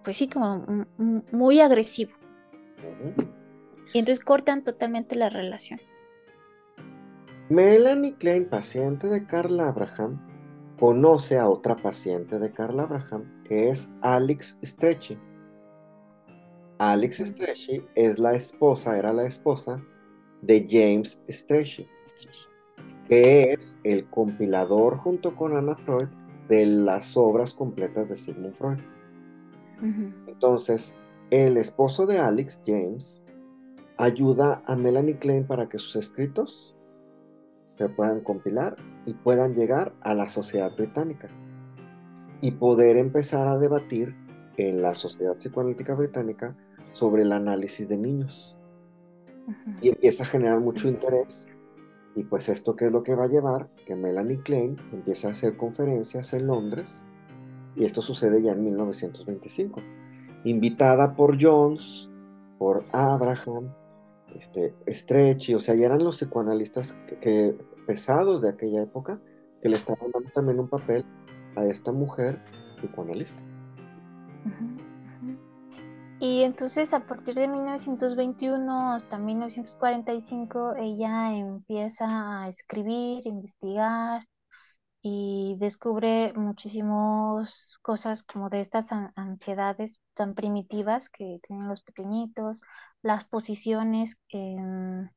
pues 0.02 0.16
sí, 0.16 0.28
como 0.28 0.58
mm, 0.58 0.86
mm, 0.98 1.22
muy 1.32 1.60
agresivo. 1.60 2.12
Y 3.92 3.98
entonces 3.98 4.24
cortan 4.24 4.64
totalmente 4.64 5.16
la 5.16 5.30
relación. 5.30 5.80
Melanie 7.48 8.14
Klein, 8.16 8.48
paciente 8.48 9.06
de 9.08 9.26
Carla 9.26 9.68
Abraham, 9.68 10.20
conoce 10.78 11.38
a 11.38 11.48
otra 11.48 11.76
paciente 11.76 12.38
de 12.38 12.52
Carla 12.52 12.82
Abraham, 12.82 13.42
que 13.44 13.70
es 13.70 13.90
Alex 14.02 14.58
Stretchy. 14.62 15.18
Alex 16.78 17.20
Ujú. 17.20 17.30
Stretchy 17.30 17.84
es 17.94 18.18
la 18.18 18.34
esposa, 18.34 18.98
era 18.98 19.12
la 19.12 19.26
esposa 19.26 19.82
de 20.42 20.64
James 20.68 21.22
Stretchy, 21.28 21.88
que 23.08 23.52
es 23.52 23.78
el 23.84 24.06
compilador 24.06 24.98
junto 24.98 25.34
con 25.34 25.56
Anna 25.56 25.76
Freud 25.76 26.08
de 26.48 26.66
las 26.66 27.16
obras 27.16 27.54
completas 27.54 28.08
de 28.08 28.16
Sigmund 28.16 28.54
Freud. 28.54 28.78
Entonces, 30.26 30.94
el 31.30 31.56
esposo 31.56 32.06
de 32.06 32.18
Alex, 32.18 32.62
James, 32.66 33.22
ayuda 33.96 34.62
a 34.66 34.76
Melanie 34.76 35.18
Klein 35.18 35.46
para 35.46 35.68
que 35.68 35.78
sus 35.78 35.96
escritos 35.96 36.74
se 37.76 37.88
puedan 37.88 38.20
compilar 38.20 38.76
y 39.06 39.14
puedan 39.14 39.54
llegar 39.54 39.92
a 40.00 40.14
la 40.14 40.28
sociedad 40.28 40.74
británica 40.74 41.28
y 42.40 42.52
poder 42.52 42.96
empezar 42.96 43.46
a 43.48 43.58
debatir 43.58 44.14
en 44.56 44.82
la 44.82 44.94
Sociedad 44.94 45.36
Psicoanalítica 45.36 45.94
Británica 45.94 46.56
sobre 46.92 47.22
el 47.22 47.32
análisis 47.32 47.88
de 47.88 47.96
niños. 47.96 48.56
Y 49.80 49.88
empieza 49.88 50.24
a 50.24 50.26
generar 50.26 50.60
mucho 50.60 50.88
interés. 50.88 51.54
Y 52.18 52.24
pues 52.24 52.48
esto 52.48 52.74
qué 52.74 52.86
es 52.86 52.92
lo 52.92 53.04
que 53.04 53.14
va 53.14 53.26
a 53.26 53.28
llevar 53.28 53.68
que 53.86 53.94
Melanie 53.94 54.42
Klein 54.42 54.76
empieza 54.92 55.28
a 55.28 55.30
hacer 55.30 55.56
conferencias 55.56 56.32
en 56.32 56.48
Londres. 56.48 57.06
Y 57.76 57.84
esto 57.84 58.02
sucede 58.02 58.42
ya 58.42 58.50
en 58.50 58.64
1925. 58.64 59.80
Invitada 60.42 61.14
por 61.14 61.40
Jones, 61.40 62.10
por 62.58 62.84
Abraham, 62.90 63.72
este, 64.34 64.74
Stretchy, 64.88 65.54
o 65.54 65.60
sea, 65.60 65.76
ya 65.76 65.86
eran 65.86 66.02
los 66.02 66.16
psicoanalistas 66.16 66.96
que, 67.20 67.56
pesados 67.86 68.42
de 68.42 68.48
aquella 68.48 68.82
época 68.82 69.20
que 69.62 69.68
le 69.68 69.76
estaban 69.76 70.10
dando 70.12 70.28
también 70.30 70.58
un 70.58 70.68
papel 70.68 71.04
a 71.54 71.66
esta 71.66 71.92
mujer 71.92 72.42
psicoanalista. 72.78 73.40
Y 76.20 76.42
entonces 76.42 76.94
a 76.94 77.06
partir 77.06 77.34
de 77.36 77.46
1921 77.48 78.92
hasta 78.92 79.18
1945 79.18 80.74
ella 80.76 81.32
empieza 81.36 82.42
a 82.42 82.48
escribir, 82.48 83.26
investigar 83.26 84.26
y 85.02 85.56
descubre 85.60 86.32
muchísimas 86.34 87.78
cosas 87.82 88.22
como 88.24 88.50
de 88.50 88.60
estas 88.60 88.92
an- 88.92 89.12
ansiedades 89.16 90.00
tan 90.14 90.34
primitivas 90.34 91.08
que 91.10 91.40
tienen 91.46 91.68
los 91.68 91.82
pequeñitos, 91.84 92.62
las 93.02 93.24
posiciones, 93.26 94.18
em, 94.30 95.10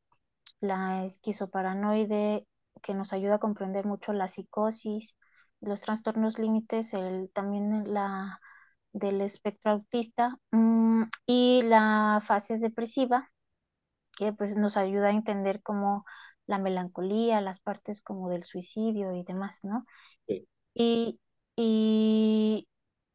la 0.62 1.06
esquizoparanoide 1.06 2.48
que 2.84 2.94
nos 2.94 3.14
ayuda 3.14 3.36
a 3.36 3.40
comprender 3.40 3.86
mucho 3.86 4.14
la 4.14 4.28
psicosis, 4.28 5.18
los 5.62 5.82
trastornos 5.82 6.40
límites, 6.40 6.94
el, 6.94 7.30
también 7.34 7.94
la 7.94 8.40
del 8.94 9.22
espectro 9.22 9.72
autista 9.74 10.38
mm, 10.52 11.04
y 11.28 11.62
la 11.64 12.22
fase 12.26 12.58
depresiva 12.60 13.32
que 14.18 14.34
pues 14.34 14.56
nos 14.56 14.78
ayuda 14.78 15.08
a 15.10 15.12
entender 15.12 15.62
como 15.64 16.06
la 16.48 16.58
melancolía, 16.60 17.42
las 17.42 17.60
partes 17.60 18.02
como 18.02 18.30
del 18.30 18.44
suicidio 18.44 19.14
y 19.16 19.24
demás, 19.24 19.60
¿no? 19.64 19.86
Sí. 20.28 20.48
Y, 20.74 21.20
y, 21.56 22.68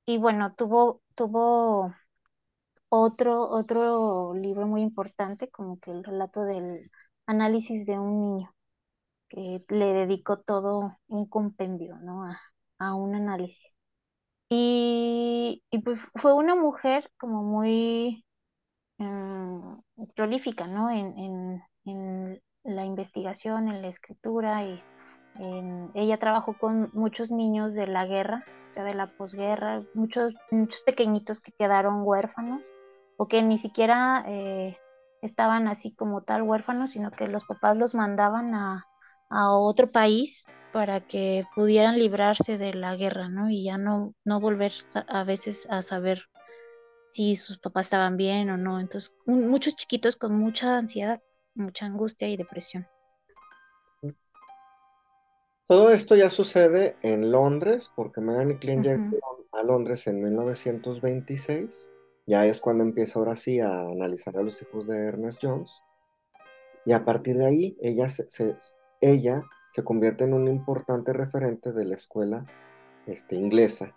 y 0.07 0.19
bueno, 0.19 0.55
tuvo, 0.57 1.03
tuvo 1.15 1.95
otro, 2.89 3.49
otro 3.51 4.35
libro 4.35 4.67
muy 4.67 4.83
importante, 4.83 5.51
como 5.51 5.79
que 5.81 5.91
el 5.91 6.05
relato 6.05 6.43
del 6.45 6.81
análisis 7.27 7.87
de 7.87 7.99
un 7.99 8.21
niño, 8.23 8.55
que 9.29 9.65
le 9.71 9.93
dedicó 9.95 10.41
todo 10.41 10.99
un 11.09 11.27
compendio, 11.29 11.97
¿no? 11.99 12.25
A, 12.27 12.41
a 12.79 12.95
un 12.97 13.15
análisis. 13.17 13.77
Y, 14.49 15.65
y 15.71 15.79
pues 15.81 16.01
fue 16.15 16.35
una 16.35 16.55
mujer 16.55 17.11
como 17.19 17.43
muy 17.43 18.25
mm, 18.99 19.79
prolífica, 20.17 20.67
¿no? 20.69 20.91
En, 20.91 21.19
en, 21.19 21.63
en 21.87 22.43
la 22.65 22.85
investigación, 22.85 23.69
en 23.69 23.83
la 23.83 23.89
escritura 23.89 24.65
y 24.65 24.87
en- 25.35 25.91
ella 25.95 26.19
trabajó 26.19 26.59
con 26.59 26.91
muchos 26.95 27.31
niños 27.31 27.75
de 27.75 27.87
la 27.89 28.07
guerra, 28.07 28.49
o 28.71 28.73
sea, 28.75 28.85
de 28.85 28.95
la 28.95 29.13
posguerra, 29.13 29.85
muchos, 29.95 30.35
muchos 30.51 30.83
pequeñitos 30.83 31.41
que 31.41 31.53
quedaron 31.53 32.03
huérfanos 32.05 32.73
o 33.17 33.29
que 33.29 33.43
ni 33.43 33.59
siquiera 33.59 34.25
eh, 34.29 34.79
estaban 35.23 35.69
así 35.69 35.95
como 35.95 36.23
tal 36.25 36.43
huérfanos, 36.43 36.93
sino 36.93 37.11
que 37.13 37.29
los 37.29 37.45
papás 37.47 37.77
los 37.79 37.95
mandaban 37.95 38.55
a, 38.55 38.86
a 39.31 39.53
otro 39.53 39.91
país 39.91 40.49
para 40.73 41.01
que 41.01 41.45
pudieran 41.55 41.99
librarse 41.99 42.59
de 42.59 42.75
la 42.75 42.97
guerra, 42.97 43.29
¿no? 43.29 43.51
Y 43.51 43.65
ya 43.65 43.79
no, 43.79 44.15
no 44.25 44.41
volver 44.41 44.73
a 45.09 45.25
veces 45.25 45.67
a 45.71 45.83
saber 45.83 46.23
si 47.09 47.37
sus 47.37 47.59
papás 47.59 47.87
estaban 47.87 48.17
bien 48.17 48.51
o 48.51 48.57
no. 48.59 48.81
Entonces, 48.81 49.17
mu- 49.27 49.49
muchos 49.49 49.77
chiquitos 49.77 50.17
con 50.17 50.37
mucha 50.39 50.79
ansiedad, 50.79 51.21
mucha 51.55 51.87
angustia 51.87 52.29
y 52.29 52.37
depresión. 52.37 52.89
Todo 55.69 55.91
esto 55.93 56.17
ya 56.17 56.31
sucede 56.31 56.99
en 57.03 57.31
Londres, 57.31 57.93
porque 57.95 58.21
Melanie 58.21 58.59
Klein 58.59 58.83
llega 58.83 59.01
Ujú, 59.01 59.21
a 59.53 59.63
Londres 59.63 60.07
en 60.09 60.23
1926. 60.23 61.93
Ya 62.27 62.47
es 62.47 62.61
cuando 62.61 62.83
empieza 62.85 63.19
ahora 63.19 63.37
sí 63.37 63.61
a 63.61 63.83
analizar 63.83 64.37
a 64.37 64.43
los 64.43 64.61
hijos 64.63 64.87
de 64.87 64.97
Ernest 64.99 65.41
Jones. 65.43 65.85
Y 66.87 66.93
a 66.93 67.05
partir 67.05 67.37
de 67.37 67.47
ahí, 67.47 67.77
ella 67.83 68.09
se, 68.09 68.27
se- 68.31 68.57
ella 69.01 69.43
se 69.73 69.85
convierte 69.85 70.25
en 70.25 70.35
un 70.35 70.49
importante 70.49 71.13
referente 71.13 71.73
de 71.73 71.85
la 71.85 71.95
escuela 71.95 72.47
este, 73.07 73.37
inglesa 73.37 73.95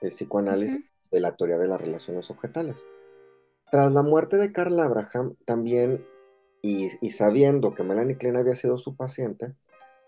de 0.00 0.08
psicoanálisis 0.08 0.92
de 1.10 1.20
la 1.20 1.34
teoría 1.36 1.58
de 1.58 1.68
las 1.68 1.80
relaciones 1.80 2.30
objetales. 2.30 2.86
Tras 3.70 3.92
la 3.92 4.02
muerte 4.02 4.36
de 4.36 4.52
Carl 4.52 4.78
Abraham, 4.80 5.34
también, 5.44 6.06
y, 6.62 6.88
sabiendo 7.10 7.74
que 7.74 7.82
Melanie 7.82 8.16
Klein 8.16 8.36
había 8.36 8.54
sido 8.54 8.78
su 8.78 8.96
paciente, 8.96 9.54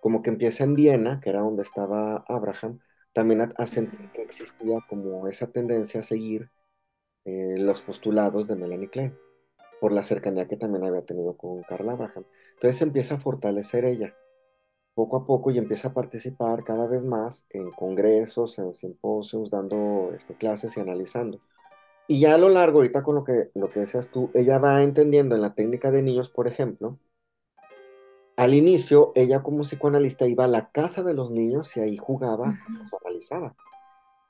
como 0.00 0.22
que 0.22 0.30
empieza 0.30 0.64
en 0.64 0.74
Viena, 0.74 1.20
que 1.20 1.30
era 1.30 1.40
donde 1.40 1.62
estaba 1.62 2.24
Abraham, 2.28 2.80
también 3.12 3.52
a, 3.54 3.66
sentir 3.66 4.10
que 4.12 4.22
existía 4.22 4.78
como 4.88 5.28
esa 5.28 5.50
tendencia 5.50 6.00
a 6.00 6.04
seguir 6.04 6.50
eh, 7.24 7.54
los 7.58 7.82
postulados 7.82 8.46
de 8.48 8.56
Melanie 8.56 8.88
Klein, 8.88 9.18
por 9.80 9.92
la 9.92 10.02
cercanía 10.02 10.48
que 10.48 10.56
también 10.56 10.84
había 10.84 11.04
tenido 11.04 11.36
con 11.36 11.62
Carl 11.62 11.88
Abraham. 11.88 12.24
Entonces 12.60 12.82
empieza 12.82 13.14
a 13.14 13.20
fortalecer 13.20 13.86
ella 13.86 14.14
poco 14.92 15.16
a 15.16 15.24
poco 15.24 15.50
y 15.50 15.56
empieza 15.56 15.88
a 15.88 15.94
participar 15.94 16.62
cada 16.62 16.86
vez 16.86 17.04
más 17.04 17.46
en 17.48 17.70
congresos, 17.70 18.58
en 18.58 18.74
simposios, 18.74 19.50
dando 19.50 20.12
este, 20.14 20.34
clases 20.34 20.76
y 20.76 20.80
analizando. 20.80 21.40
Y 22.06 22.20
ya 22.20 22.34
a 22.34 22.38
lo 22.38 22.50
largo, 22.50 22.80
ahorita 22.80 23.02
con 23.02 23.14
lo 23.14 23.24
que, 23.24 23.50
lo 23.54 23.70
que 23.70 23.80
decías 23.80 24.10
tú, 24.10 24.30
ella 24.34 24.58
va 24.58 24.82
entendiendo 24.82 25.34
en 25.34 25.40
la 25.40 25.54
técnica 25.54 25.90
de 25.90 26.02
niños, 26.02 26.28
por 26.28 26.48
ejemplo, 26.48 26.98
al 28.36 28.52
inicio, 28.52 29.12
ella 29.14 29.42
como 29.42 29.62
psicoanalista 29.62 30.26
iba 30.26 30.44
a 30.44 30.48
la 30.48 30.70
casa 30.70 31.02
de 31.02 31.14
los 31.14 31.30
niños 31.30 31.74
y 31.78 31.80
ahí 31.80 31.96
jugaba, 31.96 32.58
los 32.68 32.94
analizaba. 33.02 33.54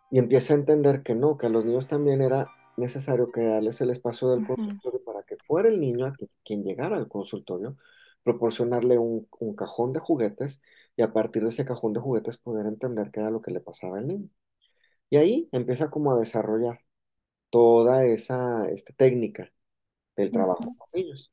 Y 0.08 0.20
empieza 0.20 0.54
a 0.54 0.56
entender 0.56 1.02
que 1.02 1.16
no, 1.16 1.36
que 1.36 1.46
a 1.46 1.48
los 1.48 1.64
niños 1.64 1.88
también 1.88 2.22
era 2.22 2.46
necesario 2.76 3.32
crearles 3.32 3.80
el 3.80 3.90
espacio 3.90 4.28
del 4.30 4.46
consultorio 4.46 5.02
para 5.04 5.24
que 5.24 5.36
fuera 5.36 5.68
el 5.68 5.80
niño 5.80 6.12
quien 6.44 6.62
llegara 6.62 6.96
al 6.96 7.08
consultorio, 7.08 7.76
proporcionarle 8.22 8.98
un, 8.98 9.26
cajón 9.56 9.92
de 9.92 10.00
juguetes 10.00 10.60
y 10.96 11.02
a 11.02 11.12
partir 11.12 11.42
de 11.42 11.48
ese 11.48 11.64
cajón 11.64 11.92
de 11.92 12.00
juguetes 12.00 12.38
poder 12.38 12.66
entender 12.66 13.10
qué 13.10 13.20
era 13.20 13.30
lo 13.30 13.42
que 13.42 13.50
le 13.50 13.60
pasaba 13.60 13.98
al 13.98 14.06
niño. 14.06 14.28
Y 15.08 15.16
ahí 15.16 15.48
empieza 15.52 15.90
como 15.90 16.12
a 16.12 16.18
desarrollar 16.18 16.80
toda 17.50 18.06
esa 18.06 18.68
este, 18.70 18.92
técnica 18.92 19.52
del 20.16 20.30
trabajo 20.30 20.60
con 20.60 20.88
niños. 20.94 21.30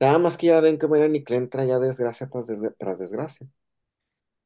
Nada 0.00 0.18
más 0.18 0.36
que 0.38 0.46
ya 0.48 0.60
ven 0.60 0.78
que 0.78 0.88
Melanie 0.88 1.24
Klein 1.24 1.50
traía 1.50 1.78
desgracia 1.78 2.28
tras, 2.28 2.46
tras 2.78 2.98
desgracia. 2.98 3.46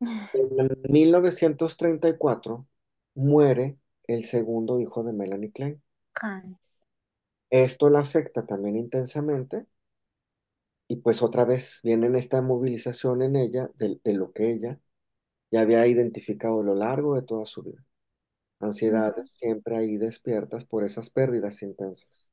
En 0.01 0.69
1934 0.91 2.67
muere 3.15 3.79
el 4.07 4.25
segundo 4.25 4.81
hijo 4.81 5.05
de 5.05 5.13
Melanie 5.13 5.53
Klein. 5.53 5.83
Esto 7.51 7.89
la 7.89 8.01
afecta 8.01 8.45
también 8.47 8.77
intensamente 8.77 9.67
y 10.95 10.97
pues 10.97 11.23
otra 11.23 11.45
vez 11.45 11.81
viene 11.83 12.17
esta 12.17 12.41
movilización 12.41 13.23
en 13.23 13.35
ella 13.35 13.69
de, 13.75 13.99
lo 14.13 14.33
que 14.33 14.53
ella 14.53 14.79
ya 15.51 15.63
había 15.63 15.85
identificado 15.89 16.61
a 16.61 16.65
lo 16.65 16.77
largo 16.77 17.17
de 17.17 17.23
toda 17.23 17.47
su 17.47 17.65
vida. 17.65 17.85
Ansiedades 18.61 19.33
siempre 19.33 19.77
ahí 19.77 19.97
despiertas 19.97 20.65
por 20.65 20.85
esas 20.85 21.11
pérdidas 21.11 21.63
intensas. 21.63 22.33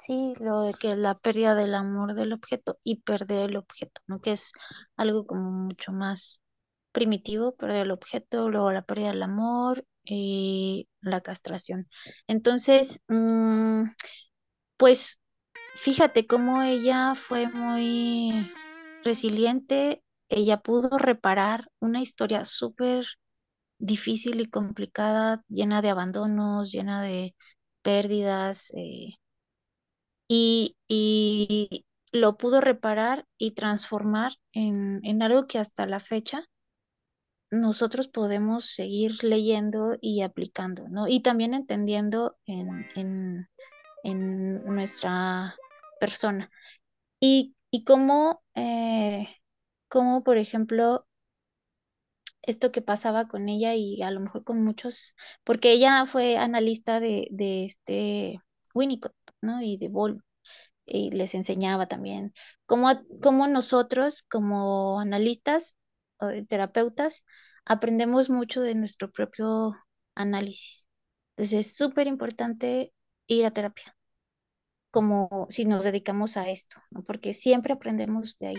Sí, 0.00 0.34
lo 0.40 0.62
de 0.62 0.74
que 0.74 0.96
la 0.96 1.14
pérdida 1.14 1.54
del 1.54 1.74
amor 1.74 2.14
del 2.14 2.32
objeto 2.32 2.80
y 2.82 3.02
perder 3.02 3.50
el 3.50 3.56
objeto, 3.56 4.00
¿no? 4.08 4.20
Que 4.20 4.32
es 4.32 4.52
algo 4.96 5.24
como 5.24 5.50
mucho 5.52 5.92
más 5.92 6.42
primitivo, 6.90 7.54
perder 7.54 7.84
el 7.84 7.92
objeto, 7.92 8.50
luego 8.50 8.72
la 8.72 8.82
pérdida 8.82 9.10
del 9.10 9.22
amor 9.22 9.86
y 10.04 10.88
la 11.00 11.20
castración. 11.20 11.88
Entonces, 12.26 13.00
mm, 13.06 13.84
pues 14.76 15.20
fíjate 15.76 16.26
cómo 16.26 16.62
ella 16.62 17.14
fue 17.14 17.48
muy 17.48 18.50
resiliente, 19.04 20.02
ella 20.28 20.60
pudo 20.60 20.98
reparar 20.98 21.70
una 21.80 22.00
historia 22.00 22.44
súper 22.44 23.06
difícil 23.78 24.40
y 24.40 24.46
complicada, 24.46 25.44
llena 25.48 25.82
de 25.82 25.90
abandonos, 25.90 26.72
llena 26.72 27.02
de 27.02 27.34
pérdidas. 27.82 28.72
Eh, 28.76 29.14
y, 30.28 31.84
lo 32.12 32.36
pudo 32.38 32.60
reparar 32.60 33.26
y 33.36 33.50
transformar 33.50 34.32
en, 34.52 35.22
algo 35.22 35.46
que 35.46 35.58
hasta 35.58 35.86
la 35.86 36.00
fecha 36.00 36.44
nosotros 37.50 38.08
podemos 38.08 38.74
seguir 38.74 39.22
leyendo 39.22 39.96
y 40.00 40.22
aplicando, 40.22 40.88
¿no? 40.88 41.08
Y 41.08 41.20
también 41.20 41.52
entendiendo 41.52 42.36
en, 42.46 43.46
nuestra 44.64 45.56
persona. 46.00 46.48
Y, 47.20 47.56
y 47.70 47.84
cómo, 47.84 48.42
eh, 48.54 49.28
cómo, 49.88 50.24
por 50.24 50.38
ejemplo, 50.38 51.06
esto 52.42 52.70
que 52.72 52.82
pasaba 52.82 53.26
con 53.28 53.48
ella 53.48 53.74
y 53.74 54.02
a 54.02 54.10
lo 54.10 54.20
mejor 54.20 54.44
con 54.44 54.62
muchos, 54.64 55.14
porque 55.44 55.72
ella 55.72 56.06
fue 56.06 56.36
analista 56.38 57.00
de, 57.00 57.28
de 57.30 57.64
este 57.64 58.40
Winnicott, 58.74 59.14
¿no? 59.40 59.62
Y 59.62 59.76
de 59.78 59.88
Bol, 59.88 60.22
y 60.86 61.10
les 61.12 61.34
enseñaba 61.36 61.88
también 61.88 62.34
cómo, 62.66 62.90
cómo 63.22 63.48
nosotros 63.48 64.24
como 64.30 65.00
analistas 65.00 65.78
o 66.20 66.28
terapeutas 66.48 67.24
aprendemos 67.66 68.30
mucho 68.30 68.62
de 68.62 68.76
nuestro 68.76 69.10
propio 69.12 69.76
análisis. 70.16 70.88
Entonces 71.36 71.68
es 71.68 71.76
súper 71.76 72.08
importante 72.08 72.94
ir 73.28 73.46
a 73.46 73.52
terapia, 73.52 73.95
como 74.90 75.46
si 75.50 75.64
nos 75.64 75.84
dedicamos 75.84 76.36
a 76.36 76.48
esto, 76.48 76.76
¿no? 76.90 77.02
porque 77.02 77.32
siempre 77.32 77.72
aprendemos 77.72 78.38
de 78.38 78.48
ahí. 78.48 78.56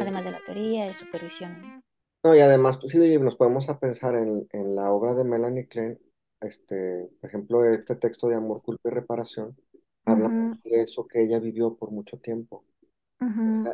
Además 0.00 0.24
de 0.24 0.32
la 0.32 0.40
teoría, 0.44 0.86
de 0.86 0.94
supervisión. 0.94 1.82
No, 2.24 2.34
y 2.34 2.40
además, 2.40 2.78
pues, 2.78 2.92
sí, 2.92 3.18
nos 3.18 3.36
podemos 3.36 3.68
a 3.68 3.78
pensar 3.78 4.16
en, 4.16 4.48
en 4.52 4.74
la 4.74 4.90
obra 4.90 5.14
de 5.14 5.24
Melanie 5.24 5.68
Klein, 5.68 5.98
este, 6.40 7.08
por 7.20 7.28
ejemplo, 7.28 7.64
este 7.64 7.96
texto 7.96 8.28
de 8.28 8.36
Amor, 8.36 8.62
Culpa 8.62 8.88
y 8.88 8.92
Reparación, 8.92 9.56
habla 10.04 10.58
de 10.64 10.80
eso 10.80 11.06
que 11.06 11.22
ella 11.22 11.38
vivió 11.38 11.76
por 11.76 11.90
mucho 11.90 12.18
tiempo, 12.18 12.64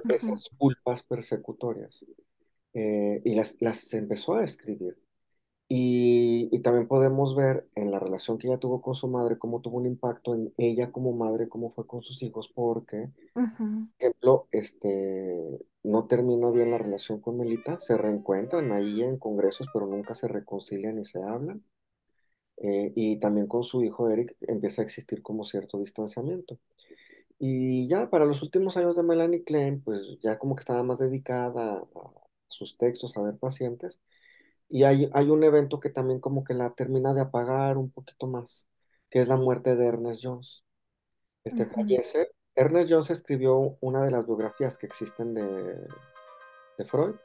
esas 0.09 0.49
culpas 0.57 1.03
persecutorias, 1.03 2.05
eh, 2.75 3.21
y 3.25 3.35
las, 3.35 3.57
las 3.61 3.93
empezó 3.95 4.35
a 4.35 4.45
escribir. 4.45 4.97
Y, 5.73 6.49
y, 6.51 6.59
también 6.63 6.89
podemos 6.89 7.37
ver 7.37 7.69
en 7.77 7.93
la 7.93 8.01
relación 8.01 8.39
que 8.39 8.49
ella 8.49 8.59
tuvo 8.59 8.83
con 8.83 8.97
su 8.97 9.07
madre, 9.07 9.39
cómo 9.39 9.61
tuvo 9.61 9.77
un 9.79 9.87
impacto 9.87 10.35
en 10.35 10.53
ella 10.57 10.91
como 10.91 11.13
madre, 11.13 11.49
cómo 11.49 11.71
fue 11.71 11.87
con 11.87 12.03
sus 12.03 12.25
hijos, 12.25 12.49
porque, 12.53 13.09
por 13.35 13.45
ejemplo, 14.01 14.49
este, 14.51 15.61
no 15.85 16.09
terminó 16.09 16.51
bien 16.51 16.73
la 16.73 16.79
relación 16.79 17.21
con 17.21 17.39
Melita, 17.39 17.79
se 17.79 17.97
reencuentran 17.97 18.73
ahí 18.73 19.01
en 19.03 19.17
congresos, 19.17 19.69
pero 19.73 19.87
nunca 19.87 20.15
se 20.15 20.27
reconcilian 20.27 20.97
ni 20.97 21.05
se 21.05 21.23
hablan. 21.23 21.63
Eh, 22.57 22.93
y 22.95 23.19
también 23.21 23.47
con 23.47 23.65
su 23.65 23.83
hijo 23.83 24.11
Eric 24.11 24.37
empieza 24.41 24.83
a 24.83 24.85
existir 24.85 25.23
como 25.23 25.45
cierto 25.45 25.79
distanciamiento. 25.79 26.59
Y 27.39 27.89
ya 27.89 28.11
para 28.11 28.27
los 28.27 28.43
últimos 28.43 28.77
años 28.77 28.97
de 28.97 29.03
Melanie 29.03 29.45
Klein, 29.45 29.83
pues 29.83 30.03
ya 30.23 30.39
como 30.39 30.57
que 30.57 30.61
estaba 30.61 30.83
más 30.83 30.99
dedicada 30.99 31.79
a, 31.79 32.11
sus 32.49 32.77
textos, 32.77 33.17
a 33.17 33.23
ver 33.23 33.39
pacientes. 33.39 34.01
Y 34.71 34.85
hay, 34.85 35.11
hay 35.13 35.29
un 35.31 35.43
evento 35.45 35.81
que 35.81 35.91
también 35.91 36.21
como 36.21 36.45
que 36.45 36.55
la 36.55 36.71
termina 36.71 37.13
de 37.13 37.23
apagar 37.23 37.77
un 37.77 37.91
poquito 37.91 38.27
más, 38.27 38.69
que 39.11 39.21
es 39.21 39.29
la 39.29 39.37
muerte 39.37 39.77
de 39.77 39.87
Ernest 39.87 40.23
Jones. 40.25 40.65
Este 41.45 41.67
fallece. 41.67 42.31
Ernest 42.55 42.91
Jones 42.91 43.11
escribió 43.11 43.77
una 43.81 44.05
de 44.05 44.11
las 44.11 44.27
biografías 44.27 44.79
que 44.79 44.87
existen 44.87 45.35
de, 45.35 45.43
de 46.79 46.85
Freud. 46.85 47.17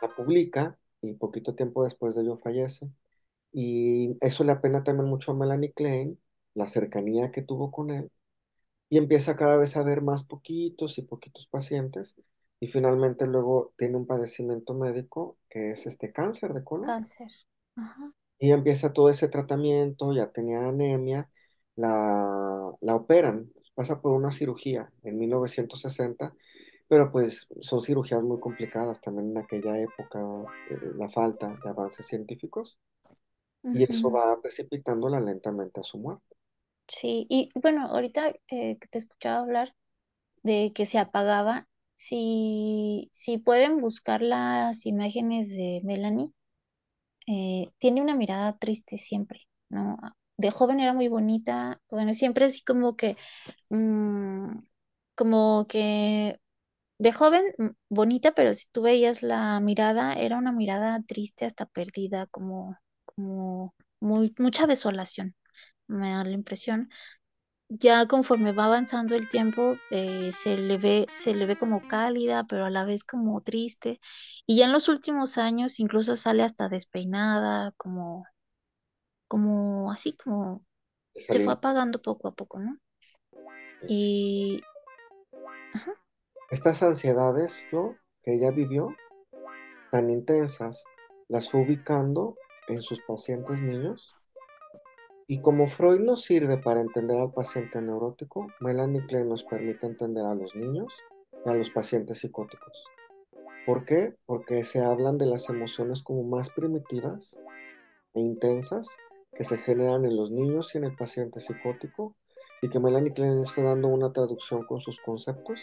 La 0.00 0.08
publica 0.08 0.78
y 1.02 1.12
poquito 1.14 1.54
tiempo 1.54 1.84
después 1.84 2.14
de 2.14 2.22
ello 2.22 2.38
fallece. 2.38 2.88
Y 3.52 4.16
eso 4.20 4.42
le 4.44 4.52
apena 4.52 4.82
también 4.82 5.08
mucho 5.08 5.32
a 5.32 5.34
Melanie 5.34 5.72
Klein, 5.72 6.18
la 6.54 6.66
cercanía 6.66 7.30
que 7.30 7.42
tuvo 7.42 7.70
con 7.70 7.90
él, 7.90 8.10
y 8.88 8.98
empieza 8.98 9.36
cada 9.36 9.56
vez 9.56 9.76
a 9.76 9.82
ver 9.82 10.02
más 10.02 10.24
poquitos 10.24 10.98
y 10.98 11.02
poquitos 11.02 11.46
pacientes, 11.46 12.16
y 12.60 12.68
finalmente 12.68 13.26
luego 13.26 13.72
tiene 13.76 13.96
un 13.96 14.06
padecimiento 14.06 14.74
médico 14.74 15.38
que 15.50 15.72
es 15.72 15.86
este 15.86 16.12
cáncer 16.12 16.54
de 16.54 16.64
colon. 16.64 16.86
Cáncer. 16.86 17.32
Y 18.38 18.50
empieza 18.52 18.92
todo 18.92 19.10
ese 19.10 19.28
tratamiento, 19.28 20.12
ya 20.12 20.30
tenía 20.30 20.66
anemia, 20.68 21.30
la, 21.76 22.72
la 22.80 22.94
operan, 22.96 23.50
pasa 23.74 24.00
por 24.00 24.12
una 24.12 24.32
cirugía 24.32 24.92
en 25.02 25.18
1960, 25.18 26.34
pero 26.88 27.10
pues 27.12 27.48
son 27.60 27.80
cirugías 27.82 28.22
muy 28.22 28.40
complicadas 28.40 29.00
también 29.00 29.30
en 29.30 29.38
aquella 29.38 29.78
época, 29.80 30.20
eh, 30.70 30.78
la 30.98 31.08
falta 31.08 31.48
de 31.64 31.70
avances 31.70 32.06
científicos 32.06 32.78
y 33.72 33.84
eso 33.84 34.10
va 34.10 34.40
precipitándola 34.40 35.20
lentamente 35.20 35.80
a 35.80 35.84
su 35.84 35.98
muerte. 35.98 36.36
Sí, 36.88 37.26
y 37.30 37.50
bueno, 37.54 37.86
ahorita 37.88 38.28
eh, 38.48 38.78
que 38.78 38.88
te 38.88 38.98
escuchaba 38.98 39.40
hablar 39.40 39.74
de 40.42 40.72
que 40.74 40.86
se 40.86 40.98
apagaba, 40.98 41.68
si, 41.94 43.08
si 43.12 43.38
pueden 43.38 43.80
buscar 43.80 44.22
las 44.22 44.86
imágenes 44.86 45.50
de 45.50 45.80
Melanie, 45.84 46.32
eh, 47.26 47.70
tiene 47.78 48.02
una 48.02 48.14
mirada 48.16 48.56
triste 48.58 48.98
siempre, 48.98 49.40
¿no? 49.70 49.96
De 50.36 50.50
joven 50.50 50.80
era 50.80 50.92
muy 50.94 51.08
bonita, 51.08 51.80
bueno, 51.90 52.12
siempre 52.14 52.46
así 52.46 52.62
como 52.64 52.96
que, 52.96 53.16
mm, 53.70 54.58
como 55.16 55.66
que 55.68 56.40
de 56.98 57.12
joven 57.12 57.44
mm, 57.58 57.68
bonita, 57.90 58.32
pero 58.34 58.54
si 58.54 58.70
tú 58.70 58.82
veías 58.82 59.22
la 59.22 59.60
mirada, 59.60 60.14
era 60.14 60.38
una 60.38 60.52
mirada 60.52 61.02
triste 61.06 61.44
hasta 61.46 61.66
perdida, 61.66 62.26
como, 62.28 62.78
como 63.04 63.74
muy, 64.00 64.34
mucha 64.38 64.66
desolación, 64.66 65.34
me 65.88 66.10
da 66.12 66.24
la 66.24 66.32
impresión. 66.32 66.90
Ya 67.80 68.06
conforme 68.06 68.52
va 68.52 68.66
avanzando 68.66 69.14
el 69.14 69.28
tiempo, 69.28 69.76
eh, 69.90 70.30
se 70.32 70.56
le 70.56 70.76
ve, 70.78 71.06
se 71.12 71.34
le 71.34 71.46
ve 71.46 71.56
como 71.56 71.86
cálida, 71.88 72.44
pero 72.44 72.66
a 72.66 72.70
la 72.70 72.84
vez 72.84 73.04
como 73.04 73.40
triste. 73.40 74.00
Y 74.46 74.58
ya 74.58 74.66
en 74.66 74.72
los 74.72 74.88
últimos 74.88 75.38
años 75.38 75.80
incluso 75.80 76.14
sale 76.14 76.42
hasta 76.42 76.68
despeinada, 76.68 77.72
como, 77.76 78.26
como 79.28 79.90
así 79.90 80.16
como 80.16 80.64
se 81.16 81.40
fue 81.40 81.54
apagando 81.54 82.00
poco 82.00 82.28
a 82.28 82.34
poco, 82.34 82.60
¿no? 82.60 82.78
Y 83.88 84.62
estas 86.50 86.82
ansiedades 86.82 87.64
que 88.22 88.34
ella 88.34 88.50
vivió, 88.50 88.94
tan 89.90 90.10
intensas, 90.10 90.84
las 91.28 91.50
fue 91.50 91.62
ubicando 91.62 92.36
en 92.68 92.78
sus 92.78 93.02
pacientes 93.02 93.60
niños. 93.60 94.23
Y 95.26 95.40
como 95.40 95.68
Freud 95.68 96.00
nos 96.00 96.22
sirve 96.22 96.58
para 96.58 96.80
entender 96.80 97.18
al 97.18 97.32
paciente 97.32 97.80
neurótico, 97.80 98.46
Melanie 98.60 99.06
Klein 99.06 99.28
nos 99.28 99.42
permite 99.42 99.86
entender 99.86 100.24
a 100.26 100.34
los 100.34 100.54
niños 100.54 100.92
y 101.46 101.48
a 101.48 101.54
los 101.54 101.70
pacientes 101.70 102.18
psicóticos. 102.18 102.84
¿Por 103.64 103.86
qué? 103.86 104.14
Porque 104.26 104.64
se 104.64 104.82
hablan 104.82 105.16
de 105.16 105.24
las 105.24 105.48
emociones 105.48 106.02
como 106.02 106.24
más 106.24 106.50
primitivas 106.50 107.38
e 108.12 108.20
intensas 108.20 108.88
que 109.34 109.44
se 109.44 109.56
generan 109.56 110.04
en 110.04 110.14
los 110.14 110.30
niños 110.30 110.74
y 110.74 110.78
en 110.78 110.84
el 110.84 110.94
paciente 110.94 111.40
psicótico 111.40 112.14
y 112.60 112.68
que 112.68 112.78
Melanie 112.78 113.14
Klein 113.14 113.46
fue 113.46 113.64
dando 113.64 113.88
una 113.88 114.12
traducción 114.12 114.66
con 114.66 114.80
sus 114.80 115.00
conceptos 115.00 115.58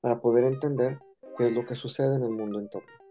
para 0.00 0.20
poder 0.20 0.44
entender 0.44 0.98
qué 1.38 1.46
es 1.46 1.52
lo 1.52 1.64
que 1.64 1.76
sucede 1.76 2.16
en 2.16 2.24
el 2.24 2.30
mundo 2.30 2.58
entorno. 2.58 3.03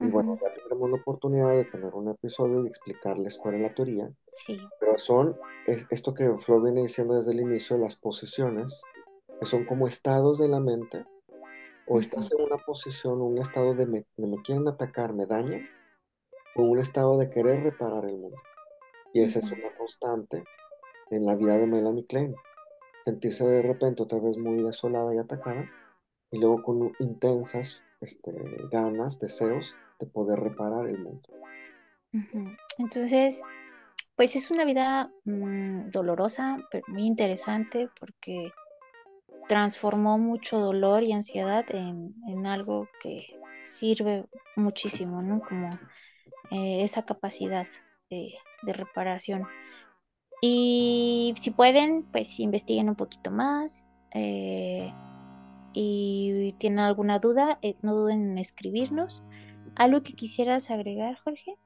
Y 0.00 0.08
bueno, 0.08 0.38
ya 0.42 0.52
tendremos 0.54 0.88
la 0.88 0.96
oportunidad 0.96 1.50
de 1.50 1.66
tener 1.66 1.94
un 1.94 2.08
episodio 2.08 2.64
y 2.64 2.68
explicarles 2.68 3.36
cuál 3.36 3.56
es 3.56 3.60
la 3.60 3.74
teoría. 3.74 4.10
Sí. 4.32 4.58
Pero 4.80 4.98
son 4.98 5.36
esto 5.66 6.14
que 6.14 6.38
Flo 6.38 6.62
viene 6.62 6.82
diciendo 6.82 7.14
desde 7.14 7.32
el 7.32 7.40
inicio, 7.40 7.76
las 7.76 7.96
posiciones, 7.96 8.80
que 9.38 9.44
son 9.44 9.66
como 9.66 9.86
estados 9.86 10.38
de 10.38 10.48
la 10.48 10.58
mente, 10.58 11.04
o 11.86 11.98
estás 11.98 12.32
en 12.32 12.40
una 12.40 12.56
posición, 12.56 13.20
un 13.20 13.38
estado 13.38 13.74
de 13.74 13.86
me, 13.86 14.06
me 14.16 14.40
quieren 14.42 14.66
atacar, 14.68 15.12
me 15.12 15.26
dañan, 15.26 15.68
o 16.56 16.62
un 16.62 16.78
estado 16.78 17.18
de 17.18 17.28
querer 17.28 17.62
reparar 17.62 18.06
el 18.06 18.16
mundo. 18.16 18.38
Y 19.12 19.22
esa 19.22 19.40
es 19.40 19.46
una 19.46 19.76
constante 19.76 20.44
en 21.10 21.26
la 21.26 21.34
vida 21.34 21.58
de 21.58 21.66
Melanie 21.66 22.06
Klein. 22.06 22.34
Sentirse 23.04 23.46
de 23.46 23.62
repente 23.62 24.02
otra 24.02 24.18
vez 24.18 24.38
muy 24.38 24.62
desolada 24.62 25.14
y 25.14 25.18
atacada, 25.18 25.68
y 26.30 26.38
luego 26.38 26.62
con 26.62 26.92
intensas 27.00 27.82
este, 28.00 28.32
ganas, 28.70 29.18
deseos 29.18 29.74
de 30.00 30.06
poder 30.06 30.40
reparar 30.40 30.88
el 30.88 30.98
mundo. 30.98 31.28
Entonces, 32.78 33.44
pues 34.16 34.34
es 34.34 34.50
una 34.50 34.64
vida 34.64 35.12
mm, 35.24 35.88
dolorosa, 35.88 36.58
pero 36.70 36.84
muy 36.88 37.04
interesante 37.04 37.88
porque 37.98 38.50
transformó 39.48 40.18
mucho 40.18 40.58
dolor 40.58 41.02
y 41.02 41.12
ansiedad 41.12 41.64
en, 41.70 42.46
algo 42.46 42.88
que 43.02 43.26
sirve 43.60 44.26
muchísimo, 44.56 45.22
¿no? 45.22 45.40
Como 45.40 45.70
eh, 46.50 46.82
esa 46.84 47.04
capacidad 47.04 47.66
de, 48.08 48.34
de, 48.62 48.72
reparación. 48.72 49.46
Y 50.40 51.34
si 51.36 51.50
pueden, 51.50 52.04
pues 52.10 52.40
investiguen 52.40 52.88
un 52.88 52.96
poquito 52.96 53.30
más. 53.30 53.88
Eh, 54.14 54.92
y 55.72 56.52
tienen 56.58 56.80
alguna 56.80 57.18
duda, 57.18 57.58
eh, 57.62 57.76
no 57.82 57.94
duden 57.94 58.32
en 58.32 58.38
escribirnos. 58.38 59.22
¿Algo 59.76 60.02
que 60.02 60.12
quisieras 60.12 60.70
agregar, 60.70 61.16
Jorge? 61.24 61.56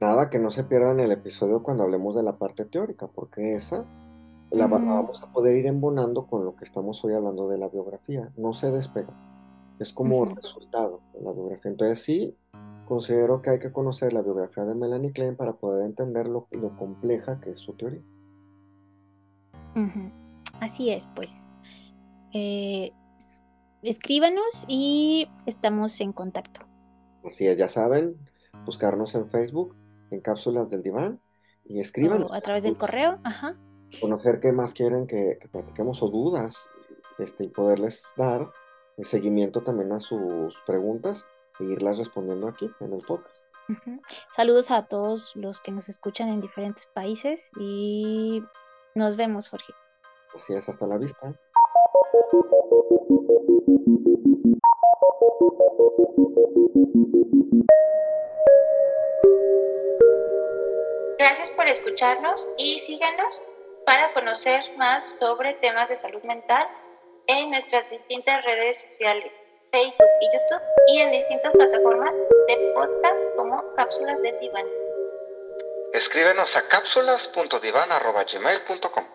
Nada, 0.00 0.28
que 0.28 0.38
no 0.38 0.50
se 0.50 0.64
pierdan 0.64 1.00
el 1.00 1.12
episodio 1.12 1.62
cuando 1.62 1.84
hablemos 1.84 2.14
de 2.16 2.22
la 2.22 2.36
parte 2.36 2.64
teórica, 2.64 3.06
porque 3.06 3.54
esa 3.54 3.84
la, 4.50 4.66
vamos 4.66 5.22
a 5.22 5.32
poder 5.32 5.56
ir 5.56 5.66
embonando 5.66 6.26
con 6.26 6.44
lo 6.44 6.56
que 6.56 6.64
estamos 6.64 7.02
hoy 7.04 7.14
hablando 7.14 7.48
de 7.48 7.58
la 7.58 7.68
biografía. 7.68 8.32
No 8.36 8.52
se 8.52 8.70
despega. 8.70 9.12
Es 9.78 9.92
como 9.92 10.24
resultado 10.24 11.00
de 11.12 11.22
la 11.22 11.32
biografía. 11.32 11.70
Entonces 11.70 12.02
sí, 12.02 12.36
considero 12.86 13.42
que 13.42 13.50
hay 13.50 13.58
que 13.58 13.72
conocer 13.72 14.12
la 14.12 14.22
biografía 14.22 14.64
de 14.64 14.74
Melanie 14.74 15.12
Klein 15.12 15.36
para 15.36 15.54
poder 15.54 15.84
entender 15.84 16.26
lo, 16.26 16.46
lo 16.50 16.76
compleja 16.76 17.40
que 17.40 17.50
es 17.50 17.58
su 17.58 17.72
teoría. 17.74 18.02
Así 20.60 20.90
es, 20.90 21.08
pues. 21.16 21.56
Eh, 22.32 22.92
escríbanos 23.82 24.64
y 24.68 25.28
estamos 25.46 26.00
en 26.00 26.12
contacto. 26.12 26.60
Así 27.24 27.46
es, 27.46 27.56
ya 27.56 27.68
saben, 27.68 28.16
buscarnos 28.64 29.14
en 29.14 29.30
Facebook, 29.30 29.74
en 30.10 30.20
Cápsulas 30.20 30.70
del 30.70 30.82
Diván, 30.82 31.20
y 31.64 31.80
escríbanos. 31.80 32.32
a 32.32 32.40
través 32.40 32.62
del 32.62 32.76
correo, 32.76 33.18
ajá. 33.24 33.56
Conocer 34.00 34.40
qué 34.40 34.52
más 34.52 34.74
quieren 34.74 35.06
que, 35.06 35.38
que 35.40 35.48
platiquemos 35.48 36.02
o 36.02 36.08
dudas, 36.08 36.68
este, 37.18 37.44
y 37.44 37.48
poderles 37.48 38.12
dar 38.16 38.50
el 38.96 39.06
seguimiento 39.06 39.62
también 39.62 39.92
a 39.92 40.00
sus 40.00 40.60
preguntas 40.66 41.26
e 41.60 41.64
irlas 41.64 41.98
respondiendo 41.98 42.48
aquí 42.48 42.70
en 42.80 42.92
el 42.92 43.02
podcast. 43.02 43.46
Saludos 44.30 44.70
a 44.70 44.86
todos 44.86 45.34
los 45.36 45.60
que 45.60 45.72
nos 45.72 45.88
escuchan 45.88 46.28
en 46.28 46.40
diferentes 46.40 46.86
países 46.86 47.50
y 47.58 48.42
nos 48.94 49.16
vemos, 49.16 49.48
Jorge. 49.48 49.72
Así 50.36 50.52
es, 50.52 50.68
hasta 50.68 50.86
la 50.86 50.98
vista. 50.98 51.34
Gracias 61.18 61.50
por 61.50 61.68
escucharnos 61.68 62.48
y 62.58 62.78
síganos 62.80 63.42
para 63.86 64.12
conocer 64.12 64.60
más 64.76 65.16
sobre 65.18 65.54
temas 65.54 65.88
de 65.88 65.96
salud 65.96 66.22
mental 66.22 66.68
en 67.26 67.50
nuestras 67.50 67.90
distintas 67.90 68.44
redes 68.44 68.78
sociales, 68.80 69.42
Facebook 69.70 70.10
y 70.20 70.26
YouTube, 70.26 70.60
y 70.88 70.98
en 71.00 71.12
distintas 71.12 71.52
plataformas 71.52 72.14
de 72.14 72.72
podcast 72.74 73.16
como 73.36 73.74
Cápsulas 73.74 74.20
de 74.22 74.32
Diván. 74.38 74.66
Escríbenos 75.92 76.56
a 76.56 76.66
cápsulas.divan.gmail.com 76.68 79.13